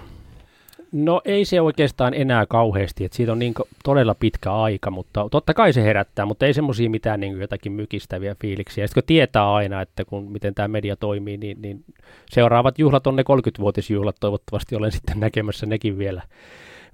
No 0.97 1.21
ei 1.25 1.45
se 1.45 1.61
oikeastaan 1.61 2.13
enää 2.13 2.45
kauheasti, 2.45 3.05
että 3.05 3.15
siitä 3.15 3.31
on 3.31 3.39
niin 3.39 3.53
todella 3.83 4.15
pitkä 4.15 4.53
aika, 4.53 4.91
mutta 4.91 5.27
totta 5.31 5.53
kai 5.53 5.73
se 5.73 5.83
herättää, 5.83 6.25
mutta 6.25 6.45
ei 6.45 6.53
semmoisia 6.53 6.89
mitään 6.89 7.19
niin 7.19 7.39
jotakin 7.39 7.71
mykistäviä 7.71 8.35
fiiliksiä. 8.41 8.83
Ja 8.83 8.87
sitten 8.87 9.03
kun 9.03 9.07
tietää 9.07 9.53
aina, 9.53 9.81
että 9.81 10.05
kun, 10.05 10.31
miten 10.31 10.55
tämä 10.55 10.67
media 10.67 10.95
toimii, 10.95 11.37
niin, 11.37 11.61
niin 11.61 11.83
seuraavat 12.29 12.79
juhlat 12.79 13.07
on 13.07 13.15
ne 13.15 13.23
30-vuotisjuhlat, 13.23 14.15
toivottavasti 14.19 14.75
olen 14.75 14.91
sitten 14.91 15.19
näkemässä 15.19 15.65
nekin 15.65 15.97
vielä, 15.97 16.21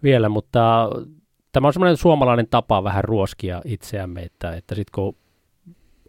vielä 0.03 0.29
mutta 0.29 0.89
tämä 1.51 1.67
on 1.67 1.73
semmoinen 1.73 1.97
suomalainen 1.97 2.47
tapa 2.49 2.83
vähän 2.83 3.03
ruoskia 3.03 3.61
itseämme, 3.65 4.21
että, 4.21 4.55
että 4.55 4.75
sitten 4.75 4.91
kun 4.95 5.15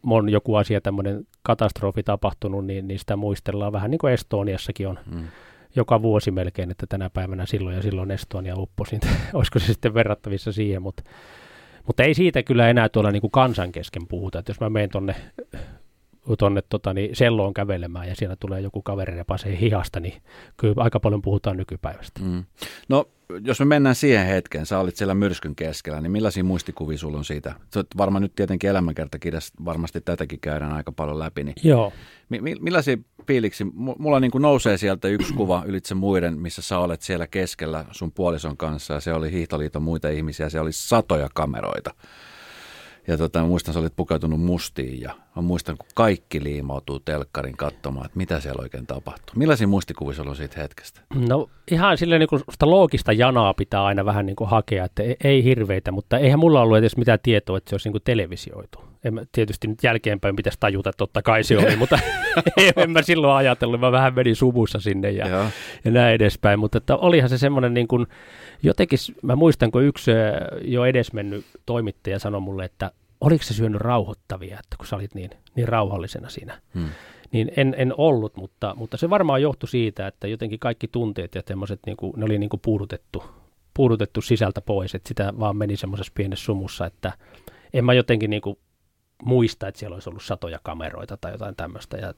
on 0.06 0.28
joku 0.28 0.54
asia 0.54 0.80
tämmöinen 0.80 1.26
katastrofi 1.42 2.02
tapahtunut, 2.02 2.66
niin, 2.66 2.88
niin 2.88 2.98
sitä 2.98 3.16
muistellaan 3.16 3.72
vähän 3.72 3.90
niin 3.90 3.98
kuin 3.98 4.12
Estoniassakin 4.12 4.88
on. 4.88 4.98
Mm 5.10 5.28
joka 5.76 6.02
vuosi 6.02 6.30
melkein, 6.30 6.70
että 6.70 6.86
tänä 6.88 7.10
päivänä 7.10 7.46
silloin 7.46 7.76
ja 7.76 7.82
silloin 7.82 8.10
Estonia 8.10 8.56
upposi. 8.56 9.00
Olisiko 9.34 9.58
se 9.58 9.66
sitten 9.66 9.94
verrattavissa 9.94 10.52
siihen, 10.52 10.82
mutta, 10.82 11.02
mutta 11.86 12.02
ei 12.02 12.14
siitä 12.14 12.42
kyllä 12.42 12.68
enää 12.68 12.88
tuolla 12.88 13.10
niin 13.10 13.20
kuin 13.20 13.30
kansan 13.30 13.72
kesken 13.72 14.06
puhuta. 14.08 14.38
Että 14.38 14.50
jos 14.50 14.60
mä 14.60 14.70
menen 14.70 14.90
tuonne 14.90 15.14
tuonne 16.38 16.62
tota, 16.68 16.94
niin 16.94 17.16
selloon 17.16 17.54
kävelemään 17.54 18.08
ja 18.08 18.16
siellä 18.16 18.36
tulee 18.36 18.60
joku 18.60 18.82
kaveri 18.82 19.18
ja 19.18 19.24
pasee 19.24 19.58
hihasta, 19.60 20.00
niin 20.00 20.22
kyllä 20.56 20.74
aika 20.76 21.00
paljon 21.00 21.22
puhutaan 21.22 21.56
nykypäivästä. 21.56 22.20
Mm. 22.20 22.44
No 22.88 23.08
jos 23.44 23.58
me 23.58 23.64
mennään 23.64 23.94
siihen 23.94 24.26
hetkeen, 24.26 24.66
sä 24.66 24.78
olit 24.78 24.96
siellä 24.96 25.14
myrskyn 25.14 25.56
keskellä, 25.56 26.00
niin 26.00 26.12
millaisia 26.12 26.44
muistikuvia 26.44 26.98
sulla 26.98 27.18
on 27.18 27.24
siitä? 27.24 27.54
Sä 27.74 27.84
varmaan 27.96 28.22
nyt 28.22 28.34
tietenkin 28.34 28.70
elämänkertakirjassa 28.70 29.54
varmasti 29.64 30.00
tätäkin 30.00 30.40
käydään 30.40 30.72
aika 30.72 30.92
paljon 30.92 31.18
läpi. 31.18 31.44
Niin 31.44 31.54
Joo. 31.62 31.92
Mi- 32.28 32.56
millaisia 32.60 32.96
fiiliksi? 33.26 33.64
Mulla 33.74 34.20
niin 34.20 34.30
kuin 34.30 34.42
nousee 34.42 34.76
sieltä 34.76 35.08
yksi 35.08 35.34
kuva 35.42 35.62
ylitse 35.66 35.94
muiden, 35.94 36.38
missä 36.38 36.62
sä 36.62 36.78
olet 36.78 37.02
siellä 37.02 37.26
keskellä 37.26 37.84
sun 37.90 38.12
puolison 38.12 38.56
kanssa 38.56 38.94
ja 38.94 39.00
se 39.00 39.12
oli 39.12 39.32
Hiihtoliiton 39.32 39.82
muita 39.82 40.08
ihmisiä, 40.08 40.48
se 40.48 40.60
oli 40.60 40.72
satoja 40.72 41.28
kameroita. 41.34 41.94
Ja 43.06 43.18
tota, 43.18 43.44
muistan, 43.44 43.74
sä 43.74 43.80
olit 43.80 43.96
pukeutunut 43.96 44.40
mustiin 44.40 45.00
ja 45.00 45.14
mä 45.36 45.42
muistan, 45.42 45.76
kun 45.78 45.88
kaikki 45.94 46.44
liimautuu 46.44 47.00
telkkarin 47.00 47.56
katsomaan, 47.56 48.06
että 48.06 48.18
mitä 48.18 48.40
siellä 48.40 48.62
oikein 48.62 48.86
tapahtuu. 48.86 49.34
Millaisia 49.36 49.66
muistikuvia 49.66 50.14
sulla 50.14 50.30
on 50.30 50.36
siitä 50.36 50.60
hetkestä? 50.60 51.00
No 51.28 51.50
ihan 51.70 51.98
silleen 51.98 52.20
niin 52.20 52.28
kuin 52.28 52.42
sitä 52.50 52.70
loogista 52.70 53.12
janaa 53.12 53.54
pitää 53.54 53.84
aina 53.84 54.04
vähän 54.04 54.26
niin 54.26 54.36
kuin 54.36 54.50
hakea, 54.50 54.84
että 54.84 55.02
ei, 55.02 55.16
ei 55.24 55.44
hirveitä, 55.44 55.92
mutta 55.92 56.18
eihän 56.18 56.38
mulla 56.38 56.62
ollut 56.62 56.78
edes 56.78 56.96
mitään 56.96 57.18
tietoa, 57.22 57.58
että 57.58 57.70
se 57.70 57.74
olisi 57.74 57.88
niin 57.88 57.92
kuin 57.92 58.02
televisioitu. 58.04 58.91
En 59.04 59.14
mä, 59.14 59.22
tietysti 59.32 59.68
nyt 59.68 59.78
jälkeenpäin 59.82 60.36
pitäisi 60.36 60.58
tajuta, 60.60 60.90
että 60.90 60.98
totta 60.98 61.22
kai 61.22 61.44
se 61.44 61.58
oli, 61.58 61.76
mutta 61.76 61.98
en 62.76 62.90
mä 62.90 63.02
silloin 63.02 63.34
ajatellut, 63.34 63.80
mä 63.80 63.92
vähän 63.92 64.14
menin 64.14 64.36
sumussa 64.36 64.80
sinne 64.80 65.10
ja, 65.10 65.28
ja 65.84 65.90
näin 65.90 66.14
edespäin, 66.14 66.58
mutta 66.58 66.78
että 66.78 66.96
olihan 66.96 67.28
se 67.28 67.38
semmoinen 67.38 67.74
niin 67.74 67.88
kuin, 67.88 68.06
jotenkin, 68.62 68.98
mä 69.22 69.36
muistan, 69.36 69.70
kun 69.70 69.84
yksi 69.84 70.10
jo 70.64 70.84
edesmennyt 70.84 71.44
toimittaja 71.66 72.18
sanoi 72.18 72.40
mulle, 72.40 72.64
että 72.64 72.90
oliko 73.20 73.44
se 73.44 73.54
syönyt 73.54 73.80
rauhoittavia, 73.80 74.58
että 74.58 74.76
kun 74.76 74.86
sä 74.86 74.96
olit 74.96 75.14
niin, 75.14 75.30
niin 75.54 75.68
rauhallisena 75.68 76.28
siinä. 76.28 76.60
Hmm. 76.74 76.88
Niin 77.32 77.52
en, 77.56 77.74
en 77.78 77.94
ollut, 77.96 78.36
mutta, 78.36 78.74
mutta 78.76 78.96
se 78.96 79.10
varmaan 79.10 79.42
johtui 79.42 79.68
siitä, 79.68 80.06
että 80.06 80.28
jotenkin 80.28 80.58
kaikki 80.58 80.88
tunteet 80.88 81.34
ja 81.34 81.42
semmoiset, 81.46 81.80
niin 81.86 81.96
kuin, 81.96 82.12
ne 82.16 82.24
oli 82.24 82.38
niin 82.38 82.50
kuin 82.50 82.60
puudutettu, 82.60 83.24
puudutettu 83.74 84.20
sisältä 84.20 84.60
pois, 84.60 84.94
että 84.94 85.08
sitä 85.08 85.32
vaan 85.38 85.56
meni 85.56 85.76
semmoisessa 85.76 86.12
pienessä 86.16 86.44
sumussa, 86.44 86.86
että 86.86 87.12
en 87.72 87.84
mä 87.84 87.94
jotenkin 87.94 88.30
niin 88.30 88.42
kuin 88.42 88.58
muista, 89.24 89.68
että 89.68 89.78
siellä 89.78 89.94
olisi 89.94 90.08
ollut 90.08 90.22
satoja 90.22 90.58
kameroita 90.62 91.16
tai 91.16 91.32
jotain 91.32 91.56
tämmöistä. 91.56 91.96
Ja, 91.96 92.14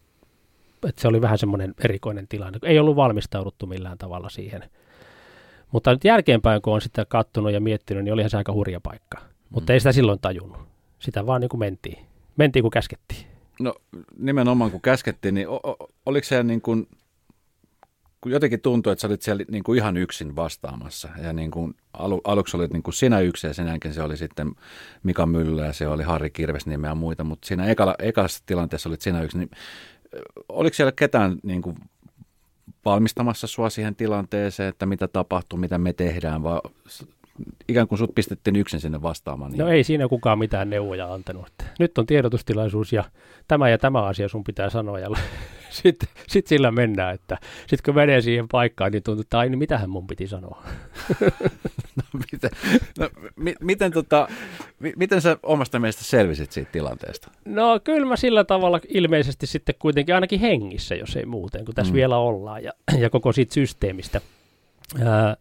että 0.89 1.01
se 1.03 1.09
oli 1.09 1.21
vähän 1.21 1.39
semmoinen 1.39 1.75
erikoinen 1.85 2.29
tilanne. 2.29 2.59
Ei 2.63 2.79
ollut 2.79 2.97
valmistauduttu 2.97 3.67
millään 3.67 3.99
tavalla 3.99 4.29
siihen. 4.29 4.71
Mutta 5.73 5.93
nyt 5.93 6.05
jälkeenpäin, 6.05 6.63
kun 6.63 6.75
on 6.75 6.81
sitä 6.81 7.05
kattonut 7.05 7.53
ja 7.53 7.61
miettinyt, 7.61 8.05
niin 8.05 8.13
olihan 8.13 8.31
se 8.31 8.37
aika 8.37 8.53
hurja 8.53 8.81
paikka. 8.81 9.19
Mutta 9.51 9.73
mm. 9.73 9.75
ei 9.75 9.81
sitä 9.81 9.93
silloin 9.93 10.19
tajunnut. 10.21 10.61
Sitä 10.99 11.27
vaan 11.27 11.41
niin 11.41 11.49
kuin 11.49 11.59
mentiin. 11.59 12.07
Mentiin, 12.37 12.63
kun 12.63 12.71
käskettiin. 12.71 13.27
No 13.61 13.75
nimenomaan, 14.19 14.71
kun 14.71 14.81
käskettiin, 14.81 15.35
niin 15.35 15.49
o- 15.49 15.61
o- 15.65 15.89
oliko 16.07 16.25
se 16.25 16.43
niin 16.43 16.61
kuin, 16.61 16.89
kun 18.25 18.33
jotenkin 18.33 18.61
tuntui, 18.61 18.93
että 18.93 19.01
sä 19.01 19.07
olit 19.07 19.23
siellä 19.23 19.45
niin 19.51 19.65
kuin 19.65 19.79
ihan 19.79 19.97
yksin 19.97 20.37
vastaamassa. 20.37 21.09
Ja 21.23 21.33
niin 21.33 21.51
kuin 21.51 21.75
alu, 21.93 22.21
aluksi 22.25 22.57
olit 22.57 22.73
niin 22.73 22.83
kuin 22.83 22.95
sinä 22.95 23.21
yksin 23.21 23.49
ja 23.49 23.55
sen 23.55 23.67
jälkeen 23.67 23.95
se 23.95 24.03
oli 24.03 24.17
sitten 24.17 24.55
Mika 25.03 25.27
Myllä 25.27 25.67
ja 25.67 25.73
se 25.73 25.89
oli 25.89 26.03
Harri 26.03 26.31
Kirvesniemi 26.31 26.87
ja 26.87 26.95
muita. 26.95 27.25
Mutta 27.25 27.49
siinä 27.49 27.67
ekalla, 27.67 27.95
ekassa 27.99 28.43
tilanteessa 28.47 28.89
olit 28.89 29.01
sinä 29.01 29.23
yksin. 29.23 29.39
Niin, 29.39 29.51
oliko 30.49 30.75
siellä 30.75 30.93
ketään 30.93 31.37
niin 31.43 31.63
kuin 31.63 31.77
valmistamassa 32.85 33.47
sua 33.47 33.71
siihen 33.71 33.97
tilanteeseen, 33.97 34.69
että 34.69 34.87
mitä 34.87 35.09
tapahtuu, 35.09 35.59
mitä 35.59 35.79
me 35.79 35.93
tehdään, 35.93 36.43
vai 36.43 36.61
ikään 37.69 37.89
kuin 37.89 37.99
sut 37.99 38.15
pistettiin 38.15 38.57
yksin 38.57 38.81
sinne 38.81 39.03
vastaamaan. 39.03 39.51
Niin... 39.51 39.59
No 39.59 39.69
ei 39.69 39.85
siinä 39.85 40.09
kukaan 40.09 40.39
mitään 40.39 40.71
neuvoja 40.71 41.13
antanut. 41.15 41.47
Nyt 41.79 41.99
on 41.99 42.07
tiedotustilaisuus 42.07 42.93
ja 42.93 43.05
tämä 43.49 43.69
ja 43.69 43.79
tämä 43.79 44.03
asia 44.03 44.29
sun 44.29 44.45
pitää 44.45 44.71
sanoa 44.71 44.99
ja 44.99 45.09
sitten 45.71 46.09
sit 46.29 46.47
sillä 46.47 46.71
mennään. 46.71 47.15
Että 47.15 47.39
sitten 47.61 47.85
kun 47.85 47.95
menee 47.95 48.21
siihen 48.21 48.49
paikkaan, 48.49 48.93
niin 48.93 49.03
tuntuu, 49.03 49.21
että 49.21 49.45
niin 49.45 49.59
mitähän 49.59 49.91
mun 49.91 50.07
piti 50.07 50.27
sanoa. 50.27 50.63
no, 51.97 52.21
miten, 52.33 52.51
no, 52.99 53.09
mi, 53.37 53.55
miten, 53.61 53.93
tota, 53.93 54.29
mi, 54.79 54.93
miten 54.97 55.21
sä 55.21 55.39
omasta 55.43 55.79
mielestä 55.79 56.05
selvisit 56.05 56.53
siitä 56.53 56.73
tilanteesta? 56.73 57.31
No 57.45 57.81
kyllä 57.85 58.07
mä 58.07 58.17
sillä 58.17 58.45
tavalla 58.45 58.81
ilmeisesti 58.89 59.47
sitten 59.47 59.75
kuitenkin 59.79 60.15
ainakin 60.15 60.41
hengissä, 60.41 60.95
jos 60.95 61.17
ei 61.17 61.27
muuten, 61.27 61.65
kun 61.65 61.75
tässä 61.75 61.93
mm. 61.93 61.97
vielä 61.97 62.19
ollaan 62.19 62.65
ja, 62.65 62.73
ja 62.99 63.11
koko 63.11 63.33
siitä 63.33 63.55
systeemistä. 63.55 64.21
Ää, 65.05 65.37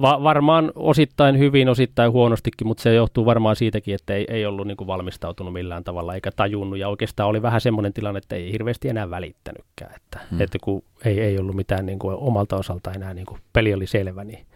Va- 0.00 0.22
varmaan 0.22 0.72
osittain 0.74 1.38
hyvin, 1.38 1.68
osittain 1.68 2.12
huonostikin, 2.12 2.66
mutta 2.66 2.82
se 2.82 2.94
johtuu 2.94 3.26
varmaan 3.26 3.56
siitäkin, 3.56 3.94
että 3.94 4.14
ei, 4.14 4.26
ei 4.28 4.46
ollut 4.46 4.66
niin 4.66 4.76
kuin 4.76 4.86
valmistautunut 4.86 5.52
millään 5.52 5.84
tavalla 5.84 6.14
eikä 6.14 6.30
tajunnut. 6.30 6.78
Ja 6.78 6.88
oikeastaan 6.88 7.28
oli 7.28 7.42
vähän 7.42 7.60
semmoinen 7.60 7.92
tilanne, 7.92 8.18
että 8.18 8.36
ei 8.36 8.52
hirveästi 8.52 8.88
enää 8.88 9.10
välittänytkään. 9.10 9.94
Että, 9.96 10.20
hmm. 10.30 10.40
että 10.40 10.58
kun 10.62 10.82
ei, 11.04 11.20
ei 11.20 11.38
ollut 11.38 11.56
mitään 11.56 11.86
niin 11.86 11.98
kuin 11.98 12.16
omalta 12.16 12.56
osalta 12.56 12.92
enää, 12.92 13.14
niin 13.14 13.26
kuin 13.26 13.40
peli 13.52 13.74
oli 13.74 13.86
selvä, 13.86 14.24
niin 14.24 14.46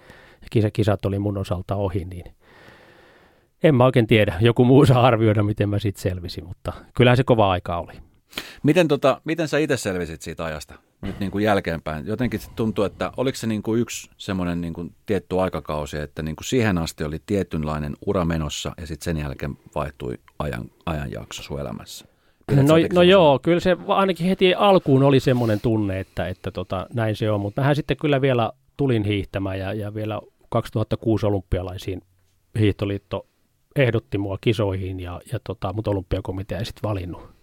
kisa, 0.50 0.70
kisat 0.70 1.06
oli 1.06 1.18
mun 1.18 1.38
osalta 1.38 1.76
ohi, 1.76 2.04
niin 2.04 2.34
en 3.62 3.74
mä 3.74 3.84
oikein 3.84 4.06
tiedä. 4.06 4.34
Joku 4.40 4.64
muu 4.64 4.86
saa 4.86 5.06
arvioida, 5.06 5.42
miten 5.42 5.68
mä 5.68 5.78
sitten 5.78 6.02
selvisin, 6.02 6.46
mutta 6.46 6.72
kyllähän 6.94 7.16
se 7.16 7.24
kova 7.24 7.50
aika 7.50 7.78
oli. 7.78 7.92
Miten, 8.62 8.88
tota, 8.88 9.20
miten 9.24 9.48
sä 9.48 9.58
itse 9.58 9.76
selvisit 9.76 10.22
siitä 10.22 10.44
ajasta 10.44 10.74
nyt 11.02 11.20
niin 11.20 11.30
kuin 11.30 11.44
jälkeenpäin? 11.44 12.06
Jotenkin 12.06 12.40
tuntuu, 12.56 12.84
että 12.84 13.12
oliko 13.16 13.36
se 13.36 13.46
niin 13.46 13.62
kuin 13.62 13.80
yksi 13.80 14.10
semmoinen 14.16 14.60
niin 14.60 14.72
kuin 14.72 14.94
tietty 15.06 15.40
aikakausi, 15.40 15.98
että 15.98 16.22
niin 16.22 16.36
kuin 16.36 16.46
siihen 16.46 16.78
asti 16.78 17.04
oli 17.04 17.22
tietynlainen 17.26 17.96
ura 18.06 18.24
menossa 18.24 18.72
ja 18.80 18.86
sitten 18.86 19.04
sen 19.04 19.22
jälkeen 19.22 19.58
vaihtui 19.74 20.18
ajan, 20.38 20.70
ajanjakso 20.86 21.42
sun 21.42 21.60
elämässä? 21.60 22.06
Pidät 22.46 22.66
no, 22.66 22.74
no 22.92 23.02
joo, 23.02 23.38
kyllä 23.38 23.60
se 23.60 23.76
ainakin 23.86 24.26
heti 24.26 24.54
alkuun 24.54 25.02
oli 25.02 25.20
semmoinen 25.20 25.60
tunne, 25.60 26.00
että, 26.00 26.28
että 26.28 26.50
tota, 26.50 26.86
näin 26.94 27.16
se 27.16 27.30
on, 27.30 27.40
mutta 27.40 27.60
mähän 27.60 27.76
sitten 27.76 27.96
kyllä 27.96 28.20
vielä 28.20 28.52
tulin 28.76 29.04
hiihtämään 29.04 29.58
ja, 29.58 29.72
ja 29.72 29.94
vielä 29.94 30.20
2006 30.48 31.26
olympialaisiin 31.26 32.02
hiihtoliitto 32.58 33.26
ehdotti 33.76 34.18
mua 34.18 34.38
kisoihin 34.40 35.00
ja, 35.00 35.20
ja 35.32 35.38
tota, 35.44 35.72
mutta 35.72 35.90
olympiakomitea 35.90 36.58
ei 36.58 36.64
sitten 36.64 36.88
valinnut 36.88 37.33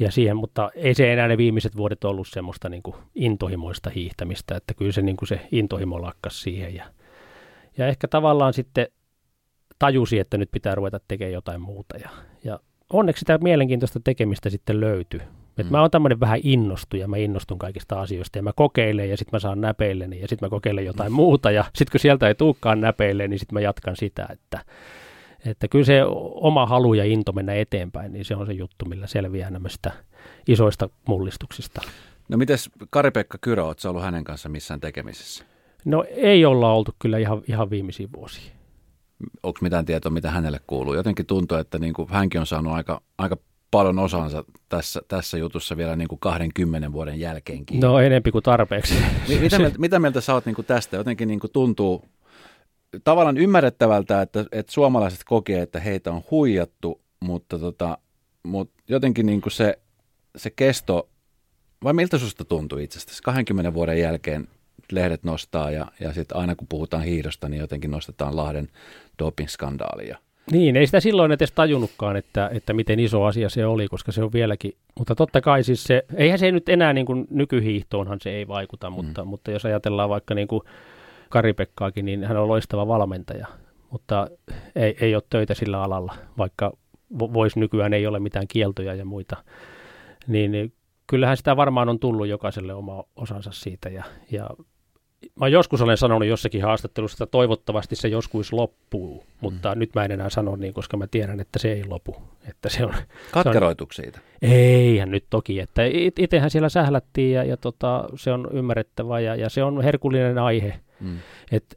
ja 0.00 0.10
siihen, 0.10 0.36
mutta 0.36 0.70
ei 0.74 0.94
se 0.94 1.12
enää 1.12 1.28
ne 1.28 1.36
viimeiset 1.36 1.76
vuodet 1.76 2.04
ollut 2.04 2.28
semmoista 2.28 2.68
niin 2.68 2.82
kuin 2.82 2.96
intohimoista 3.14 3.90
hiihtämistä, 3.90 4.56
että 4.56 4.74
kyllä 4.74 4.92
se, 4.92 5.02
niin 5.02 5.16
kuin 5.16 5.28
se 5.28 5.40
intohimo 5.52 6.02
lakkas 6.02 6.42
siihen 6.42 6.74
ja, 6.74 6.84
ja 7.78 7.86
ehkä 7.86 8.08
tavallaan 8.08 8.52
sitten 8.52 8.86
tajusi, 9.78 10.18
että 10.18 10.38
nyt 10.38 10.48
pitää 10.52 10.74
ruveta 10.74 11.00
tekemään 11.08 11.32
jotain 11.32 11.60
muuta 11.60 11.96
ja, 11.96 12.10
ja 12.44 12.60
onneksi 12.92 13.20
sitä 13.20 13.38
mielenkiintoista 13.38 14.00
tekemistä 14.04 14.50
sitten 14.50 14.80
löytyi. 14.80 15.20
Et 15.58 15.66
mm. 15.66 15.72
Mä 15.72 15.80
oon 15.80 15.90
tämmöinen 15.90 16.20
vähän 16.20 16.40
innostuja, 16.42 17.08
mä 17.08 17.16
innostun 17.16 17.58
kaikista 17.58 18.00
asioista 18.00 18.38
ja 18.38 18.42
mä 18.42 18.52
kokeilen 18.56 19.10
ja 19.10 19.16
sitten 19.16 19.36
mä 19.36 19.38
saan 19.38 19.60
näpeille 19.60 20.04
ja 20.04 20.28
sitten 20.28 20.46
mä 20.46 20.50
kokeilen 20.50 20.84
jotain 20.84 21.12
mm. 21.12 21.16
muuta 21.22 21.50
ja 21.50 21.64
sitten 21.64 21.92
kun 21.92 22.00
sieltä 22.00 22.28
ei 22.28 22.34
tulekaan 22.34 22.80
näpeille, 22.80 23.28
niin 23.28 23.38
sitten 23.38 23.54
mä 23.54 23.60
jatkan 23.60 23.96
sitä, 23.96 24.26
että 24.32 24.64
että 25.44 25.68
kyllä 25.68 25.84
se 25.84 26.00
oma 26.34 26.66
halu 26.66 26.94
ja 26.94 27.04
into 27.04 27.32
mennä 27.32 27.54
eteenpäin, 27.54 28.12
niin 28.12 28.24
se 28.24 28.36
on 28.36 28.46
se 28.46 28.52
juttu, 28.52 28.84
millä 28.84 29.06
selviää 29.06 29.50
nämmöistä 29.50 29.92
isoista 30.48 30.88
mullistuksista. 31.08 31.80
No 32.28 32.36
mites 32.36 32.70
Kari-Pekka 32.90 33.38
Kyrö, 33.40 33.64
ootko 33.64 33.88
ollut 33.88 34.02
hänen 34.02 34.24
kanssa 34.24 34.48
missään 34.48 34.80
tekemisissä? 34.80 35.44
No 35.84 36.04
ei 36.08 36.44
olla 36.44 36.72
oltu 36.72 36.94
kyllä 36.98 37.18
ihan, 37.18 37.42
ihan 37.48 37.70
viimeisiä 37.70 38.08
vuosia. 38.16 38.52
Onko 39.42 39.58
mitään 39.62 39.84
tietoa, 39.84 40.12
mitä 40.12 40.30
hänelle 40.30 40.60
kuuluu? 40.66 40.94
Jotenkin 40.94 41.26
tuntuu, 41.26 41.58
että 41.58 41.78
niin 41.78 41.94
kuin 41.94 42.08
hänkin 42.08 42.40
on 42.40 42.46
saanut 42.46 42.72
aika, 42.72 43.00
aika 43.18 43.36
paljon 43.70 43.98
osansa 43.98 44.44
tässä, 44.68 45.00
tässä 45.08 45.38
jutussa 45.38 45.76
vielä 45.76 45.96
niin 45.96 46.08
kuin 46.08 46.18
20 46.18 46.92
vuoden 46.92 47.20
jälkeenkin. 47.20 47.80
No 47.80 47.98
enempi 47.98 48.30
kuin 48.30 48.42
tarpeeksi. 48.42 48.94
Mitä 49.40 49.58
mieltä, 49.58 49.78
mitä 49.78 49.98
mieltä 49.98 50.20
sä 50.20 50.34
oot 50.34 50.46
niin 50.46 50.54
kuin 50.54 50.66
tästä? 50.66 50.96
Jotenkin 50.96 51.28
niin 51.28 51.40
kuin 51.40 51.50
tuntuu, 51.52 52.04
tavallaan 53.04 53.38
ymmärrettävältä, 53.38 54.22
että, 54.22 54.44
että 54.52 54.72
suomalaiset 54.72 55.20
kokee, 55.24 55.62
että 55.62 55.80
heitä 55.80 56.12
on 56.12 56.22
huijattu, 56.30 57.00
mutta, 57.20 57.58
tota, 57.58 57.98
mutta 58.42 58.82
jotenkin 58.88 59.26
niin 59.26 59.40
kuin 59.40 59.52
se, 59.52 59.78
se 60.36 60.50
kesto, 60.50 61.08
vai 61.84 61.92
miltä 61.92 62.18
susta 62.18 62.44
tuntuu 62.44 62.78
itsestäsi? 62.78 63.22
20 63.22 63.74
vuoden 63.74 63.98
jälkeen 63.98 64.48
lehdet 64.92 65.24
nostaa 65.24 65.70
ja, 65.70 65.86
ja 66.00 66.12
sitten 66.12 66.36
aina 66.36 66.54
kun 66.54 66.68
puhutaan 66.68 67.02
hiidosta, 67.02 67.48
niin 67.48 67.60
jotenkin 67.60 67.90
nostetaan 67.90 68.36
Lahden 68.36 68.68
doping-skandaalia. 69.22 70.18
Niin, 70.52 70.76
ei 70.76 70.86
sitä 70.86 71.00
silloin 71.00 71.32
edes 71.32 71.52
tajunnutkaan, 71.52 72.16
että, 72.16 72.50
että 72.52 72.72
miten 72.72 73.00
iso 73.00 73.24
asia 73.24 73.48
se 73.48 73.66
oli, 73.66 73.88
koska 73.88 74.12
se 74.12 74.22
on 74.22 74.32
vieläkin, 74.32 74.72
mutta 74.98 75.14
totta 75.14 75.40
kai 75.40 75.64
siis 75.64 75.84
se, 75.84 76.04
eihän 76.16 76.38
se 76.38 76.52
nyt 76.52 76.68
enää 76.68 76.92
niin 76.92 77.06
kuin 77.06 77.26
nykyhiihtoonhan 77.30 78.18
se 78.22 78.30
ei 78.30 78.48
vaikuta, 78.48 78.90
mutta, 78.90 79.24
mm. 79.24 79.28
mutta 79.28 79.50
jos 79.50 79.64
ajatellaan 79.64 80.08
vaikka 80.08 80.34
niin 80.34 80.48
kuin 80.48 80.62
Karipekkaakin, 81.30 82.04
niin 82.04 82.24
hän 82.24 82.36
on 82.36 82.48
loistava 82.48 82.88
valmentaja, 82.88 83.46
mutta 83.90 84.28
ei, 84.76 84.96
ei 85.00 85.14
ole 85.14 85.22
töitä 85.30 85.54
sillä 85.54 85.82
alalla, 85.82 86.14
vaikka 86.38 86.72
voisi 87.18 87.60
nykyään 87.60 87.92
ei 87.92 88.06
ole 88.06 88.20
mitään 88.20 88.48
kieltoja 88.48 88.94
ja 88.94 89.04
muita. 89.04 89.36
Niin, 90.26 90.52
niin 90.52 90.72
kyllähän 91.06 91.36
sitä 91.36 91.56
varmaan 91.56 91.88
on 91.88 91.98
tullut 91.98 92.26
jokaiselle 92.26 92.74
oma 92.74 93.04
osansa 93.16 93.50
siitä 93.52 93.88
ja, 93.88 94.04
ja 94.30 94.50
mä 95.40 95.48
joskus 95.48 95.82
olen 95.82 95.96
sanonut 95.96 96.28
jossakin 96.28 96.62
haastattelussa, 96.62 97.24
että 97.24 97.30
toivottavasti 97.30 97.96
se 97.96 98.08
joskus 98.08 98.52
loppuu, 98.52 99.24
mutta 99.40 99.74
mm. 99.74 99.78
nyt 99.78 99.94
mä 99.94 100.04
en 100.04 100.12
enää 100.12 100.30
sano 100.30 100.56
niin, 100.56 100.74
koska 100.74 100.96
mä 100.96 101.06
tiedän, 101.06 101.40
että 101.40 101.58
se 101.58 101.72
ei 101.72 101.84
lopu. 101.84 102.16
Että 102.48 102.68
se 102.68 102.84
on, 102.84 102.94
Katkeroituiko 103.30 103.92
siitä? 103.92 104.20
Eihän 104.42 105.10
nyt 105.10 105.24
toki, 105.30 105.60
että 105.60 105.82
itsehän 106.18 106.50
siellä 106.50 106.68
sählättiin 106.68 107.32
ja, 107.34 107.44
ja 107.44 107.56
tota, 107.56 108.08
se 108.14 108.32
on 108.32 108.48
ymmärrettävä 108.52 109.20
ja, 109.20 109.34
ja 109.34 109.48
se 109.48 109.62
on 109.62 109.82
herkullinen 109.82 110.38
aihe. 110.38 110.80
Mm. 111.00 111.18
Että 111.52 111.76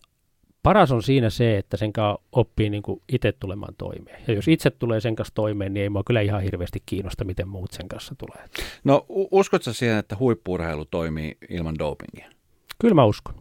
paras 0.64 0.92
on 0.92 1.04
siinä 1.04 1.30
se, 1.30 1.58
että 1.58 1.78
sen 1.78 1.94
kanssa 1.94 2.24
oppii 2.32 2.70
niin 2.70 2.84
kuin 2.84 3.02
itse 3.10 3.32
tulemaan 3.32 3.76
toimeen. 3.78 4.24
Ja 4.28 4.34
jos 4.34 4.48
itse 4.48 4.70
tulee 4.70 5.02
sen 5.02 5.16
kanssa 5.16 5.34
toimeen, 5.36 5.74
niin 5.74 5.82
ei 5.82 5.90
mua 5.90 6.04
kyllä 6.06 6.22
ihan 6.22 6.42
hirveästi 6.42 6.84
kiinnosta, 6.86 7.24
miten 7.24 7.48
muut 7.48 7.72
sen 7.72 7.88
kanssa 7.88 8.16
tulee. 8.18 8.50
No 8.84 9.06
uskotko 9.10 9.74
siihen, 9.74 9.98
että 9.98 10.18
huippuurheilu 10.20 10.86
toimii 10.86 11.38
ilman 11.50 11.80
dopingia? 11.80 12.30
Kyllä 12.80 12.94
mä 12.96 13.06
uskon. 13.06 13.36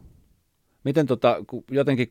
Miten 0.84 1.06
tota, 1.06 1.36
jotenkin 1.70 2.08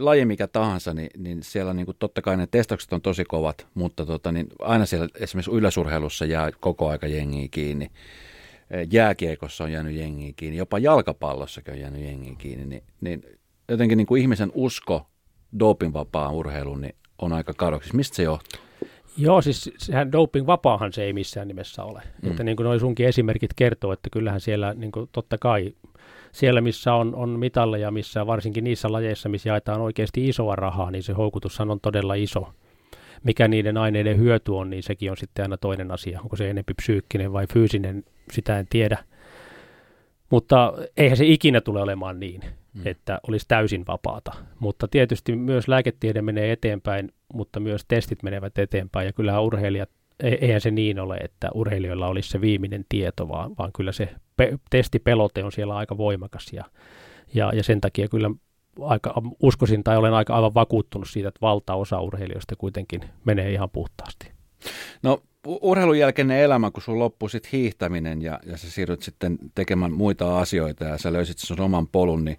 laji 0.00 0.24
mikä 0.24 0.46
tahansa, 0.46 0.94
niin, 0.94 1.10
niin 1.16 1.42
siellä 1.42 1.74
niin 1.74 1.86
kuin 1.86 1.96
totta 1.98 2.22
kai 2.22 2.36
ne 2.36 2.46
testaukset 2.46 2.92
on 2.92 3.02
tosi 3.02 3.24
kovat, 3.24 3.66
mutta 3.74 4.06
tota, 4.06 4.32
niin 4.32 4.46
aina 4.58 4.86
siellä 4.86 5.08
esimerkiksi 5.20 5.50
yleisurheilussa 5.50 6.24
jää 6.24 6.50
koko 6.60 6.88
aika 6.88 7.06
jengiä 7.06 7.48
kiinni. 7.50 7.90
Jääkiekossa 8.92 9.64
on 9.64 9.72
jäänyt 9.72 9.94
jengiä 9.94 10.32
kiinni, 10.36 10.56
jopa 10.56 10.78
jalkapallossakin 10.78 11.74
on 11.74 11.80
jäänyt 11.80 12.02
jengiä 12.02 12.34
kiinni, 12.38 12.66
niin, 12.66 12.82
niin 13.00 13.22
jotenkin 13.68 13.98
niin 13.98 14.06
kuin 14.06 14.22
ihmisen 14.22 14.52
usko 14.54 15.06
dopingvapaan 15.58 16.34
urheiluun 16.34 16.80
niin 16.80 16.94
on 17.18 17.32
aika 17.32 17.52
kadoksi. 17.56 17.96
Mistä 17.96 18.16
se 18.16 18.22
johtuu? 18.22 18.60
Joo, 19.16 19.42
siis 19.42 19.70
sehän 19.78 20.12
doping-vapaahan 20.12 20.92
se 20.92 21.02
ei 21.02 21.12
missään 21.12 21.48
nimessä 21.48 21.84
ole. 21.84 22.02
Mm. 22.22 22.30
Että 22.30 22.44
niin 22.44 22.56
kuin 22.56 22.64
noin 22.64 22.80
sunkin 22.80 23.06
esimerkit 23.06 23.50
kertoo, 23.56 23.92
että 23.92 24.10
kyllähän 24.12 24.40
siellä 24.40 24.74
niin 24.74 24.92
kuin 24.92 25.08
totta 25.12 25.38
kai 25.38 25.74
siellä, 26.32 26.60
missä 26.60 26.94
on, 26.94 27.14
on 27.14 27.28
mitalleja, 27.28 27.90
missä 27.90 28.26
varsinkin 28.26 28.64
niissä 28.64 28.92
lajeissa, 28.92 29.28
missä 29.28 29.48
jaetaan 29.48 29.80
oikeasti 29.80 30.28
isoa 30.28 30.56
rahaa, 30.56 30.90
niin 30.90 31.02
se 31.02 31.12
houkutushan 31.12 31.70
on 31.70 31.80
todella 31.80 32.14
iso. 32.14 32.48
Mikä 33.22 33.48
niiden 33.48 33.76
aineiden 33.76 34.18
hyöty 34.18 34.52
on, 34.52 34.70
niin 34.70 34.82
sekin 34.82 35.10
on 35.10 35.16
sitten 35.16 35.44
aina 35.44 35.56
toinen 35.56 35.90
asia. 35.90 36.20
Onko 36.20 36.36
se 36.36 36.50
enempi 36.50 36.74
psyykkinen 36.74 37.32
vai 37.32 37.46
fyysinen, 37.52 38.04
sitä 38.32 38.58
en 38.58 38.66
tiedä. 38.70 38.98
Mutta 40.30 40.72
eihän 40.96 41.16
se 41.16 41.26
ikinä 41.26 41.60
tule 41.60 41.82
olemaan 41.82 42.20
niin, 42.20 42.40
mm. 42.74 42.82
että 42.84 43.20
olisi 43.28 43.48
täysin 43.48 43.84
vapaata. 43.86 44.34
Mutta 44.58 44.88
tietysti 44.88 45.36
myös 45.36 45.68
lääketiede 45.68 46.22
menee 46.22 46.52
eteenpäin, 46.52 47.12
mutta 47.34 47.60
myös 47.60 47.84
testit 47.88 48.22
menevät 48.22 48.58
eteenpäin. 48.58 49.06
Ja 49.06 49.12
kyllähän 49.12 49.42
urheilijat, 49.42 49.90
e-, 50.20 50.38
eihän 50.40 50.60
se 50.60 50.70
niin 50.70 50.98
ole, 50.98 51.16
että 51.16 51.50
urheilijoilla 51.54 52.06
olisi 52.06 52.28
se 52.28 52.40
viimeinen 52.40 52.84
tieto, 52.88 53.28
vaan, 53.28 53.54
vaan 53.58 53.72
kyllä 53.72 53.92
se 53.92 54.08
pe- 54.36 54.58
testipelote 54.70 55.44
on 55.44 55.52
siellä 55.52 55.76
aika 55.76 55.96
voimakas. 55.96 56.52
Ja, 56.52 56.64
ja, 57.34 57.52
ja 57.54 57.62
sen 57.62 57.80
takia 57.80 58.08
kyllä 58.08 58.30
aika, 58.80 59.22
uskoisin 59.42 59.84
tai 59.84 59.96
olen 59.96 60.14
aika 60.14 60.34
aivan 60.34 60.54
vakuuttunut 60.54 61.08
siitä, 61.10 61.28
että 61.28 61.40
valtaosa 61.40 62.00
urheilijoista 62.00 62.56
kuitenkin 62.56 63.00
menee 63.24 63.52
ihan 63.52 63.70
puhtaasti. 63.70 64.32
No 65.02 65.22
urheilun 65.46 65.98
jälkeinen 65.98 66.38
elämä, 66.38 66.70
kun 66.70 66.82
sun 66.82 66.98
loppui 66.98 67.30
sitten 67.30 67.50
hiihtäminen 67.52 68.22
ja, 68.22 68.40
ja 68.46 68.56
sä 68.56 68.70
siirryt 68.70 69.02
sitten 69.02 69.38
tekemään 69.54 69.92
muita 69.92 70.38
asioita 70.38 70.84
ja 70.84 70.98
sä 70.98 71.12
löysit 71.12 71.38
sun 71.38 71.60
oman 71.60 71.88
polun, 71.88 72.24
niin 72.24 72.38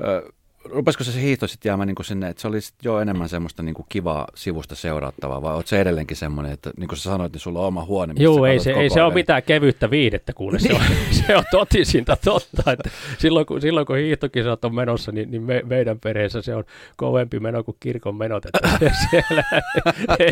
ö, 0.00 0.32
rupesiko 0.64 1.04
se 1.04 1.20
hiihto 1.20 1.46
sitten 1.46 1.70
jäämään 1.70 1.86
niin 1.86 2.04
sinne, 2.04 2.28
että 2.28 2.42
se 2.42 2.48
oli 2.48 2.58
jo 2.82 3.00
enemmän 3.00 3.28
semmoista 3.28 3.62
niin 3.62 3.74
kuin 3.74 3.86
kivaa 3.88 4.26
sivusta 4.34 4.74
seurattavaa, 4.74 5.42
vai 5.42 5.54
oot 5.54 5.66
se 5.66 5.80
edelleenkin 5.80 6.16
semmoinen, 6.16 6.52
että 6.52 6.70
niin 6.76 6.88
kuin 6.88 6.98
sä 6.98 7.02
sanoit, 7.02 7.32
niin 7.32 7.40
sulla 7.40 7.60
on 7.60 7.66
oma 7.66 7.84
huone, 7.84 8.14
Joo, 8.16 8.46
ei 8.46 8.60
se, 8.60 8.72
ei 8.72 8.90
se 8.90 9.02
ole 9.02 9.14
mitään 9.14 9.42
kevyttä 9.42 9.90
viidettä, 9.90 10.32
kuule, 10.32 10.58
se 10.58 10.74
on, 10.74 10.80
se 11.26 11.36
on 11.36 11.44
totisinta 11.50 12.16
totta, 12.24 12.72
että 12.72 12.90
silloin 13.18 13.46
kun, 13.46 13.60
silloin 13.60 13.86
kun 13.86 13.96
hiihtokisat 13.96 14.64
on 14.64 14.74
menossa, 14.74 15.12
niin, 15.12 15.30
niin 15.30 15.42
me, 15.42 15.62
meidän 15.66 16.00
perheessä 16.00 16.42
se 16.42 16.54
on 16.54 16.64
kovempi 16.96 17.40
meno 17.40 17.64
kuin 17.64 17.76
kirkon 17.80 18.16
menot, 18.16 18.46
että 18.46 18.68
siellä, 19.10 19.44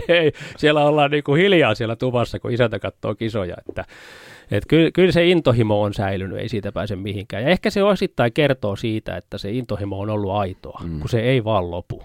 ei, 0.09 0.33
siellä 0.57 0.85
ollaan 0.85 1.11
niin 1.11 1.24
kuin 1.24 1.41
hiljaa 1.41 1.74
siellä 1.74 1.97
tuvassa, 1.97 2.39
kun 2.39 2.53
isäntä 2.53 2.78
katsoo 2.78 3.14
kisoja, 3.14 3.57
että 3.68 3.85
et 4.53 4.64
kyllä, 4.68 4.90
kyllä 4.90 5.12
se 5.12 5.26
intohimo 5.26 5.82
on 5.82 5.94
säilynyt, 5.94 6.38
ei 6.38 6.48
siitä 6.48 6.72
pääse 6.72 6.96
mihinkään. 6.96 7.42
Ja 7.42 7.48
ehkä 7.48 7.70
se 7.70 7.82
osittain 7.82 8.32
kertoo 8.32 8.76
siitä, 8.76 9.16
että 9.16 9.38
se 9.38 9.50
intohimo 9.50 10.00
on 10.00 10.11
ollut 10.11 10.32
aitoa, 10.32 10.80
mm. 10.84 11.00
kun 11.00 11.09
se 11.09 11.20
ei 11.20 11.44
vaan 11.44 11.70
lopu. 11.70 12.03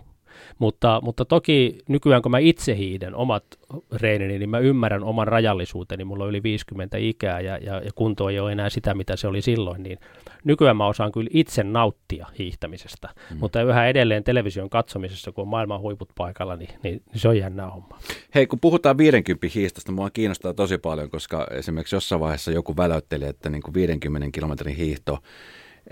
Mutta, 0.60 1.00
mutta 1.04 1.26
toki 1.26 1.78
nykyään 1.90 2.22
kun 2.22 2.32
mä 2.32 2.40
itse 2.40 2.78
hiiden 2.78 3.16
omat 3.16 3.44
reinini, 3.92 4.40
niin 4.40 4.50
mä 4.50 4.60
ymmärrän 4.60 5.04
oman 5.04 5.28
rajallisuuteni. 5.28 6.04
Mulla 6.04 6.24
on 6.24 6.30
yli 6.30 6.44
50 6.44 6.98
ikää 6.98 7.42
ja, 7.42 7.58
ja, 7.58 7.82
ja 7.82 7.92
kunto 7.96 8.30
ei 8.30 8.40
ole 8.40 8.52
enää 8.52 8.70
sitä, 8.70 8.94
mitä 8.94 9.16
se 9.16 9.28
oli 9.28 9.42
silloin. 9.42 9.84
Niin 9.84 10.00
nykyään 10.44 10.78
mä 10.78 10.88
osaan 10.88 11.12
kyllä 11.12 11.30
itse 11.34 11.64
nauttia 11.64 12.28
hiihtämisestä, 12.40 13.10
mm. 13.32 13.38
mutta 13.38 13.62
yhä 13.62 13.88
edelleen 13.88 14.24
television 14.24 14.70
katsomisessa, 14.70 15.32
kun 15.32 15.42
on 15.42 15.48
maailman 15.48 15.82
huiput 15.82 16.10
paikalla, 16.18 16.56
niin, 16.56 16.70
niin, 16.84 17.02
niin 17.12 17.20
se 17.20 17.28
on 17.28 17.38
jännää 17.38 17.70
homma. 17.70 18.00
Hei, 18.36 18.48
kun 18.48 18.60
puhutaan 18.60 18.98
50 18.98 19.48
hiihtosta, 19.56 19.92
mua 19.92 20.10
kiinnostaa 20.10 20.54
tosi 20.54 20.78
paljon, 20.78 21.10
koska 21.10 21.48
esimerkiksi 21.52 21.96
jossain 21.96 22.22
vaiheessa 22.22 22.52
joku 22.52 22.78
väläytteli, 22.78 23.26
että 23.26 23.50
niin 23.50 23.62
kuin 23.62 23.74
50 23.74 24.30
kilometrin 24.32 24.76
hiihto 24.76 25.20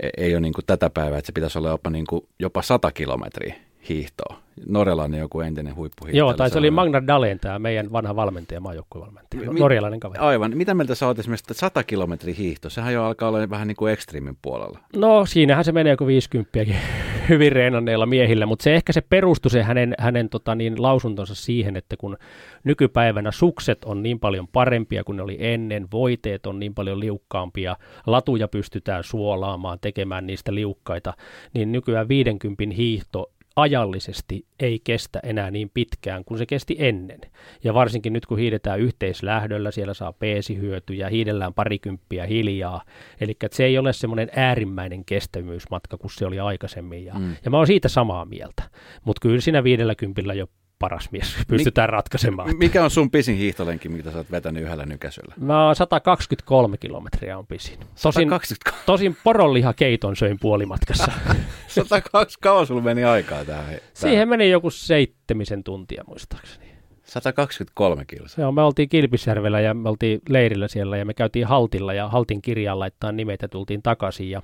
e-, 0.02 0.10
ei 0.16 0.34
ole 0.34 0.40
niin 0.40 0.52
kuin 0.52 0.66
tätä 0.66 0.90
päivää, 0.90 1.18
että 1.18 1.26
se 1.26 1.32
pitäisi 1.32 1.58
olla 1.58 1.68
jopa, 1.68 1.90
niin 1.90 2.06
kuin, 2.08 2.26
jopa 2.38 2.62
100 2.62 2.92
kilometriä 2.92 3.54
hiihtoa. 3.88 4.36
Norjalainen 4.66 5.20
joku 5.20 5.40
entinen 5.40 5.76
huippuhiihtäjä. 5.76 6.18
Joo, 6.18 6.34
tai 6.34 6.50
se 6.50 6.58
oli 6.58 6.70
Magnar 6.70 7.06
Daleen, 7.06 7.38
tämä 7.38 7.58
meidän 7.58 7.92
vanha 7.92 8.16
valmentaja, 8.16 8.60
maajoukkuevalmentaja, 8.60 9.52
Mi- 9.52 9.60
norjalainen 9.60 10.00
kaveri. 10.00 10.20
Aivan. 10.20 10.56
Mitä 10.56 10.74
mieltä 10.74 10.94
sä 10.94 11.06
oot 11.06 11.18
esimerkiksi 11.18 11.54
100 11.54 11.82
kilometri 11.82 12.36
hiihto? 12.36 12.70
Sehän 12.70 12.94
jo 12.94 13.04
alkaa 13.04 13.28
olla 13.28 13.50
vähän 13.50 13.68
niin 13.68 13.76
kuin 13.76 13.92
ekstriimin 13.92 14.38
puolella. 14.42 14.78
No 14.96 15.26
siinähän 15.26 15.64
se 15.64 15.72
menee 15.72 15.96
kuin 15.96 16.08
50 16.08 16.58
hyvin 17.28 17.52
reenanneilla 17.52 18.06
miehillä, 18.06 18.46
mutta 18.46 18.62
se 18.62 18.74
ehkä 18.74 18.92
se 18.92 19.00
perustui 19.00 19.50
se 19.50 19.62
hänen, 19.62 19.94
hänen 19.98 20.28
tota 20.28 20.54
niin, 20.54 20.82
lausuntonsa 20.82 21.34
siihen, 21.34 21.76
että 21.76 21.96
kun 21.96 22.16
nykypäivänä 22.64 23.30
sukset 23.30 23.84
on 23.84 24.02
niin 24.02 24.20
paljon 24.20 24.48
parempia 24.48 25.04
kuin 25.04 25.16
ne 25.16 25.22
oli 25.22 25.36
ennen, 25.40 25.88
voiteet 25.92 26.46
on 26.46 26.58
niin 26.58 26.74
paljon 26.74 27.00
liukkaampia, 27.00 27.76
latuja 28.06 28.48
pystytään 28.48 29.04
suolaamaan, 29.04 29.78
tekemään 29.80 30.26
niistä 30.26 30.54
liukkaita, 30.54 31.14
niin 31.54 31.72
nykyään 31.72 32.08
50 32.08 32.64
hiihto 32.76 33.30
ajallisesti 33.56 34.46
ei 34.60 34.80
kestä 34.84 35.20
enää 35.22 35.50
niin 35.50 35.70
pitkään 35.74 36.24
kuin 36.24 36.38
se 36.38 36.46
kesti 36.46 36.76
ennen. 36.78 37.20
Ja 37.64 37.74
varsinkin 37.74 38.12
nyt 38.12 38.26
kun 38.26 38.38
hiidetään 38.38 38.80
yhteislähdöllä, 38.80 39.70
siellä 39.70 39.94
saa 39.94 40.12
peesihyötyjä, 40.12 41.08
hiidellään 41.08 41.54
parikymppiä 41.54 42.26
hiljaa. 42.26 42.84
Eli 43.20 43.36
se 43.52 43.64
ei 43.64 43.78
ole 43.78 43.92
semmoinen 43.92 44.30
äärimmäinen 44.36 45.04
kestävyysmatka 45.04 45.98
kuin 45.98 46.10
se 46.10 46.26
oli 46.26 46.40
aikaisemmin. 46.40 47.04
Ja, 47.04 47.14
mm. 47.14 47.36
ja 47.44 47.50
mä 47.50 47.56
oon 47.56 47.66
siitä 47.66 47.88
samaa 47.88 48.24
mieltä. 48.24 48.62
Mutta 49.04 49.20
kyllä 49.20 49.40
siinä 49.40 49.64
viidellä 49.64 49.94
kympillä 49.94 50.34
jo 50.34 50.46
paras 50.78 51.10
mies 51.10 51.36
pystytään 51.48 51.88
Mik, 51.88 51.92
ratkaisemaan. 51.92 52.56
Mikä 52.56 52.84
on 52.84 52.90
sun 52.90 53.10
pisin 53.10 53.36
hiihtolenki, 53.36 53.88
mitä 53.88 54.10
sä 54.10 54.18
oot 54.18 54.30
vetänyt 54.30 54.62
yhdellä 54.62 54.86
nykäisyllä? 54.86 55.34
Mä 55.40 55.66
oon 55.66 55.76
123 55.76 56.76
kilometriä 56.76 57.38
on 57.38 57.46
pisin. 57.46 57.78
Tosin, 57.78 58.28
123. 58.28 58.82
tosin 58.86 59.16
poronliha 59.24 59.72
keiton 59.72 60.16
söin 60.16 60.38
puolimatkassa. 60.40 61.12
102 61.68 62.38
kauan 62.40 62.66
sulla 62.66 62.82
meni 62.82 63.04
aikaa 63.04 63.44
tähän? 63.44 63.74
Siihen 63.94 64.28
meni 64.28 64.50
joku 64.50 64.70
seitsemisen 64.70 65.64
tuntia 65.64 66.04
muistaakseni. 66.06 66.66
123 67.04 68.04
kilsaa. 68.04 68.42
Joo, 68.42 68.52
me 68.52 68.62
oltiin 68.62 68.88
Kilpisjärvellä 68.88 69.60
ja 69.60 69.74
me 69.74 69.88
oltiin 69.88 70.20
leirillä 70.28 70.68
siellä 70.68 70.96
ja 70.96 71.04
me 71.04 71.14
käytiin 71.14 71.46
Haltilla 71.46 71.94
ja 71.94 72.08
Haltin 72.08 72.42
kirjaan 72.42 72.78
laittaa 72.78 73.12
nimet 73.12 73.42
ja 73.42 73.48
tultiin 73.48 73.82
takaisin 73.82 74.30
ja 74.30 74.42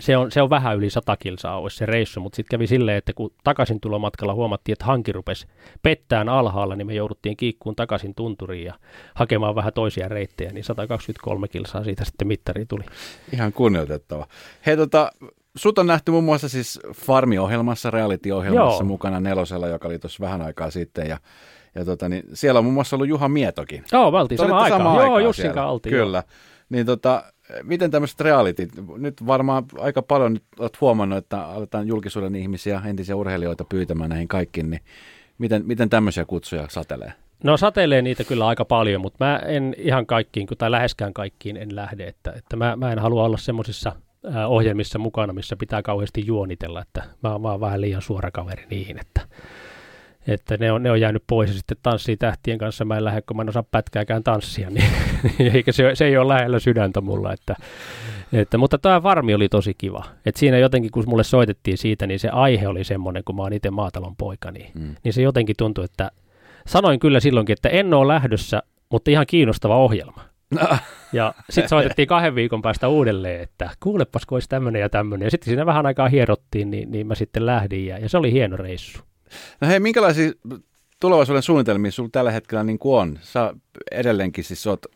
se 0.00 0.16
on, 0.16 0.32
se 0.32 0.42
on 0.42 0.50
vähän 0.50 0.76
yli 0.76 0.90
100 0.90 1.16
kilsaa 1.16 1.58
olisi 1.58 1.76
se 1.76 1.86
reissu, 1.86 2.20
mutta 2.20 2.36
sitten 2.36 2.58
kävi 2.58 2.66
silleen, 2.66 2.96
että 2.96 3.12
kun 3.12 3.30
takaisin 3.44 3.80
tulomatkalla 3.80 4.34
huomattiin, 4.34 4.72
että 4.72 4.84
hanki 4.84 5.12
rupesi 5.12 5.46
pettään 5.82 6.28
alhaalla, 6.28 6.76
niin 6.76 6.86
me 6.86 6.94
jouduttiin 6.94 7.36
kiikkuun 7.36 7.76
takaisin 7.76 8.14
tunturiin 8.14 8.64
ja 8.64 8.74
hakemaan 9.14 9.54
vähän 9.54 9.72
toisia 9.72 10.08
reittejä, 10.08 10.52
niin 10.52 10.64
123 10.64 11.48
kilsaa 11.48 11.84
siitä 11.84 12.04
sitten 12.04 12.28
mittari 12.28 12.66
tuli. 12.66 12.84
Ihan 13.32 13.52
kunnioitettava. 13.52 14.26
Hei 14.66 14.76
tota, 14.76 15.12
sut 15.56 15.78
on 15.78 15.86
nähty 15.86 16.10
muun 16.10 16.24
muassa 16.24 16.48
siis 16.48 16.80
Farmi-ohjelmassa, 16.94 17.90
reality-ohjelmassa 17.90 18.82
Joo. 18.82 18.88
mukana 18.88 19.20
nelosella, 19.20 19.68
joka 19.68 19.88
oli 19.88 19.98
tuossa 19.98 20.24
vähän 20.24 20.42
aikaa 20.42 20.70
sitten 20.70 21.08
ja 21.08 21.18
ja 21.74 21.84
tota, 21.84 22.08
niin 22.08 22.24
siellä 22.32 22.58
on 22.58 22.64
muun 22.64 22.74
muassa 22.74 22.96
ollut 22.96 23.08
Juha 23.08 23.28
Mietokin. 23.28 23.84
Joo, 23.92 24.10
me 24.10 24.18
oltiin 24.18 24.38
sama 24.38 24.58
aikaan. 24.58 25.06
Joo, 25.06 25.18
Jussin 25.18 25.46
kanssa 25.46 25.66
oltiin. 25.66 25.94
Kyllä. 25.94 26.22
Niin 26.68 26.86
tota, 26.86 27.24
miten 27.62 27.90
tämmöiset 27.90 28.20
reality, 28.20 28.68
nyt 28.96 29.26
varmaan 29.26 29.64
aika 29.78 30.02
paljon 30.02 30.34
nyt 30.34 30.44
olet 30.58 30.80
huomannut, 30.80 31.18
että 31.18 31.44
aletaan 31.44 31.88
julkisuuden 31.88 32.34
ihmisiä, 32.34 32.82
entisiä 32.86 33.16
urheilijoita 33.16 33.64
pyytämään 33.64 34.10
näihin 34.10 34.28
kaikkiin, 34.28 34.70
niin 34.70 34.80
miten, 35.38 35.62
miten 35.66 35.90
tämmöisiä 35.90 36.24
kutsuja 36.24 36.66
satelee? 36.68 37.12
No 37.44 37.56
satelee 37.56 38.02
niitä 38.02 38.24
kyllä 38.24 38.46
aika 38.46 38.64
paljon, 38.64 39.00
mutta 39.00 39.24
mä 39.24 39.36
en 39.36 39.74
ihan 39.78 40.06
kaikkiin, 40.06 40.46
tai 40.58 40.70
läheskään 40.70 41.14
kaikkiin 41.14 41.56
en 41.56 41.76
lähde, 41.76 42.06
että, 42.06 42.32
että 42.32 42.56
mä, 42.56 42.76
mä 42.76 42.92
en 42.92 42.98
halua 42.98 43.24
olla 43.24 43.36
semmoisissa 43.36 43.92
ohjelmissa 44.46 44.98
mukana, 44.98 45.32
missä 45.32 45.56
pitää 45.56 45.82
kauheasti 45.82 46.26
juonitella, 46.26 46.82
että 46.82 47.02
mä, 47.22 47.38
mä 47.38 47.50
oon 47.50 47.60
vähän 47.60 47.80
liian 47.80 48.02
suora 48.02 48.30
kaveri 48.30 48.66
niihin, 48.70 49.00
että 49.00 49.20
että 50.28 50.56
ne 50.56 50.72
on, 50.72 50.82
ne 50.82 50.90
on 50.90 51.00
jäänyt 51.00 51.22
pois 51.26 51.50
ja 51.50 51.56
sitten 51.56 51.76
tanssii 51.82 52.16
tähtien 52.16 52.58
kanssa 52.58 52.84
mä 52.84 52.96
en 52.96 53.04
lähde, 53.04 53.22
kun 53.22 53.36
mä 53.36 53.42
en 53.42 53.48
osaa 53.48 53.62
pätkääkään 53.62 54.24
tanssia, 54.24 54.70
niin 54.70 54.84
eikä 55.54 55.72
se, 55.72 55.94
se 55.94 56.04
ei 56.04 56.16
ole 56.16 56.28
lähellä 56.28 56.58
sydäntä 56.58 57.00
mulla, 57.00 57.32
että, 57.32 57.56
että, 58.32 58.58
mutta 58.58 58.78
tämä 58.78 59.00
farmi 59.00 59.34
oli 59.34 59.48
tosi 59.48 59.74
kiva. 59.78 60.04
Et 60.26 60.36
siinä 60.36 60.58
jotenkin, 60.58 60.90
kun 60.90 61.04
mulle 61.06 61.24
soitettiin 61.24 61.78
siitä, 61.78 62.06
niin 62.06 62.20
se 62.20 62.28
aihe 62.28 62.68
oli 62.68 62.84
semmoinen, 62.84 63.22
kun 63.24 63.36
mä 63.36 63.42
oon 63.42 63.52
itse 63.52 63.70
maatalon 63.70 64.16
poika, 64.16 64.50
niin, 64.50 64.70
mm. 64.74 64.94
niin 65.04 65.12
se 65.12 65.22
jotenkin 65.22 65.56
tuntui, 65.58 65.84
että 65.84 66.10
sanoin 66.66 67.00
kyllä 67.00 67.20
silloinkin, 67.20 67.52
että 67.52 67.68
en 67.68 67.94
ole 67.94 68.14
lähdössä, 68.14 68.62
mutta 68.90 69.10
ihan 69.10 69.26
kiinnostava 69.26 69.76
ohjelma. 69.76 70.24
No. 70.50 70.60
Ja 71.12 71.34
sitten 71.50 71.68
soitettiin 71.68 72.08
kahden 72.08 72.34
viikon 72.34 72.62
päästä 72.62 72.88
uudelleen, 72.88 73.40
että 73.40 73.70
kuulepas, 73.80 74.26
kun 74.26 74.36
olisi 74.36 74.48
tämmöinen 74.48 74.80
ja 74.80 74.88
tämmöinen. 74.88 75.26
Ja 75.26 75.30
sitten 75.30 75.44
siinä 75.44 75.66
vähän 75.66 75.86
aikaa 75.86 76.08
hierottiin, 76.08 76.70
niin, 76.70 76.90
niin 76.90 77.06
mä 77.06 77.14
sitten 77.14 77.46
lähdin 77.46 77.86
ja, 77.86 77.98
ja 77.98 78.08
se 78.08 78.18
oli 78.18 78.32
hieno 78.32 78.56
reissu. 78.56 79.07
No 79.60 79.68
hei, 79.68 79.80
minkälaisia 79.80 80.32
tulevaisuuden 81.00 81.42
suunnitelmia 81.42 81.90
sinulla 81.90 82.10
tällä 82.12 82.30
hetkellä 82.30 82.64
niin 82.64 82.78
kuin 82.78 83.00
on? 83.00 83.18
Sä 83.22 83.54
edelleenkin 83.90 84.44
siis 84.44 84.66
oot 84.66 84.86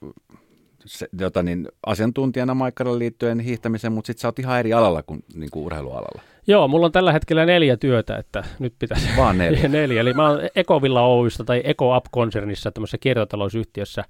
se, 0.87 1.09
jota, 1.21 1.43
niin, 1.43 1.69
asiantuntijana 1.87 2.55
Maikkaran 2.55 2.99
liittyen 2.99 3.41
hiihtämiseen, 3.41 3.93
mutta 3.93 4.07
sitten 4.07 4.21
sä 4.21 4.29
oot 4.29 4.39
ihan 4.39 4.59
eri 4.59 4.73
alalla 4.73 5.03
kuin, 5.03 5.25
niin 5.35 5.51
kuin 5.51 5.65
urheilualalla. 5.65 6.23
Joo, 6.47 6.69
mulla 6.69 6.87
on 6.87 6.93
tällä 6.93 7.13
hetkellä 7.13 7.47
neljä 7.47 7.77
työtä, 7.77 8.17
että 8.17 8.45
nyt 8.59 8.75
pitäisi... 8.79 9.09
Vaan 9.17 9.39
neljä. 9.39 9.69
neljä. 9.79 10.01
Eli 10.01 10.15
mä 10.15 10.29
oon 10.29 10.41
Ekovilla 10.57 11.07
Oystä 11.07 11.45
tai 11.45 11.61
Eko 11.65 11.97
Up-konsernissa, 11.97 12.71
tämmöisessä 12.71 12.99
kiertotalousyhtiössä 12.99 14.05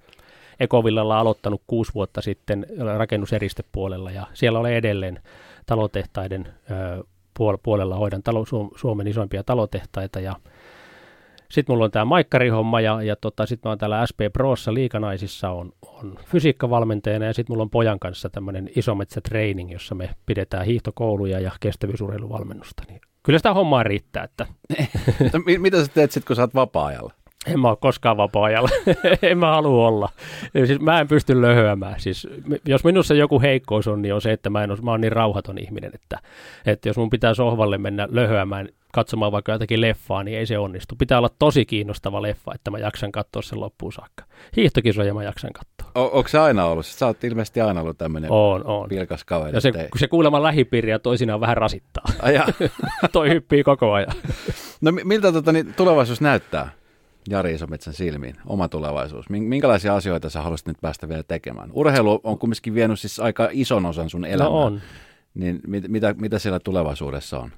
Ekovillalla 0.60 1.18
aloittanut 1.18 1.62
kuusi 1.66 1.94
vuotta 1.94 2.20
sitten 2.20 2.66
rakennuseristepuolella 2.96 4.10
ja 4.10 4.26
siellä 4.34 4.58
olen 4.58 4.74
edelleen 4.74 5.22
talotehtaiden 5.66 6.48
puolella 7.62 7.96
hoidan 7.96 8.22
talo, 8.22 8.44
Suomen 8.76 9.06
isoimpia 9.06 9.44
talotehtaita 9.44 10.20
ja 10.20 10.36
sitten 11.52 11.72
mulla 11.72 11.84
on 11.84 11.90
tämä 11.90 12.04
maikkarihomma 12.04 12.80
ja, 12.80 13.02
ja 13.02 13.16
tota, 13.16 13.46
sitten 13.46 13.68
mä 13.68 13.70
oon 13.70 13.78
täällä 13.78 14.06
SP 14.10 14.20
Prossa 14.32 14.74
liikanaisissa 14.74 15.50
on, 15.50 15.72
on 15.82 16.18
fysiikkavalmentajana 16.24 17.24
ja 17.24 17.34
sitten 17.34 17.54
mulla 17.54 17.62
on 17.62 17.70
pojan 17.70 17.98
kanssa 17.98 18.30
tämmöinen 18.30 18.70
isometsä 18.76 19.20
training, 19.20 19.72
jossa 19.72 19.94
me 19.94 20.10
pidetään 20.26 20.66
hiihtokouluja 20.66 21.40
ja 21.40 21.50
kestävyysurheiluvalmennusta. 21.60 22.82
Niin 22.88 23.00
kyllä 23.22 23.38
sitä 23.38 23.54
hommaa 23.54 23.82
riittää. 23.82 24.24
Että. 24.24 24.46
Mitä 25.58 25.84
sä 25.84 25.92
teet 25.94 26.12
sitten, 26.12 26.26
kun 26.26 26.36
sä 26.36 26.42
oot 26.42 26.54
vapaa-ajalla? 26.54 27.12
En 27.46 27.60
mä 27.60 27.68
ole 27.68 27.76
koskaan 27.80 28.16
vapaa-ajalla. 28.16 28.68
en 29.22 29.38
mä 29.38 29.54
halua 29.54 29.88
olla. 29.88 30.08
Siis 30.66 30.80
mä 30.80 31.00
en 31.00 31.08
pysty 31.08 31.42
löhöämään. 31.42 32.00
Siis, 32.00 32.28
jos 32.66 32.84
minussa 32.84 33.14
joku 33.14 33.40
heikkous 33.40 33.88
on, 33.88 34.02
niin 34.02 34.14
on 34.14 34.20
se, 34.20 34.32
että 34.32 34.50
mä, 34.50 34.64
en 34.64 34.70
ole, 34.70 34.78
mä 34.82 34.90
oon 34.90 35.00
niin 35.00 35.12
rauhaton 35.12 35.58
ihminen, 35.58 35.90
että, 35.94 36.18
että 36.66 36.88
jos 36.88 36.96
mun 36.96 37.10
pitää 37.10 37.34
sohvalle 37.34 37.78
mennä 37.78 38.08
löhöämään 38.10 38.68
katsomaan 38.92 39.32
vaikka 39.32 39.52
jotakin 39.52 39.80
leffaa, 39.80 40.24
niin 40.24 40.38
ei 40.38 40.46
se 40.46 40.58
onnistu. 40.58 40.94
Pitää 40.98 41.18
olla 41.18 41.30
tosi 41.38 41.64
kiinnostava 41.64 42.22
leffa, 42.22 42.54
että 42.54 42.70
mä 42.70 42.78
jaksan 42.78 43.12
katsoa 43.12 43.42
sen 43.42 43.60
loppuun 43.60 43.92
saakka. 43.92 44.24
Hiihtokisoja 44.56 45.14
mä 45.14 45.22
jaksan 45.22 45.50
katsoa. 45.52 46.02
O- 46.02 46.18
onko 46.18 46.28
se 46.28 46.38
aina 46.38 46.64
ollut? 46.64 46.86
Sä 46.86 47.06
oot 47.06 47.24
ilmeisesti 47.24 47.60
aina 47.60 47.80
ollut 47.80 47.98
tämmöinen 47.98 48.30
on, 48.30 48.66
on. 48.66 48.88
vilkas 48.88 49.24
kaveri. 49.24 49.56
Ja 49.56 49.60
se, 49.60 49.72
kun 49.72 49.98
se 49.98 50.08
kuulemma 50.08 50.42
lähipiiriä 50.42 50.98
toisinaan 50.98 51.40
vähän 51.40 51.56
rasittaa. 51.56 52.04
Toi 53.12 53.30
hyppii 53.30 53.62
koko 53.62 53.92
ajan. 53.92 54.12
no 54.80 54.92
miltä 55.04 55.32
tota, 55.32 55.52
niin, 55.52 55.74
tulevaisuus 55.74 56.20
näyttää? 56.20 56.70
Jari 57.28 57.54
Isometsän 57.54 57.94
silmiin, 57.94 58.36
oma 58.46 58.68
tulevaisuus? 58.68 59.30
Minkälaisia 59.30 59.96
asioita 59.96 60.30
sä 60.30 60.42
haluaisit 60.42 60.66
nyt 60.66 60.76
päästä 60.80 61.08
vielä 61.08 61.22
tekemään? 61.22 61.70
Urheilu 61.72 62.20
on 62.24 62.38
kumminkin 62.38 62.74
vienyt 62.74 63.00
siis 63.00 63.20
aika 63.20 63.48
ison 63.52 63.86
osan 63.86 64.10
sun 64.10 64.24
elämää. 64.24 64.48
No 64.48 64.62
on. 64.62 64.80
Niin 65.34 65.60
mit, 65.66 65.88
mitä, 65.88 66.14
mitä 66.18 66.38
siellä 66.38 66.60
tulevaisuudessa 66.60 67.38
on? 67.38 67.50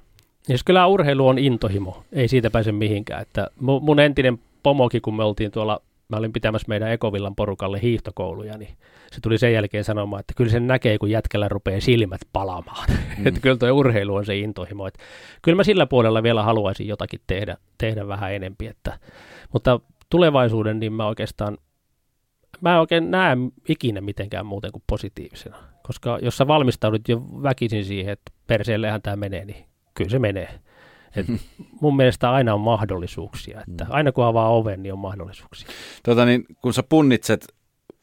Siis 0.43 0.63
kyllä 0.63 0.87
urheilu 0.87 1.27
on 1.27 1.39
intohimo, 1.39 2.03
ei 2.11 2.27
siitä 2.27 2.49
pääse 2.49 2.71
mihinkään. 2.71 3.21
Että 3.21 3.47
mun 3.59 3.99
entinen 3.99 4.39
pomokin, 4.63 5.01
kun 5.01 5.15
me 5.15 5.23
oltiin 5.23 5.51
tuolla, 5.51 5.81
mä 6.09 6.17
olin 6.17 6.33
pitämässä 6.33 6.65
meidän 6.67 6.91
Ekovillan 6.91 7.35
porukalle 7.35 7.81
hiihtokouluja, 7.81 8.57
niin 8.57 8.77
se 9.11 9.21
tuli 9.21 9.37
sen 9.37 9.53
jälkeen 9.53 9.83
sanomaan, 9.83 10.19
että 10.19 10.33
kyllä 10.37 10.51
sen 10.51 10.67
näkee, 10.67 10.97
kun 10.97 11.09
jätkällä 11.09 11.47
rupeaa 11.47 11.81
silmät 11.81 12.21
palamaan. 12.33 12.87
Mm. 13.17 13.27
että 13.27 13.39
kyllä 13.39 13.57
tuo 13.57 13.71
urheilu 13.71 14.15
on 14.15 14.25
se 14.25 14.37
intohimo. 14.37 14.87
Että 14.87 15.03
kyllä 15.41 15.55
mä 15.55 15.63
sillä 15.63 15.85
puolella 15.85 16.23
vielä 16.23 16.43
haluaisin 16.43 16.87
jotakin 16.87 17.19
tehdä, 17.27 17.57
tehdä 17.77 18.07
vähän 18.07 18.33
enempi. 18.33 18.67
Että, 18.67 18.99
mutta 19.53 19.79
tulevaisuuden, 20.09 20.79
niin 20.79 20.93
mä 20.93 21.07
oikeastaan, 21.07 21.57
mä 22.61 22.73
en 22.73 22.79
oikein 22.79 23.11
näe 23.11 23.37
ikinä 23.69 24.01
mitenkään 24.01 24.45
muuten 24.45 24.71
kuin 24.71 24.83
positiivisena. 24.87 25.57
Koska 25.83 26.19
jos 26.21 26.37
sä 26.37 26.47
valmistaudut 26.47 27.07
jo 27.07 27.21
väkisin 27.43 27.85
siihen, 27.85 28.13
että 28.13 28.31
perseellehän 28.47 29.01
tämä 29.01 29.15
menee, 29.15 29.45
niin 29.45 29.65
kyllä 29.93 30.09
se 30.09 30.19
menee. 30.19 30.59
Et 31.15 31.25
mun 31.81 31.95
mielestä 31.95 32.31
aina 32.31 32.53
on 32.53 32.61
mahdollisuuksia, 32.61 33.61
että 33.67 33.83
mm. 33.83 33.89
aina 33.93 34.11
kun 34.11 34.25
avaa 34.25 34.49
oven, 34.49 34.83
niin 34.83 34.93
on 34.93 34.99
mahdollisuuksia. 34.99 35.69
Tota 36.03 36.25
niin, 36.25 36.45
kun 36.61 36.73
sä 36.73 36.83
punnitset 36.89 37.47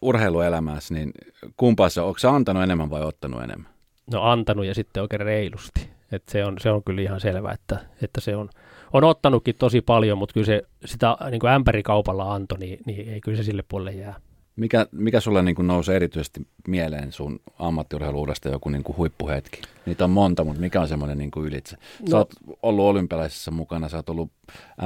urheiluelämässä, 0.02 0.94
niin 0.94 1.12
kumpaa 1.56 1.88
se, 1.88 2.00
onko 2.00 2.18
sä 2.18 2.30
antanut 2.30 2.62
enemmän 2.62 2.90
vai 2.90 3.02
ottanut 3.02 3.42
enemmän? 3.42 3.70
No 4.12 4.22
antanut 4.22 4.64
ja 4.64 4.74
sitten 4.74 5.02
oikein 5.02 5.20
reilusti. 5.20 5.90
Et 6.12 6.22
se, 6.28 6.44
on, 6.44 6.56
se 6.60 6.70
on 6.70 6.82
kyllä 6.84 7.02
ihan 7.02 7.20
selvä, 7.20 7.52
että, 7.52 7.78
että 8.02 8.20
se 8.20 8.36
on, 8.36 8.48
on 8.92 9.04
ottanutkin 9.04 9.54
tosi 9.58 9.80
paljon, 9.80 10.18
mutta 10.18 10.32
kyllä 10.32 10.46
se 10.46 10.62
sitä 10.84 11.16
niin 11.30 11.40
kuin 11.40 11.50
ämpärikaupalla 11.50 12.34
antoi, 12.34 12.58
niin, 12.58 12.78
niin 12.86 13.08
ei 13.08 13.20
kyllä 13.20 13.36
se 13.36 13.42
sille 13.42 13.64
puolelle 13.68 13.92
jää. 13.92 14.14
Mikä, 14.56 14.86
mikä 14.92 15.20
sulle 15.20 15.42
niin 15.42 15.54
kuin 15.54 15.66
nousee 15.66 15.96
erityisesti 15.96 16.46
mieleen 16.68 17.12
sun 17.12 17.40
ammattiurheiluudesta 17.58 18.48
joku 18.48 18.68
niin 18.68 18.82
kuin 18.82 18.96
huippuhetki? 18.96 19.62
Niitä 19.86 20.04
on 20.04 20.10
monta, 20.10 20.44
mutta 20.44 20.60
mikä 20.60 20.80
on 20.80 20.88
semmoinen 20.88 21.18
niin 21.18 21.30
kuin 21.30 21.46
ylitse? 21.46 21.76
Sä 21.76 22.10
no, 22.10 22.16
oot 22.16 22.30
ollut 22.62 22.84
olympialaisissa 22.84 23.50
mukana, 23.50 23.88
sä 23.88 23.96
oot 23.96 24.08
ollut 24.08 24.30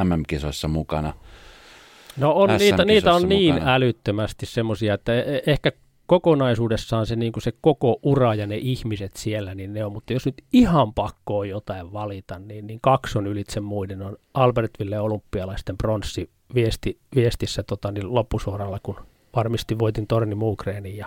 MM-kisoissa 0.05 0.69
mukana. 0.69 1.13
No 2.17 2.33
on, 2.33 2.51
niitä, 2.59 2.85
niitä 2.85 3.15
on 3.15 3.29
niin 3.29 3.55
mukana. 3.55 3.75
älyttömästi 3.75 4.47
semmoisia, 4.47 4.95
että 4.95 5.15
e, 5.15 5.19
e, 5.19 5.43
ehkä 5.47 5.73
kokonaisuudessaan 6.07 7.07
se, 7.07 7.17
niin 7.17 7.33
kuin 7.33 7.43
se 7.43 7.53
koko 7.61 7.99
ura 8.03 8.35
ja 8.35 8.47
ne 8.47 8.57
ihmiset 8.57 9.17
siellä, 9.17 9.55
niin 9.55 9.73
ne 9.73 9.85
on, 9.85 9.93
mutta 9.93 10.13
jos 10.13 10.27
nyt 10.27 10.45
ihan 10.53 10.95
pakko 10.95 11.39
on 11.39 11.49
jotain 11.49 11.93
valita, 11.93 12.39
niin, 12.39 12.67
niin 12.67 12.79
kaksi 12.83 13.19
on 13.19 13.27
ylitse 13.27 13.61
muiden, 13.61 14.03
on 14.03 14.17
Albertville 14.35 15.01
olympialaisten 15.01 15.77
pronssi 15.77 16.31
viesti, 16.55 16.99
viestissä 17.15 17.63
tota, 17.63 17.93
niin 17.93 18.15
loppusuoralla, 18.15 18.79
kun 18.83 18.97
varmisti 19.37 19.79
voitin 19.79 20.07
Torni 20.07 20.35
Muukreenin 20.35 20.97
ja, 20.97 21.07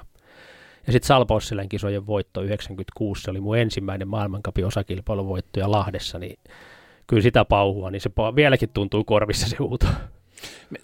ja 0.88 0.94
sitten 0.94 1.08
Salpausselän 1.08 1.70
kisojen 1.70 2.08
voitto 2.08 2.42
96, 2.42 3.22
se 3.22 3.32
oli 3.32 3.40
mun 3.40 3.58
ensimmäinen 3.58 4.08
maailmankapin 4.08 4.66
osakilpailuvoitto 4.66 5.60
ja 5.60 5.72
Lahdessa, 5.72 6.20
niin 6.20 6.40
kyllä 7.08 7.24
sitä 7.24 7.46
pauhua, 7.46 7.92
niin 7.92 8.02
se 8.02 8.10
vieläkin 8.36 8.70
tuntuu 8.70 9.04
korvissa 9.04 9.50
se 9.50 9.56
huuto. 9.60 9.88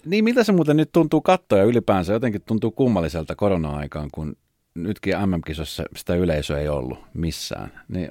Niin 0.04 0.24
mitä 0.24 0.44
se 0.44 0.52
muuten 0.52 0.76
nyt 0.76 0.92
tuntuu 0.92 1.20
kattoja 1.20 1.64
ylipäänsä? 1.64 2.12
Jotenkin 2.12 2.42
tuntuu 2.46 2.70
kummalliselta 2.70 3.34
korona-aikaan, 3.36 4.08
kun 4.12 4.36
nytkin 4.74 5.14
MM-kisossa 5.26 5.84
sitä 5.96 6.14
yleisöä 6.14 6.58
ei 6.58 6.68
ollut 6.68 6.98
missään. 7.14 7.72
Niin 7.88 8.10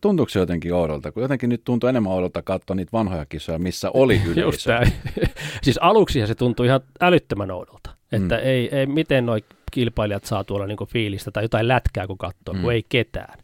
tuntuuko 0.00 0.30
se 0.30 0.38
jotenkin 0.38 0.74
oudolta? 0.74 1.12
Kun 1.12 1.22
jotenkin 1.22 1.48
nyt 1.48 1.64
tuntuu 1.64 1.88
enemmän 1.88 2.12
oudolta 2.12 2.42
katsoa 2.42 2.76
niitä 2.76 2.92
vanhoja 2.92 3.26
kisoja, 3.26 3.58
missä 3.58 3.90
oli 3.94 4.22
yleisö. 4.32 4.80
siis 5.64 5.78
aluksi 5.78 6.26
se 6.26 6.34
tuntui 6.34 6.66
ihan 6.66 6.80
älyttömän 7.00 7.50
oudolta. 7.50 7.95
Että 8.12 8.34
mm. 8.34 8.40
ei, 8.42 8.76
ei, 8.76 8.86
miten 8.86 9.26
nuo 9.26 9.38
kilpailijat 9.72 10.24
saa 10.24 10.44
tuolla 10.44 10.66
niin 10.66 10.78
fiilistä 10.88 11.30
tai 11.30 11.44
jotain 11.44 11.68
lätkää 11.68 12.06
kun 12.06 12.18
katsoo, 12.18 12.54
mm. 12.54 12.60
kun 12.60 12.72
ei 12.72 12.84
ketään. 12.88 13.38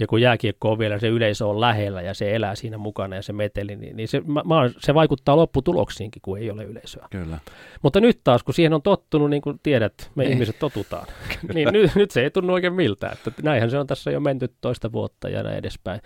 Ja 0.00 0.06
kun 0.06 0.20
jääkiekko 0.20 0.70
on 0.70 0.78
vielä, 0.78 0.98
se 0.98 1.08
yleisö 1.08 1.46
on 1.46 1.60
lähellä 1.60 2.02
ja 2.02 2.14
se 2.14 2.34
elää 2.34 2.54
siinä 2.54 2.78
mukana 2.78 3.16
ja 3.16 3.22
se 3.22 3.32
meteli, 3.32 3.76
niin, 3.76 3.96
niin 3.96 4.08
se, 4.08 4.20
mä, 4.20 4.42
se 4.78 4.94
vaikuttaa 4.94 5.36
lopputuloksiinkin, 5.36 6.22
kun 6.22 6.38
ei 6.38 6.50
ole 6.50 6.64
yleisöä. 6.64 7.06
Kyllä. 7.10 7.38
Mutta 7.82 8.00
nyt 8.00 8.20
taas, 8.24 8.42
kun 8.42 8.54
siihen 8.54 8.72
on 8.72 8.82
tottunut, 8.82 9.30
niin 9.30 9.42
kuin 9.42 9.60
tiedät, 9.62 10.10
me 10.14 10.24
ei. 10.24 10.30
ihmiset 10.30 10.58
totutaan, 10.58 11.06
niin 11.54 11.68
nyt, 11.72 11.94
nyt 11.94 12.10
se 12.10 12.22
ei 12.22 12.30
tunnu 12.30 12.52
oikein 12.52 12.72
miltä. 12.72 13.10
Että 13.12 13.42
näinhän 13.42 13.70
se 13.70 13.78
on 13.78 13.86
tässä 13.86 14.10
jo 14.10 14.20
menty 14.20 14.54
toista 14.60 14.92
vuotta 14.92 15.28
ja 15.28 15.42
näin 15.42 15.56
edespäin. 15.56 16.00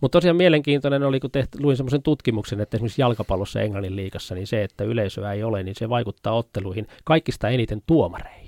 Mutta 0.00 0.16
tosiaan 0.16 0.36
mielenkiintoinen 0.36 1.02
oli, 1.02 1.20
kun 1.20 1.30
tehty, 1.30 1.58
luin 1.60 1.76
semmoisen 1.76 2.02
tutkimuksen, 2.02 2.60
että 2.60 2.76
esimerkiksi 2.76 3.02
jalkapallossa 3.02 3.60
Englannin 3.60 3.96
liikassa, 3.96 4.34
niin 4.34 4.46
se, 4.46 4.62
että 4.62 4.84
yleisöä 4.84 5.32
ei 5.32 5.42
ole, 5.42 5.62
niin 5.62 5.74
se 5.74 5.88
vaikuttaa 5.88 6.32
otteluihin 6.32 6.86
kaikista 7.04 7.48
eniten 7.48 7.82
tuomareihin. 7.86 8.43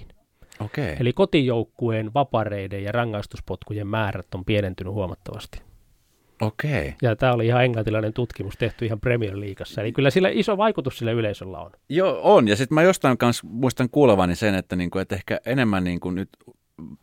Okay. 0.61 0.97
Eli 1.01 1.13
kotijoukkueen 1.13 2.15
vapareiden 2.15 2.85
ja 2.85 2.93
rangaistuspotkujen 2.93 3.87
määrät 3.87 4.35
on 4.35 4.45
pienentynyt 4.45 4.93
huomattavasti. 4.93 5.61
Okei. 6.41 6.95
Ja 7.03 7.17
tämä 7.17 7.33
oli 7.33 7.47
ihan 7.47 7.65
englantilainen 7.65 8.13
tutkimus 8.13 8.55
tehty 8.59 8.87
ihan 8.87 9.01
Premier 9.01 9.41
Leagueassa. 9.41 9.81
Eli 9.81 9.93
kyllä 9.93 10.11
sillä 10.11 10.29
iso 10.33 10.57
vaikutus 10.57 10.99
sillä 10.99 11.13
yleisöllä 11.13 11.59
on. 11.59 11.71
Joo, 11.89 12.21
on. 12.23 12.49
Ja 12.49 12.57
sitten 12.57 12.75
mä 12.75 12.83
jostain 12.83 13.19
kanssa 13.19 13.47
muistan 13.51 13.91
kuulevani 13.91 14.37
sen, 14.37 14.55
että, 14.55 14.77
niinku, 14.77 14.99
että 14.99 15.15
ehkä 15.15 15.41
enemmän 15.47 15.85
niinku 15.85 16.11
nyt 16.11 16.29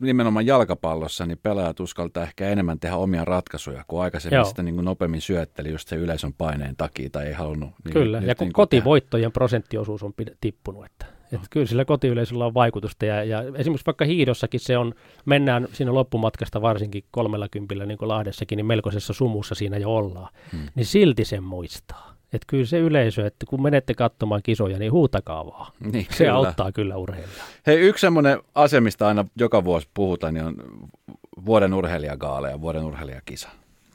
nimenomaan 0.00 0.46
jalkapallossa, 0.46 1.26
niin 1.26 1.38
pelaajat 1.42 1.80
uskaltaa 1.80 2.22
ehkä 2.22 2.48
enemmän 2.48 2.80
tehdä 2.80 2.96
omia 2.96 3.24
ratkaisuja, 3.24 3.84
kuin 3.88 4.02
aikaisemmin 4.02 4.36
Joo. 4.36 4.44
sitä 4.44 4.62
niin 4.62 4.74
kuin 4.74 4.84
nopeammin 4.84 5.20
syötteli 5.20 5.70
just 5.70 5.88
se 5.88 5.96
yleisön 5.96 6.32
paineen 6.32 6.76
takia 6.76 7.10
tai 7.10 7.26
ei 7.26 7.32
halunnut. 7.32 7.70
Niin, 7.84 7.92
Kyllä, 7.92 8.18
ja 8.18 8.34
kun 8.34 8.46
niin 8.46 8.52
kotivoittojen 8.52 9.22
tehdä. 9.22 9.34
prosenttiosuus 9.34 10.02
on 10.02 10.12
tippunut, 10.40 10.84
että, 10.84 11.06
että 11.34 11.46
kyllä 11.50 11.66
sillä 11.66 11.84
kotiyleisöllä 11.84 12.46
on 12.46 12.54
vaikutusta. 12.54 13.04
Ja, 13.04 13.24
ja 13.24 13.42
esimerkiksi 13.54 13.86
vaikka 13.86 14.04
hiidossakin 14.04 14.60
se 14.60 14.78
on, 14.78 14.94
mennään 15.24 15.68
siinä 15.72 15.94
loppumatkasta 15.94 16.62
varsinkin 16.62 17.04
kolmella 17.10 17.48
kympillä, 17.48 17.86
niin 17.86 17.98
kuin 17.98 18.08
Lahdessakin, 18.08 18.56
niin 18.56 18.66
melkoisessa 18.66 19.12
sumussa 19.12 19.54
siinä 19.54 19.76
jo 19.76 19.94
ollaan. 19.96 20.28
Hmm. 20.52 20.66
Niin 20.74 20.86
silti 20.86 21.24
sen 21.24 21.42
muistaa 21.42 22.14
Että 22.32 22.44
kyllä 22.46 22.66
se 22.66 22.78
yleisö, 22.78 23.26
että 23.26 23.46
kun 23.48 23.62
menette 23.62 23.94
katsomaan 23.94 24.40
kisoja, 24.42 24.78
niin 24.78 24.92
huutakaa 24.92 25.46
vaan. 25.46 25.72
Niin, 25.92 26.06
se 26.10 26.24
kyllä. 26.24 26.34
auttaa 26.34 26.72
kyllä 26.72 26.96
urheilijaa. 26.96 27.44
Hei, 27.66 27.78
yksi 27.80 28.00
semmoinen 28.00 28.38
asia, 28.54 28.80
mistä 28.80 29.06
aina 29.06 29.24
joka 29.36 29.64
vuosi 29.64 29.88
puhutaan, 29.94 30.34
niin 30.34 30.44
on 30.44 30.54
vuoden 31.46 31.74
urheilijagaala 31.74 32.48
ja 32.48 32.60
vuoden 32.60 32.84
urheilijakisa. 32.84 33.48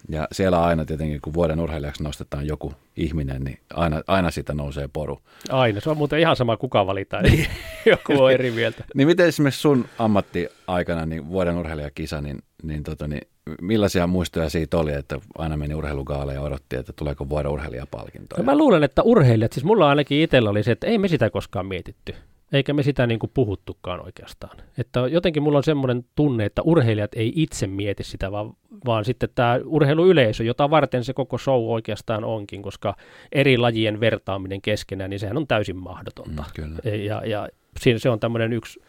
Ja 0.10 0.28
siellä 0.32 0.64
aina 0.64 0.86
tietenkin, 0.86 1.22
kun 1.22 1.34
vuoden 1.34 1.60
urheilijaksi 1.60 2.04
nostetaan 2.04 2.48
joku 2.48 2.74
ihminen, 2.98 3.44
niin 3.44 3.60
aina, 3.74 4.02
aina 4.08 4.32
siitä 4.32 4.54
nousee 4.54 4.90
poru. 4.94 5.20
Aina, 5.50 5.80
se 5.80 5.90
on 5.90 5.98
muuten 5.98 6.20
ihan 6.20 6.36
sama 6.36 6.58
kuka 6.58 6.88
valitaan, 6.88 7.24
niin 7.24 7.48
joku 7.86 8.24
on 8.24 8.32
eri 8.32 8.52
mieltä. 8.52 8.84
niin 8.96 9.08
miten 9.08 9.28
esimerkiksi 9.28 9.62
sun 9.62 9.86
ammattiaikana, 10.00 11.06
niin 11.06 11.30
vuoden 11.30 11.58
urheilijakisa, 11.58 12.22
niin, 12.22 12.40
niin, 12.64 12.84
tota, 12.84 13.08
niin 13.08 13.22
millaisia 13.62 14.08
muistoja 14.08 14.50
siitä 14.50 14.78
oli, 14.78 14.94
että 14.94 15.20
aina 15.38 15.58
meni 15.58 15.74
urheilugaale 15.74 16.34
ja 16.34 16.42
odotti, 16.42 16.76
että 16.76 16.94
tuleeko 16.94 17.30
vuoden 17.30 17.52
urheilijapalkinto? 17.52 18.36
No 18.38 18.44
mä 18.44 18.58
luulen, 18.58 18.84
että 18.84 19.04
urheilijat, 19.04 19.54
siis 19.54 19.64
mulla 19.64 19.90
ainakin 19.90 20.22
itsellä 20.22 20.50
oli 20.50 20.64
se, 20.64 20.72
että 20.72 20.88
ei 20.88 20.98
me 20.98 21.08
sitä 21.08 21.30
koskaan 21.30 21.66
mietitty 21.66 22.16
eikä 22.54 22.74
me 22.74 22.84
sitä 22.84 23.08
niin 23.08 23.20
kuin 23.20 23.32
puhuttukaan 23.34 24.06
oikeastaan. 24.06 24.58
Että 24.78 25.00
jotenkin 25.00 25.44
mulla 25.44 25.58
on 25.58 25.64
semmoinen 25.64 26.06
tunne, 26.16 26.46
että 26.46 26.62
urheilijat 26.62 27.12
ei 27.14 27.34
itse 27.36 27.68
mieti 27.68 28.04
sitä, 28.04 28.32
vaan, 28.32 28.54
vaan 28.86 29.06
sitten 29.06 29.30
tämä 29.36 29.60
urheiluyleisö, 29.66 30.44
jota 30.44 30.70
varten 30.70 31.04
se 31.04 31.14
koko 31.14 31.38
show 31.38 31.64
oikeastaan 31.70 32.24
onkin, 32.24 32.62
koska 32.62 32.96
eri 33.32 33.58
lajien 33.58 34.00
vertaaminen 34.00 34.62
keskenään, 34.62 35.10
niin 35.10 35.20
sehän 35.20 35.38
on 35.38 35.48
täysin 35.48 35.78
mahdotonta. 35.78 36.44
Mm, 36.44 36.50
kyllä. 36.56 36.96
Ja, 36.98 37.26
ja 37.26 37.50
se 37.98 38.10
on 38.10 38.20
tämmöinen 38.20 38.54
yksi 38.54 38.80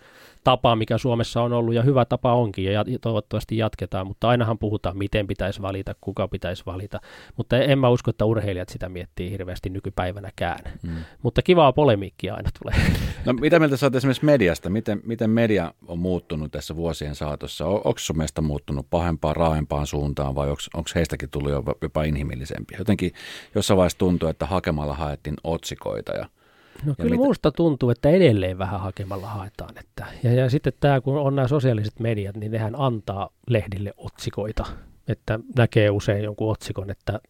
tapa, 0.44 0.76
mikä 0.76 0.98
Suomessa 0.98 1.42
on 1.42 1.52
ollut, 1.52 1.74
ja 1.74 1.82
hyvä 1.82 2.04
tapa 2.04 2.34
onkin, 2.34 2.64
ja 2.64 2.84
toivottavasti 3.00 3.56
jatketaan, 3.56 4.06
mutta 4.06 4.28
ainahan 4.28 4.58
puhutaan, 4.58 4.98
miten 4.98 5.26
pitäisi 5.26 5.62
valita, 5.62 5.94
kuka 6.00 6.28
pitäisi 6.28 6.62
valita, 6.66 7.00
mutta 7.36 7.58
en 7.58 7.78
mä 7.78 7.88
usko, 7.88 8.10
että 8.10 8.24
urheilijat 8.24 8.68
sitä 8.68 8.88
miettii 8.88 9.30
hirveästi 9.30 9.70
nykypäivänäkään. 9.70 10.58
Mm. 10.82 10.96
Mutta 11.22 11.42
kivaa 11.42 11.72
polemiikkia 11.72 12.34
aina 12.34 12.50
tulee. 12.62 12.76
No 13.24 13.32
mitä 13.32 13.58
mieltä 13.58 13.76
sä 13.76 13.86
oot 13.86 13.94
esimerkiksi 13.94 14.24
mediasta? 14.24 14.70
Miten, 14.70 15.00
miten 15.04 15.30
media 15.30 15.74
on 15.86 15.98
muuttunut 15.98 16.52
tässä 16.52 16.76
vuosien 16.76 17.14
saatossa? 17.14 17.66
Onko 17.66 17.94
sun 17.96 18.16
mielestä 18.16 18.40
muuttunut 18.40 18.86
pahempaan, 18.90 19.36
raaempaan 19.36 19.86
suuntaan, 19.86 20.34
vai 20.34 20.50
onko 20.50 20.90
heistäkin 20.94 21.30
tullut 21.30 21.52
jopa 21.82 22.02
inhimillisempiä? 22.02 22.78
Jotenkin 22.78 23.12
jossain 23.54 23.76
vaiheessa 23.78 23.98
tuntuu, 23.98 24.28
että 24.28 24.46
hakemalla 24.46 24.94
haettiin 24.94 25.36
otsikoita 25.44 26.12
ja– 26.12 26.26
No 26.84 26.94
kyllä 26.96 27.10
mitä... 27.10 27.24
musta 27.24 27.52
tuntuu, 27.52 27.90
että 27.90 28.08
edelleen 28.08 28.58
vähän 28.58 28.80
hakemalla 28.80 29.26
haetaan. 29.26 29.78
Että, 29.78 30.06
ja, 30.22 30.32
ja 30.32 30.50
sitten 30.50 30.72
tämä, 30.80 31.00
kun 31.00 31.18
on 31.18 31.36
nämä 31.36 31.48
sosiaaliset 31.48 32.00
mediat, 32.00 32.36
niin 32.36 32.52
nehän 32.52 32.74
antaa 32.78 33.30
lehdille 33.48 33.94
otsikoita. 33.96 34.66
Että 35.08 35.40
näkee 35.56 35.90
usein 35.90 36.24
jonkun 36.24 36.50
otsikon, 36.50 36.90
että 36.90 37.20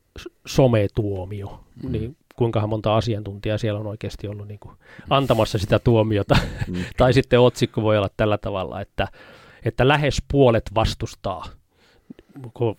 sometuomio, 0.46 1.64
mm. 1.82 1.92
niin 1.92 2.16
kuinka 2.36 2.66
monta 2.66 2.96
asiantuntijaa 2.96 3.58
siellä 3.58 3.80
on 3.80 3.86
oikeasti 3.86 4.28
ollut 4.28 4.48
niin 4.48 4.60
kuin 4.60 4.76
antamassa 5.10 5.58
sitä 5.58 5.78
tuomiota. 5.78 6.36
Mm. 6.68 6.74
tai 6.96 7.12
sitten 7.12 7.40
otsikko 7.40 7.82
voi 7.82 7.98
olla 7.98 8.10
tällä 8.16 8.38
tavalla, 8.38 8.80
että, 8.80 9.08
että 9.64 9.88
lähes 9.88 10.22
puolet 10.32 10.70
vastustaa 10.74 11.44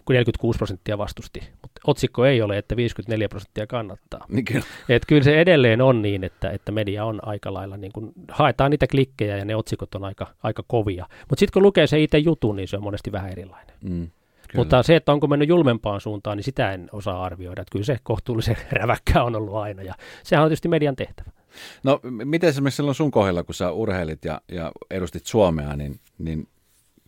46 0.09 0.57
prosenttia 0.57 0.97
vastusti, 0.97 1.39
mutta 1.61 1.81
otsikko 1.87 2.25
ei 2.25 2.41
ole, 2.41 2.57
että 2.57 2.75
54 2.75 3.29
prosenttia 3.29 3.67
kannattaa. 3.67 4.25
Niin 4.29 4.45
kyllä. 4.45 4.65
Et 4.89 5.03
kyllä 5.07 5.23
se 5.23 5.41
edelleen 5.41 5.81
on 5.81 6.01
niin, 6.01 6.23
että, 6.23 6.49
että 6.49 6.71
media 6.71 7.05
on 7.05 7.19
aika 7.27 7.53
lailla, 7.53 7.77
niin 7.77 7.91
kun 7.91 8.13
haetaan 8.31 8.71
niitä 8.71 8.87
klikkejä 8.87 9.37
ja 9.37 9.45
ne 9.45 9.55
otsikot 9.55 9.95
on 9.95 10.03
aika, 10.03 10.27
aika 10.43 10.63
kovia. 10.67 11.05
Mutta 11.29 11.39
sitten 11.39 11.53
kun 11.53 11.63
lukee 11.63 11.87
se 11.87 11.99
itse 11.99 12.17
jutun, 12.17 12.55
niin 12.55 12.67
se 12.67 12.77
on 12.77 12.83
monesti 12.83 13.11
vähän 13.11 13.31
erilainen. 13.31 13.75
Mm. 13.81 14.07
Kyllä. 14.51 14.61
Mutta 14.61 14.83
se, 14.83 14.95
että 14.95 15.11
onko 15.11 15.27
mennyt 15.27 15.49
julmempaan 15.49 16.01
suuntaan, 16.01 16.37
niin 16.37 16.43
sitä 16.43 16.71
en 16.71 16.89
osaa 16.91 17.23
arvioida. 17.23 17.61
Että 17.61 17.71
kyllä 17.71 17.85
se 17.85 17.97
kohtuullisen 18.03 18.57
räväkkä 18.81 19.23
on 19.23 19.35
ollut 19.35 19.55
aina 19.55 19.83
ja 19.83 19.93
sehän 20.23 20.43
on 20.43 20.49
tietysti 20.49 20.67
median 20.67 20.95
tehtävä. 20.95 21.31
No 21.83 21.99
miten 22.03 22.49
esimerkiksi 22.49 22.75
silloin 22.75 22.95
sun 22.95 23.11
kohdalla, 23.11 23.43
kun 23.43 23.55
sä 23.55 23.71
urheilit 23.71 24.25
ja, 24.25 24.41
ja 24.51 24.71
edustit 24.91 25.25
Suomea, 25.25 25.75
niin, 25.75 25.99
niin 26.17 26.47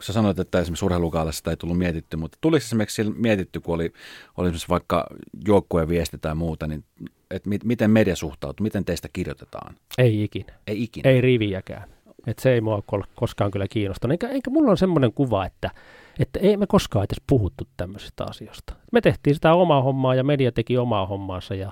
sä 0.04 0.14
sanoit, 0.14 0.40
että 0.40 0.60
esimerkiksi 0.60 0.86
urheilukaalassa 0.86 1.38
sitä 1.38 1.50
ei 1.50 1.58
tullut 1.58 1.78
mietitty, 1.78 2.18
mutta 2.18 2.38
tuliko 2.42 2.64
esimerkiksi 2.64 3.04
mietitty, 3.04 3.60
kun 3.60 3.76
oli, 3.76 3.94
oli 4.38 4.48
esimerkiksi 4.48 4.70
vaikka 4.70 5.08
joukkueen 5.48 5.88
viesti 5.88 6.18
tai 6.18 6.36
muuta, 6.36 6.68
niin 6.68 6.84
että 7.32 7.50
mit, 7.50 7.64
miten 7.64 7.92
media 7.92 8.16
suhtautuu, 8.16 8.64
miten 8.64 8.86
teistä 8.86 9.08
kirjoitetaan? 9.14 9.76
Ei 9.98 10.24
ikinä. 10.24 10.54
Ei 10.68 10.84
ikinä? 10.84 11.10
Ei 11.10 11.22
riviäkään. 11.22 11.90
Et 12.28 12.40
se 12.40 12.54
ei 12.54 12.62
mua 12.62 12.84
koskaan 13.16 13.52
kyllä 13.52 13.68
kiinnostanut. 13.68 14.12
Enkä, 14.12 14.30
enkä 14.30 14.50
mulla 14.50 14.72
on 14.72 14.78
semmoinen 14.78 15.14
kuva, 15.14 15.46
että, 15.46 15.72
että 16.20 16.40
ei 16.40 16.58
me 16.58 16.68
koskaan 16.68 17.06
edes 17.06 17.22
puhuttu 17.28 17.68
tämmöisistä 17.78 18.24
asioista. 18.24 18.74
Me 18.92 19.02
tehtiin 19.02 19.34
sitä 19.34 19.54
omaa 19.54 19.82
hommaa 19.82 20.16
ja 20.16 20.24
media 20.24 20.52
teki 20.52 20.78
omaa 20.78 21.06
hommaansa 21.06 21.56
ja, 21.56 21.72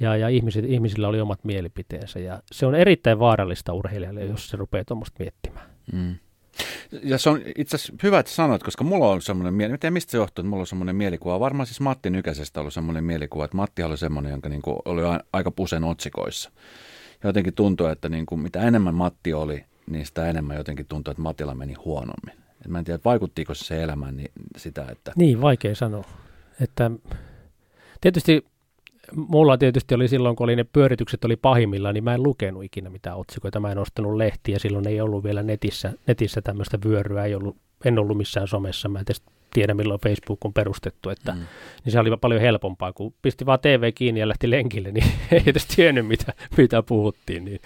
ja, 0.00 0.16
ja 0.16 0.28
ihmiset, 0.28 0.64
ihmisillä 0.64 1.08
oli 1.08 1.20
omat 1.20 1.44
mielipiteensä. 1.44 2.18
Ja 2.18 2.42
se 2.52 2.66
on 2.66 2.74
erittäin 2.74 3.18
vaarallista 3.18 3.72
urheilijalle, 3.72 4.24
jos 4.24 4.48
se 4.48 4.56
rupeaa 4.56 4.84
tuommoista 4.84 5.16
miettimään. 5.18 5.66
Mm. 5.92 6.14
Ja 7.02 7.18
se 7.18 7.30
on 7.30 7.40
itse 7.56 7.76
asiassa 7.76 7.94
hyvä, 8.02 8.18
että 8.18 8.32
sanoit, 8.32 8.62
koska 8.62 8.84
mulla 8.84 9.10
on 9.10 9.22
semmoinen 9.22 9.54
mieli, 9.54 9.74
en 9.84 9.92
mistä 9.92 10.10
se 10.10 10.16
johtuu, 10.16 10.42
että 10.42 10.50
mulla 10.50 10.62
on 10.62 10.66
semmoinen 10.66 10.96
mielikuva. 10.96 11.40
Varmaan 11.40 11.66
siis 11.66 11.80
Matti 11.80 12.10
Nykäsestä 12.10 12.60
ollut 12.60 12.74
semmoinen 12.74 13.04
mielikuva, 13.04 13.44
että 13.44 13.56
Matti 13.56 13.82
oli 13.82 13.98
semmoinen, 13.98 14.30
jonka 14.30 14.48
niin 14.48 14.62
kuin 14.62 14.76
oli 14.84 15.02
aika 15.32 15.52
usein 15.58 15.84
otsikoissa. 15.84 16.50
Jotenkin 17.24 17.54
tuntuu, 17.54 17.86
että 17.86 18.08
niin 18.08 18.26
kuin 18.26 18.40
mitä 18.40 18.60
enemmän 18.60 18.94
Matti 18.94 19.32
oli, 19.32 19.64
niin 19.90 20.06
sitä 20.06 20.30
enemmän 20.30 20.56
jotenkin 20.56 20.86
tuntuu, 20.86 21.10
että 21.10 21.22
Matilla 21.22 21.54
meni 21.54 21.74
huonommin. 21.74 22.34
Et 22.60 22.68
mä 22.68 22.78
en 22.78 22.84
tiedä, 22.84 23.00
vaikuttiiko 23.04 23.54
se 23.54 23.82
elämään 23.82 24.16
niin 24.16 24.30
sitä, 24.56 24.86
että... 24.90 25.12
Niin, 25.16 25.40
vaikea 25.40 25.74
sanoa. 25.74 26.04
Että 26.60 26.90
tietysti 28.00 28.44
mulla 29.16 29.58
tietysti 29.58 29.94
oli 29.94 30.08
silloin, 30.08 30.36
kun 30.36 30.44
oli 30.44 30.56
ne 30.56 30.64
pyöritykset 30.64 31.24
oli 31.24 31.36
pahimmillaan, 31.36 31.94
niin 31.94 32.04
mä 32.04 32.14
en 32.14 32.22
lukenut 32.22 32.64
ikinä 32.64 32.90
mitään 32.90 33.16
otsikoita. 33.16 33.60
Mä 33.60 33.72
en 33.72 33.78
ostanut 33.78 34.16
lehtiä, 34.16 34.58
silloin 34.58 34.88
ei 34.88 35.00
ollut 35.00 35.24
vielä 35.24 35.42
netissä, 35.42 35.92
netissä 36.06 36.42
tämmöistä 36.42 36.78
vyöryä, 36.84 37.24
ei 37.24 37.34
ollut, 37.34 37.56
en 37.84 37.98
ollut 37.98 38.16
missään 38.16 38.48
somessa. 38.48 38.88
Mä 38.88 38.98
en 38.98 39.04
tiedä, 39.54 39.74
milloin 39.74 40.00
Facebook 40.00 40.44
on 40.44 40.52
perustettu, 40.52 41.10
että, 41.10 41.32
mm. 41.32 41.38
niin 41.84 41.92
se 41.92 42.00
oli 42.00 42.16
paljon 42.20 42.40
helpompaa, 42.40 42.92
kun 42.92 43.14
pisti 43.22 43.46
vaan 43.46 43.60
TV 43.60 43.92
kiinni 43.94 44.20
ja 44.20 44.28
lähti 44.28 44.50
lenkille, 44.50 44.92
niin 44.92 45.06
ei 45.32 45.42
edes 45.46 45.66
tiennyt, 45.66 46.06
mitä, 46.06 46.32
mitä 46.56 46.82
puhuttiin. 46.82 47.44
Niin. 47.44 47.60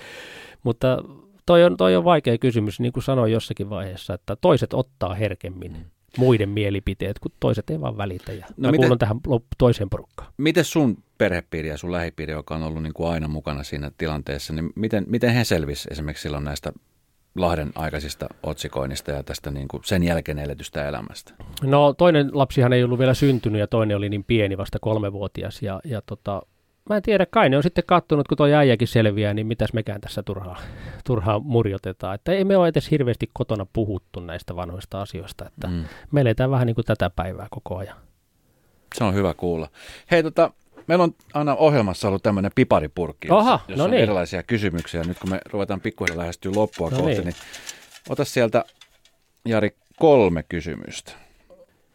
Mutta 0.62 1.04
toi 1.46 1.64
on, 1.64 1.76
toi 1.76 1.96
on 1.96 2.04
vaikea 2.04 2.38
kysymys, 2.38 2.80
niin 2.80 2.92
kuin 2.92 3.02
sanoin 3.02 3.32
jossakin 3.32 3.70
vaiheessa, 3.70 4.14
että 4.14 4.36
toiset 4.36 4.74
ottaa 4.74 5.14
herkemmin. 5.14 5.72
Mm 5.72 5.84
muiden 6.18 6.48
mielipiteet, 6.48 7.18
kun 7.18 7.32
toiset 7.40 7.70
ei 7.70 7.80
vaan 7.80 7.96
välitä. 7.96 8.32
Ja 8.32 8.46
no 8.56 8.68
mä 8.68 8.70
miten, 8.70 8.98
tähän 8.98 9.20
toiseen 9.58 9.90
porukkaan. 9.90 10.32
Miten 10.36 10.64
sun 10.64 10.96
perhepiiri 11.22 11.68
ja 11.68 11.76
sun 11.76 11.92
lähipiiri, 11.92 12.32
joka 12.32 12.54
on 12.54 12.62
ollut 12.62 12.82
niin 12.82 12.94
kuin 12.94 13.12
aina 13.12 13.28
mukana 13.28 13.62
siinä 13.62 13.90
tilanteessa, 13.98 14.52
niin 14.52 14.70
miten, 14.74 15.04
miten 15.08 15.30
he 15.30 15.44
selvisivät 15.44 15.92
esimerkiksi 15.92 16.22
silloin 16.22 16.44
näistä 16.44 16.72
Lahden 17.36 17.72
aikaisista 17.74 18.26
otsikoinnista 18.42 19.10
ja 19.10 19.22
tästä 19.22 19.50
niin 19.50 19.68
kuin 19.68 19.84
sen 19.84 20.02
jälkeen 20.02 20.38
eletystä 20.38 20.88
elämästä? 20.88 21.32
No 21.62 21.92
toinen 21.92 22.30
lapsihan 22.32 22.72
ei 22.72 22.84
ollut 22.84 22.98
vielä 22.98 23.14
syntynyt 23.14 23.60
ja 23.60 23.66
toinen 23.66 23.96
oli 23.96 24.08
niin 24.08 24.24
pieni, 24.24 24.58
vasta 24.58 24.78
kolmevuotias 24.80 25.62
ja, 25.62 25.80
ja 25.84 26.02
tota, 26.06 26.42
mä 26.90 26.96
en 26.96 27.02
tiedä, 27.02 27.26
kai 27.26 27.48
ne 27.48 27.56
on 27.56 27.62
sitten 27.62 27.84
kattonut, 27.86 28.28
kun 28.28 28.36
tuo 28.36 28.46
äijäkin 28.46 28.88
selviää, 28.88 29.34
niin 29.34 29.46
mitäs 29.46 29.72
mekään 29.72 30.00
tässä 30.00 30.22
turhaa, 30.22 30.60
turhaa 31.06 31.38
murjotetaan. 31.38 32.14
Että 32.14 32.32
ei 32.32 32.44
me 32.44 32.56
ole 32.56 32.68
edes 32.68 32.90
hirveästi 32.90 33.30
kotona 33.32 33.66
puhuttu 33.72 34.20
näistä 34.20 34.56
vanhoista 34.56 35.02
asioista, 35.02 35.46
että 35.46 35.68
mm. 35.68 35.84
me 36.12 36.20
eletään 36.20 36.50
vähän 36.50 36.66
niin 36.66 36.74
kuin 36.74 36.84
tätä 36.84 37.10
päivää 37.10 37.46
koko 37.50 37.76
ajan. 37.76 37.96
Se 38.94 39.04
on 39.04 39.14
hyvä 39.14 39.34
kuulla. 39.34 39.68
Hei, 40.10 40.22
tota, 40.22 40.50
meillä 40.86 41.04
on 41.04 41.14
aina 41.34 41.54
ohjelmassa 41.54 42.08
ollut 42.08 42.22
tämmöinen 42.22 42.50
piparipurkki, 42.54 43.30
Oha, 43.30 43.60
jossa 43.68 43.82
no 43.82 43.84
on 43.84 43.90
niin. 43.90 44.02
erilaisia 44.02 44.42
kysymyksiä. 44.42 45.02
Nyt 45.02 45.18
kun 45.18 45.30
me 45.30 45.40
ruvetaan 45.52 45.80
pikkuhiljaa 45.80 46.18
lähestyä 46.18 46.52
loppua 46.54 46.90
no 46.90 46.96
kohti, 46.96 47.14
niin. 47.14 47.24
niin 47.24 47.34
ota 48.08 48.24
sieltä, 48.24 48.64
Jari, 49.44 49.76
kolme 49.98 50.42
kysymystä. 50.42 51.12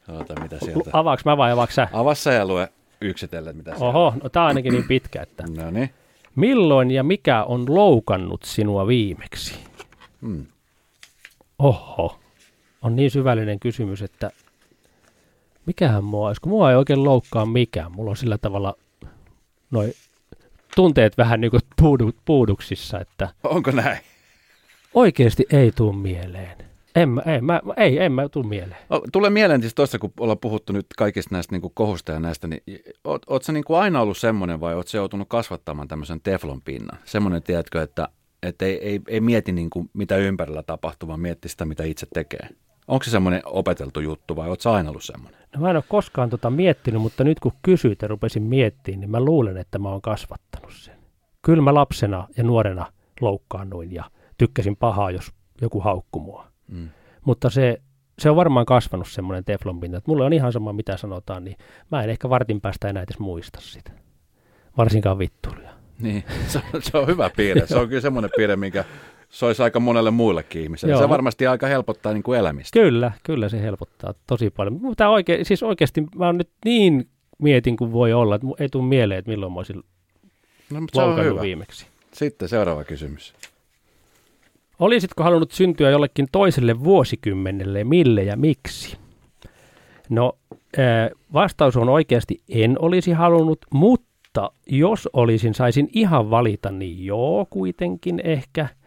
Ota, 0.07 0.41
mitä 0.41 0.59
sieltä? 0.59 0.89
Avaaks 0.93 1.25
mä 1.25 1.37
vai 1.37 1.51
avaaks 1.51 1.75
sä? 1.75 1.87
Avassa 1.93 2.31
ja 2.31 2.45
lue 2.45 2.69
yksitellen, 3.01 3.57
mitä 3.57 3.75
Oho, 3.79 4.13
no 4.23 4.29
tää 4.29 4.43
on 4.43 4.47
ainakin 4.47 4.73
niin 4.73 4.87
pitkä, 4.87 5.21
että... 5.21 5.43
no 5.57 5.71
niin. 5.71 5.89
Milloin 6.35 6.91
ja 6.91 7.03
mikä 7.03 7.43
on 7.43 7.75
loukannut 7.75 8.43
sinua 8.43 8.87
viimeksi? 8.87 9.55
Hmm. 10.21 10.45
Oho, 11.59 12.19
on 12.81 12.95
niin 12.95 13.11
syvällinen 13.11 13.59
kysymys, 13.59 14.01
että 14.01 14.31
mikähän 15.67 16.03
mua 16.03 16.27
olisi, 16.27 16.41
kun 16.41 16.49
mua 16.49 16.71
ei 16.71 16.77
oikein 16.77 17.03
loukkaa 17.03 17.45
mikään. 17.45 17.91
Mulla 17.91 18.09
on 18.09 18.17
sillä 18.17 18.37
tavalla 18.37 18.75
noin 19.71 19.93
tunteet 20.75 21.17
vähän 21.17 21.41
niin 21.41 21.51
kuin 21.51 21.61
puudu, 21.81 22.11
puuduksissa, 22.25 22.99
että... 22.99 23.29
Onko 23.43 23.71
näin? 23.71 23.99
Oikeasti 24.93 25.45
ei 25.51 25.71
tuu 25.71 25.93
mieleen. 25.93 26.57
En, 26.95 27.21
ei, 27.25 27.41
mä, 27.41 27.61
ei, 27.77 27.99
en 27.99 28.11
mä 28.11 28.29
tule 28.29 28.47
mieleen. 28.47 28.81
Tulee 29.11 29.29
mieleen 29.29 29.61
siis 29.61 29.75
tuossa, 29.75 29.99
kun 29.99 30.13
ollaan 30.19 30.37
puhuttu 30.37 30.73
nyt 30.73 30.85
kaikista 30.97 31.35
näistä 31.35 31.55
niin 31.55 31.71
kohusta 31.73 32.11
ja 32.11 32.19
näistä, 32.19 32.47
niin 32.47 32.63
oot, 33.03 33.21
oot 33.27 33.43
sä 33.43 33.51
niin 33.51 33.63
kuin 33.63 33.79
aina 33.79 34.01
ollut 34.01 34.17
semmoinen 34.17 34.59
vai 34.59 34.75
oot 34.75 34.87
sä 34.87 34.97
joutunut 34.97 35.29
kasvattamaan 35.29 35.87
tämmöisen 35.87 36.21
teflon 36.21 36.61
pinnan? 36.61 36.99
Semmoinen, 37.05 37.43
tiedätkö, 37.43 37.81
että, 37.81 38.07
että 38.43 38.65
ei, 38.65 38.89
ei, 38.89 39.01
ei 39.07 39.21
mieti 39.21 39.51
niin 39.51 39.69
kuin 39.69 39.89
mitä 39.93 40.17
ympärillä 40.17 40.63
tapahtuu, 40.63 41.09
vaan 41.09 41.19
miettii 41.19 41.49
sitä, 41.49 41.65
mitä 41.65 41.83
itse 41.83 42.07
tekee. 42.13 42.49
Onko 42.87 43.03
se 43.03 43.11
semmoinen 43.11 43.41
opeteltu 43.45 43.99
juttu 43.99 44.35
vai 44.35 44.47
oletko 44.47 44.71
aina 44.71 44.89
ollut 44.89 45.03
semmoinen? 45.03 45.41
No 45.55 45.61
mä 45.61 45.69
en 45.69 45.75
ole 45.75 45.83
koskaan 45.87 46.29
tota 46.29 46.49
miettinyt, 46.49 47.01
mutta 47.01 47.23
nyt 47.23 47.39
kun 47.39 47.51
kysyit 47.61 48.01
ja 48.01 48.07
rupesin 48.07 48.43
miettimään, 48.43 48.99
niin 48.99 49.09
mä 49.09 49.19
luulen, 49.19 49.57
että 49.57 49.79
mä 49.79 49.89
oon 49.89 50.01
kasvattanut 50.01 50.73
sen. 50.73 50.95
Kyllä 51.41 51.63
mä 51.63 51.73
lapsena 51.73 52.27
ja 52.37 52.43
nuorena 52.43 52.85
loukkaannuin 53.21 53.93
ja 53.93 54.03
tykkäsin 54.37 54.75
pahaa, 54.75 55.11
jos 55.11 55.31
joku 55.61 55.79
haukku 55.79 56.19
mua. 56.19 56.47
Mm. 56.67 56.89
Mutta 57.25 57.49
se, 57.49 57.81
se 58.19 58.29
on 58.29 58.35
varmaan 58.35 58.65
kasvanut 58.65 59.07
semmoinen 59.07 59.45
teflonpinta, 59.45 59.97
että 59.97 60.11
mulle 60.11 60.25
on 60.25 60.33
ihan 60.33 60.53
sama 60.53 60.73
mitä 60.73 60.97
sanotaan, 60.97 61.43
niin 61.43 61.57
mä 61.91 62.03
en 62.03 62.09
ehkä 62.09 62.29
vartin 62.29 62.61
päästä 62.61 62.89
enää 62.89 63.03
edes 63.03 63.19
muista 63.19 63.59
sitä. 63.61 63.91
Varsinkaan 64.77 65.19
vittuiluja. 65.19 65.69
Niin, 65.99 66.23
se 66.47 66.61
on, 66.73 66.81
se 66.81 66.97
on 66.97 67.07
hyvä 67.07 67.29
piirre. 67.35 67.67
Se 67.67 67.77
on 67.77 67.87
kyllä 67.87 68.01
semmoinen 68.01 68.31
piirre, 68.37 68.55
mikä 68.55 68.85
se 69.29 69.45
olisi 69.45 69.63
aika 69.63 69.79
monelle 69.79 70.11
muillekin 70.11 70.61
ihmiselle. 70.61 70.93
Joo. 70.93 71.01
Se 71.01 71.09
varmasti 71.09 71.47
aika 71.47 71.67
helpottaa 71.67 72.13
niin 72.13 72.23
kuin 72.23 72.39
elämistä. 72.39 72.79
Kyllä, 72.79 73.11
kyllä 73.23 73.49
se 73.49 73.61
helpottaa 73.61 74.13
tosi 74.27 74.49
paljon. 74.49 74.81
Mutta 74.81 75.09
oike, 75.09 75.39
siis 75.43 75.63
oikeasti 75.63 76.03
mä 76.15 76.25
oon 76.25 76.37
nyt 76.37 76.49
niin 76.65 77.07
mietin 77.39 77.77
kuin 77.77 77.91
voi 77.91 78.13
olla, 78.13 78.35
että 78.35 78.47
ei 78.59 78.69
tule 78.69 78.83
mieleen, 78.83 79.19
että 79.19 79.31
milloin 79.31 79.53
mä 79.53 79.59
olisin 79.59 79.83
no, 80.71 80.79
se 80.93 81.01
on 81.01 81.23
hyvä. 81.23 81.41
viimeksi. 81.41 81.85
Sitten 82.13 82.49
seuraava 82.49 82.83
kysymys. 82.83 83.33
Olisitko 84.79 85.23
halunnut 85.23 85.51
syntyä 85.51 85.89
jollekin 85.89 86.27
toiselle 86.31 86.83
vuosikymmenelle, 86.83 87.83
mille 87.83 88.23
ja 88.23 88.37
miksi? 88.37 88.97
No, 90.09 90.37
vastaus 91.33 91.77
on 91.77 91.89
oikeasti 91.89 92.41
en 92.49 92.75
olisi 92.79 93.11
halunnut, 93.11 93.59
mutta 93.73 94.51
jos 94.67 95.09
olisin, 95.13 95.53
saisin 95.53 95.89
ihan 95.93 96.29
valita, 96.29 96.71
niin 96.71 97.05
joo 97.05 97.47
kuitenkin 97.49 98.21
ehkä– 98.23 98.67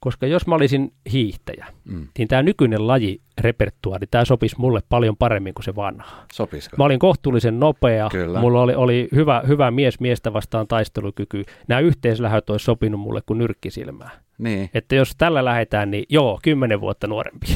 koska 0.00 0.26
jos 0.26 0.46
mä 0.46 0.54
olisin 0.54 0.92
hiihtäjä, 1.12 1.66
mm. 1.84 2.08
niin 2.18 2.28
tämä 2.28 2.42
nykyinen 2.42 2.86
laji 2.86 3.20
repertuaari, 3.40 4.06
tämä 4.06 4.24
sopisi 4.24 4.56
mulle 4.58 4.80
paljon 4.88 5.16
paremmin 5.16 5.54
kuin 5.54 5.64
se 5.64 5.76
vanha. 5.76 6.24
Sopisiko? 6.32 6.76
Mä 6.76 6.84
olin 6.84 6.98
kohtuullisen 6.98 7.60
nopea, 7.60 8.08
Kyllä. 8.10 8.40
mulla 8.40 8.62
oli, 8.62 8.74
oli 8.74 9.08
hyvä, 9.14 9.42
hyvä 9.48 9.70
mies 9.70 10.00
miestä 10.00 10.32
vastaan 10.32 10.68
taistelukyky. 10.68 11.44
Nämä 11.68 11.80
yhteislähöt 11.80 12.50
olisi 12.50 12.64
sopinut 12.64 13.00
mulle 13.00 13.20
kuin 13.26 13.38
nyrkkisilmää. 13.38 14.10
Niin. 14.38 14.70
Että 14.74 14.94
jos 14.94 15.16
tällä 15.18 15.44
lähdetään, 15.44 15.90
niin 15.90 16.04
joo, 16.08 16.40
kymmenen 16.42 16.80
vuotta 16.80 17.06
nuorempi. 17.06 17.46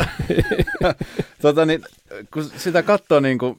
tota, 1.42 1.66
niin, 1.66 1.82
kun 2.32 2.44
sitä 2.44 2.82
katsoo 2.82 3.20
niin 3.20 3.38
kuin, 3.38 3.58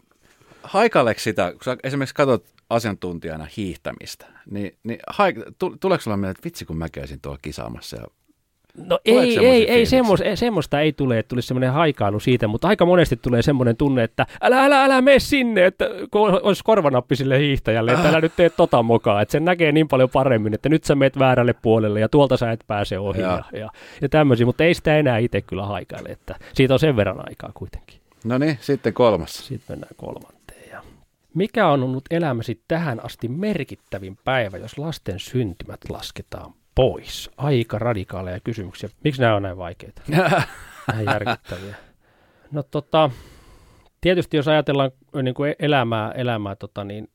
haikaleksi 0.63 1.23
sitä, 1.23 1.53
kun 1.63 1.77
esimerkiksi 1.83 2.15
katsot 2.15 2.45
asiantuntijana 2.69 3.47
hiihtämistä, 3.57 4.25
niin, 4.51 4.77
niin 4.83 4.99
haik, 5.07 5.35
tuleeko 5.79 6.01
sulla 6.01 6.17
mieleen, 6.17 6.31
että 6.31 6.45
vitsi 6.45 6.65
kun 6.65 6.77
mä 6.77 6.89
käisin 6.89 7.21
tuolla 7.21 7.39
kisaamassa 7.41 7.97
ja 7.97 8.07
No 8.77 8.99
ei, 9.05 9.39
ei, 9.39 9.71
ei 9.71 9.85
semmoista, 9.85 10.25
ei, 10.25 10.37
semmoista 10.37 10.81
ei 10.81 10.93
tule, 10.93 11.19
että 11.19 11.29
tulisi 11.29 11.47
semmoinen 11.47 11.73
haikailu 11.73 12.19
siitä, 12.19 12.47
mutta 12.47 12.67
aika 12.67 12.85
monesti 12.85 13.15
tulee 13.15 13.41
semmoinen 13.41 13.77
tunne, 13.77 14.03
että 14.03 14.25
älä, 14.41 14.65
älä, 14.65 14.83
älä 14.83 15.01
mene 15.01 15.19
sinne, 15.19 15.65
että 15.65 15.85
olisi 16.41 16.63
korvanappi 16.63 17.15
sille 17.15 17.39
hiihtäjälle, 17.39 17.91
että 17.91 18.09
älä 18.09 18.21
nyt 18.21 18.33
tee 18.35 18.49
tota 18.49 18.83
mokaa, 18.83 19.21
että 19.21 19.31
sen 19.31 19.45
näkee 19.45 19.71
niin 19.71 19.87
paljon 19.87 20.09
paremmin, 20.09 20.53
että 20.53 20.69
nyt 20.69 20.83
sä 20.83 20.95
meet 20.95 21.19
väärälle 21.19 21.53
puolelle 21.53 21.99
ja 21.99 22.09
tuolta 22.09 22.37
sä 22.37 22.51
et 22.51 22.63
pääse 22.67 22.99
ohi 22.99 23.21
ja, 23.21 23.43
ja, 23.51 23.59
ja, 23.59 23.69
ja 24.01 24.09
tämmöisiä, 24.09 24.45
mutta 24.45 24.63
ei 24.63 24.73
sitä 24.73 24.97
enää 24.97 25.17
itse 25.17 25.41
kyllä 25.41 25.65
haikaile, 25.65 26.09
että 26.09 26.35
siitä 26.53 26.73
on 26.73 26.79
sen 26.79 26.95
verran 26.95 27.29
aikaa 27.29 27.51
kuitenkin. 27.53 27.99
No 28.25 28.37
niin, 28.37 28.57
sitten 28.61 28.93
kolmas. 28.93 29.47
Sitten 29.47 29.65
mennään 29.69 29.95
kolmanteen. 29.97 30.69
Ja 30.71 30.81
mikä 31.33 31.67
on 31.67 31.83
ollut 31.83 32.05
elämäsi 32.11 32.61
tähän 32.67 33.05
asti 33.05 33.27
merkittävin 33.27 34.17
päivä, 34.25 34.57
jos 34.57 34.77
lasten 34.77 35.19
syntymät 35.19 35.79
lasketaan 35.89 36.53
pois. 36.75 37.29
Aika 37.37 37.79
radikaaleja 37.79 38.39
kysymyksiä. 38.39 38.89
Miksi 39.03 39.21
nämä 39.21 39.35
on 39.35 39.43
näin 39.43 39.57
vaikeita? 39.57 40.01
näin 40.93 41.05
järkyttäviä. 41.05 41.75
No 42.51 42.63
tota, 42.63 43.09
tietysti 44.01 44.37
jos 44.37 44.47
ajatellaan 44.47 44.91
niin 45.23 45.35
kuin 45.35 45.55
elämää, 45.59 46.11
elämää 46.11 46.55
tota, 46.55 46.83
niin 46.83 47.09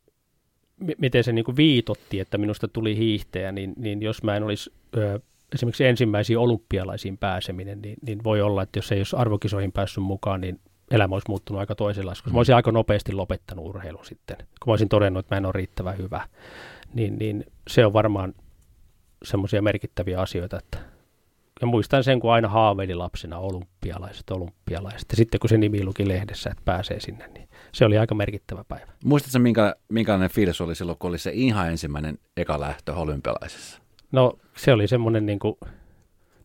m- 0.80 0.90
miten 0.98 1.24
se 1.24 1.32
niin 1.32 1.44
kuin 1.44 1.56
viitotti, 1.56 2.20
että 2.20 2.38
minusta 2.38 2.68
tuli 2.68 2.96
hiihtäjä, 2.96 3.52
niin, 3.52 3.72
niin 3.76 4.02
jos 4.02 4.22
mä 4.22 4.36
en 4.36 4.42
olisi 4.42 4.72
ö, 4.96 5.20
esimerkiksi 5.54 5.84
ensimmäisiin 5.84 6.38
olympialaisiin 6.38 7.18
pääseminen, 7.18 7.82
niin, 7.82 7.96
niin 8.02 8.24
voi 8.24 8.42
olla, 8.42 8.62
että 8.62 8.78
jos 8.78 8.92
ei 8.92 8.98
olisi 8.98 9.16
arvokisoihin 9.16 9.72
päässyt 9.72 10.04
mukaan, 10.04 10.40
niin 10.40 10.60
elämä 10.90 11.14
olisi 11.14 11.28
muuttunut 11.28 11.60
aika 11.60 11.74
toisenlaista, 11.74 12.22
koska 12.22 12.34
mä 12.34 12.38
olisin 12.38 12.54
aika 12.54 12.72
nopeasti 12.72 13.12
lopettanut 13.12 13.66
urheilun 13.66 14.04
sitten, 14.04 14.36
kun 14.36 14.66
mä 14.66 14.72
olisin 14.72 14.88
todennut, 14.88 15.20
että 15.20 15.34
mä 15.34 15.38
en 15.38 15.46
ole 15.46 15.52
riittävän 15.52 15.98
hyvä. 15.98 16.28
Niin, 16.94 17.18
niin 17.18 17.44
se 17.68 17.86
on 17.86 17.92
varmaan 17.92 18.34
semmoisia 19.24 19.62
merkittäviä 19.62 20.20
asioita, 20.20 20.58
että 20.58 20.78
ja 21.60 21.66
muistan 21.66 22.04
sen, 22.04 22.20
kun 22.20 22.32
aina 22.32 22.48
haaveili 22.48 22.94
lapsena 22.94 23.38
olympialaiset, 23.38 24.30
olympialaiset. 24.30 25.06
Ja 25.10 25.16
sitten 25.16 25.40
kun 25.40 25.50
se 25.50 25.58
nimi 25.58 25.84
luki 25.84 26.08
lehdessä, 26.08 26.50
että 26.50 26.62
pääsee 26.64 27.00
sinne, 27.00 27.28
niin 27.28 27.48
se 27.72 27.84
oli 27.84 27.98
aika 27.98 28.14
merkittävä 28.14 28.64
päivä. 28.64 28.92
Muistatko, 29.04 29.38
minkä, 29.38 29.74
minkälainen 29.88 30.30
fiilis 30.30 30.60
oli 30.60 30.74
silloin, 30.74 30.98
kun 30.98 31.08
oli 31.08 31.18
se 31.18 31.30
ihan 31.34 31.70
ensimmäinen 31.70 32.18
eka 32.36 32.60
lähtö 32.60 32.94
olympialaisessa? 32.94 33.80
No 34.12 34.32
se 34.56 34.72
oli 34.72 34.88
semmoinen 34.88 35.26
niin 35.26 35.38
kuin, 35.38 35.56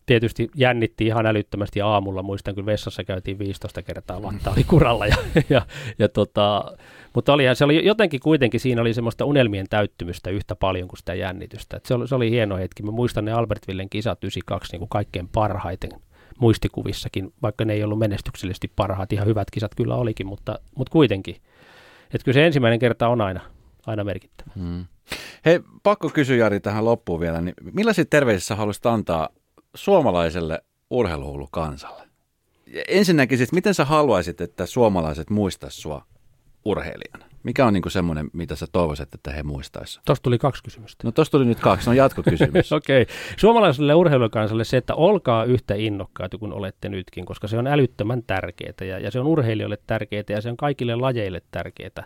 tietysti 0.06 0.48
jännitti 0.54 1.06
ihan 1.06 1.26
älyttömästi 1.26 1.80
aamulla. 1.80 2.22
Muistan, 2.22 2.54
kun 2.54 2.66
vessassa 2.66 3.04
käytiin 3.04 3.38
15 3.38 3.82
kertaa, 3.82 4.22
vatta 4.22 4.50
oli 4.50 4.64
kuralla. 4.64 5.06
Ja, 5.06 5.16
ja, 5.50 5.62
ja 5.98 6.08
tota, 6.08 6.76
mutta 7.14 7.32
olihan, 7.32 7.56
se 7.56 7.64
oli 7.64 7.86
jotenkin 7.86 8.20
kuitenkin, 8.20 8.60
siinä 8.60 8.80
oli 8.80 8.94
semmoista 8.94 9.24
unelmien 9.24 9.66
täyttymystä 9.70 10.30
yhtä 10.30 10.56
paljon 10.56 10.88
kuin 10.88 10.98
sitä 10.98 11.14
jännitystä. 11.14 11.76
Et 11.76 11.86
se, 11.86 11.94
oli, 11.94 12.08
se 12.08 12.14
oli 12.14 12.30
hieno 12.30 12.56
hetki. 12.56 12.82
Mä 12.82 12.90
muistan 12.90 13.24
ne 13.24 13.32
Albertvillen 13.32 13.88
kisat 13.90 14.24
92 14.24 14.72
niin 14.72 14.80
kuin 14.80 14.88
kaikkein 14.88 15.28
parhaiten 15.28 15.90
muistikuvissakin, 16.38 17.32
vaikka 17.42 17.64
ne 17.64 17.72
ei 17.72 17.84
ollut 17.84 17.98
menestyksellisesti 17.98 18.72
parhaat. 18.76 19.12
Ihan 19.12 19.26
hyvät 19.26 19.50
kisat 19.50 19.74
kyllä 19.74 19.94
olikin, 19.94 20.26
mutta, 20.26 20.58
mutta 20.74 20.90
kuitenkin. 20.90 21.36
Että 22.04 22.24
kyllä 22.24 22.34
se 22.34 22.46
ensimmäinen 22.46 22.78
kerta 22.78 23.08
on 23.08 23.20
aina, 23.20 23.40
aina 23.86 24.04
merkittävä. 24.04 24.50
Hmm. 24.54 24.84
Hei, 25.44 25.60
pakko 25.82 26.08
kysyä 26.08 26.36
Jari 26.36 26.60
tähän 26.60 26.84
loppuun 26.84 27.20
vielä. 27.20 27.40
Niin 27.40 27.54
millaisia 27.72 28.04
terveisiä 28.04 28.56
haluaisit 28.56 28.86
antaa 28.86 29.28
suomalaiselle 29.76 30.60
urheiluhullukansalle? 30.90 32.02
Ensinnäkin 32.88 33.38
siis, 33.38 33.52
miten 33.52 33.74
sä 33.74 33.84
haluaisit, 33.84 34.40
että 34.40 34.66
suomalaiset 34.66 35.30
muistaisivat 35.30 35.82
sua 35.82 36.04
urheilijana? 36.64 37.26
Mikä 37.42 37.66
on 37.66 37.72
niin 37.72 37.82
semmoinen, 37.88 38.30
mitä 38.32 38.56
sä 38.56 38.66
toivoisit, 38.72 39.14
että 39.14 39.30
he 39.30 39.42
muistaisivat? 39.42 40.04
Tuosta 40.04 40.22
tuli 40.22 40.38
kaksi 40.38 40.62
kysymystä. 40.62 41.06
No 41.06 41.12
tuosta 41.12 41.38
tuli 41.38 41.44
nyt 41.44 41.60
kaksi, 41.60 41.86
no 41.86 41.92
jatkokysymys. 41.92 42.72
Okei. 42.72 43.02
Okay. 43.02 43.14
Suomalaiselle 43.36 43.94
urheilukansalle 43.94 44.64
se, 44.64 44.76
että 44.76 44.94
olkaa 44.94 45.44
yhtä 45.44 45.74
innokkaita 45.74 46.38
kuin 46.38 46.52
olette 46.52 46.88
nytkin, 46.88 47.24
koska 47.24 47.48
se 47.48 47.58
on 47.58 47.66
älyttömän 47.66 48.22
tärkeää 48.22 48.74
ja, 48.80 48.98
ja 48.98 49.10
se 49.10 49.20
on 49.20 49.26
urheilijoille 49.26 49.78
tärkeää 49.86 50.24
ja 50.28 50.40
se 50.40 50.48
on 50.48 50.56
kaikille 50.56 50.96
lajeille 50.96 51.42
tärkeää. 51.50 52.04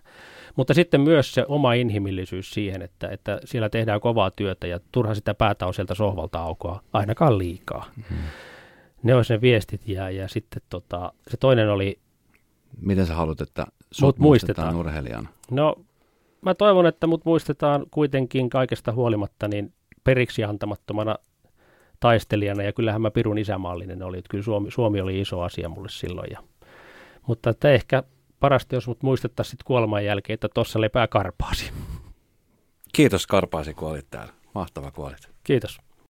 Mutta 0.57 0.74
sitten 0.74 1.01
myös 1.01 1.34
se 1.34 1.44
oma 1.48 1.72
inhimillisyys 1.72 2.51
siihen, 2.51 2.82
että, 2.82 3.09
että 3.09 3.40
siellä 3.44 3.68
tehdään 3.68 4.01
kovaa 4.01 4.30
työtä 4.30 4.66
ja 4.66 4.80
turha 4.92 5.14
sitä 5.14 5.34
päätä 5.34 5.66
on 5.66 5.74
sieltä 5.74 5.94
sohvalta 5.94 6.38
aukoa 6.38 6.80
ainakaan 6.92 7.38
liikaa. 7.38 7.86
Mm-hmm. 7.96 8.16
Ne 9.03 9.14
olisi 9.14 9.32
ne 9.32 9.40
viestit 9.40 9.88
ja, 9.88 10.11
ja 10.11 10.28
sitten 10.28 10.62
tota, 10.68 11.12
se 11.28 11.36
toinen 11.36 11.70
oli... 11.70 11.98
Miten 12.80 13.07
sä 13.07 13.14
haluat, 13.14 13.40
että 13.40 13.66
sut 13.92 14.07
mut 14.07 14.18
muistetaan 14.18 14.76
urheilijana? 14.76 15.28
No 15.51 15.76
mä 16.42 16.55
toivon, 16.55 16.86
että 16.86 17.07
mut 17.07 17.24
muistetaan 17.24 17.86
kuitenkin 17.90 18.51
kaikesta 18.51 18.92
huolimatta 18.92 19.48
niin 19.48 19.72
periksi 20.05 20.44
antamattomana 20.44 21.16
taistelijana 22.01 22.62
ja 22.62 22.72
kyllähän 22.72 23.03
mä 23.03 23.11
pirun 23.11 23.38
isämaallinen 23.38 24.03
oli, 24.03 24.18
että 24.18 24.28
kyllä 24.30 24.44
Suomi, 24.44 24.70
Suomi 24.70 25.01
oli 25.01 25.20
iso 25.20 25.40
asia 25.40 25.68
mulle 25.68 25.88
silloin. 25.90 26.28
Ja, 26.30 26.42
mutta 27.26 27.51
että 27.51 27.70
ehkä 27.70 28.03
parasta, 28.41 28.74
jos 28.74 28.86
mut 28.86 29.03
muistettaisiin 29.03 29.51
sitten 29.51 29.64
kuoleman 29.64 30.05
jälkeen, 30.05 30.34
että 30.34 30.49
tuossa 30.55 30.80
lepää 30.80 31.09
Karpaasi. 31.09 31.72
Kiitos 32.93 33.26
Karpaasi, 33.26 33.74
kun 33.74 33.91
olit 33.91 34.11
täällä. 34.11 34.32
Mahtava 34.55 34.91
kuolit. 34.91 35.30
Kiitos. 35.45 35.78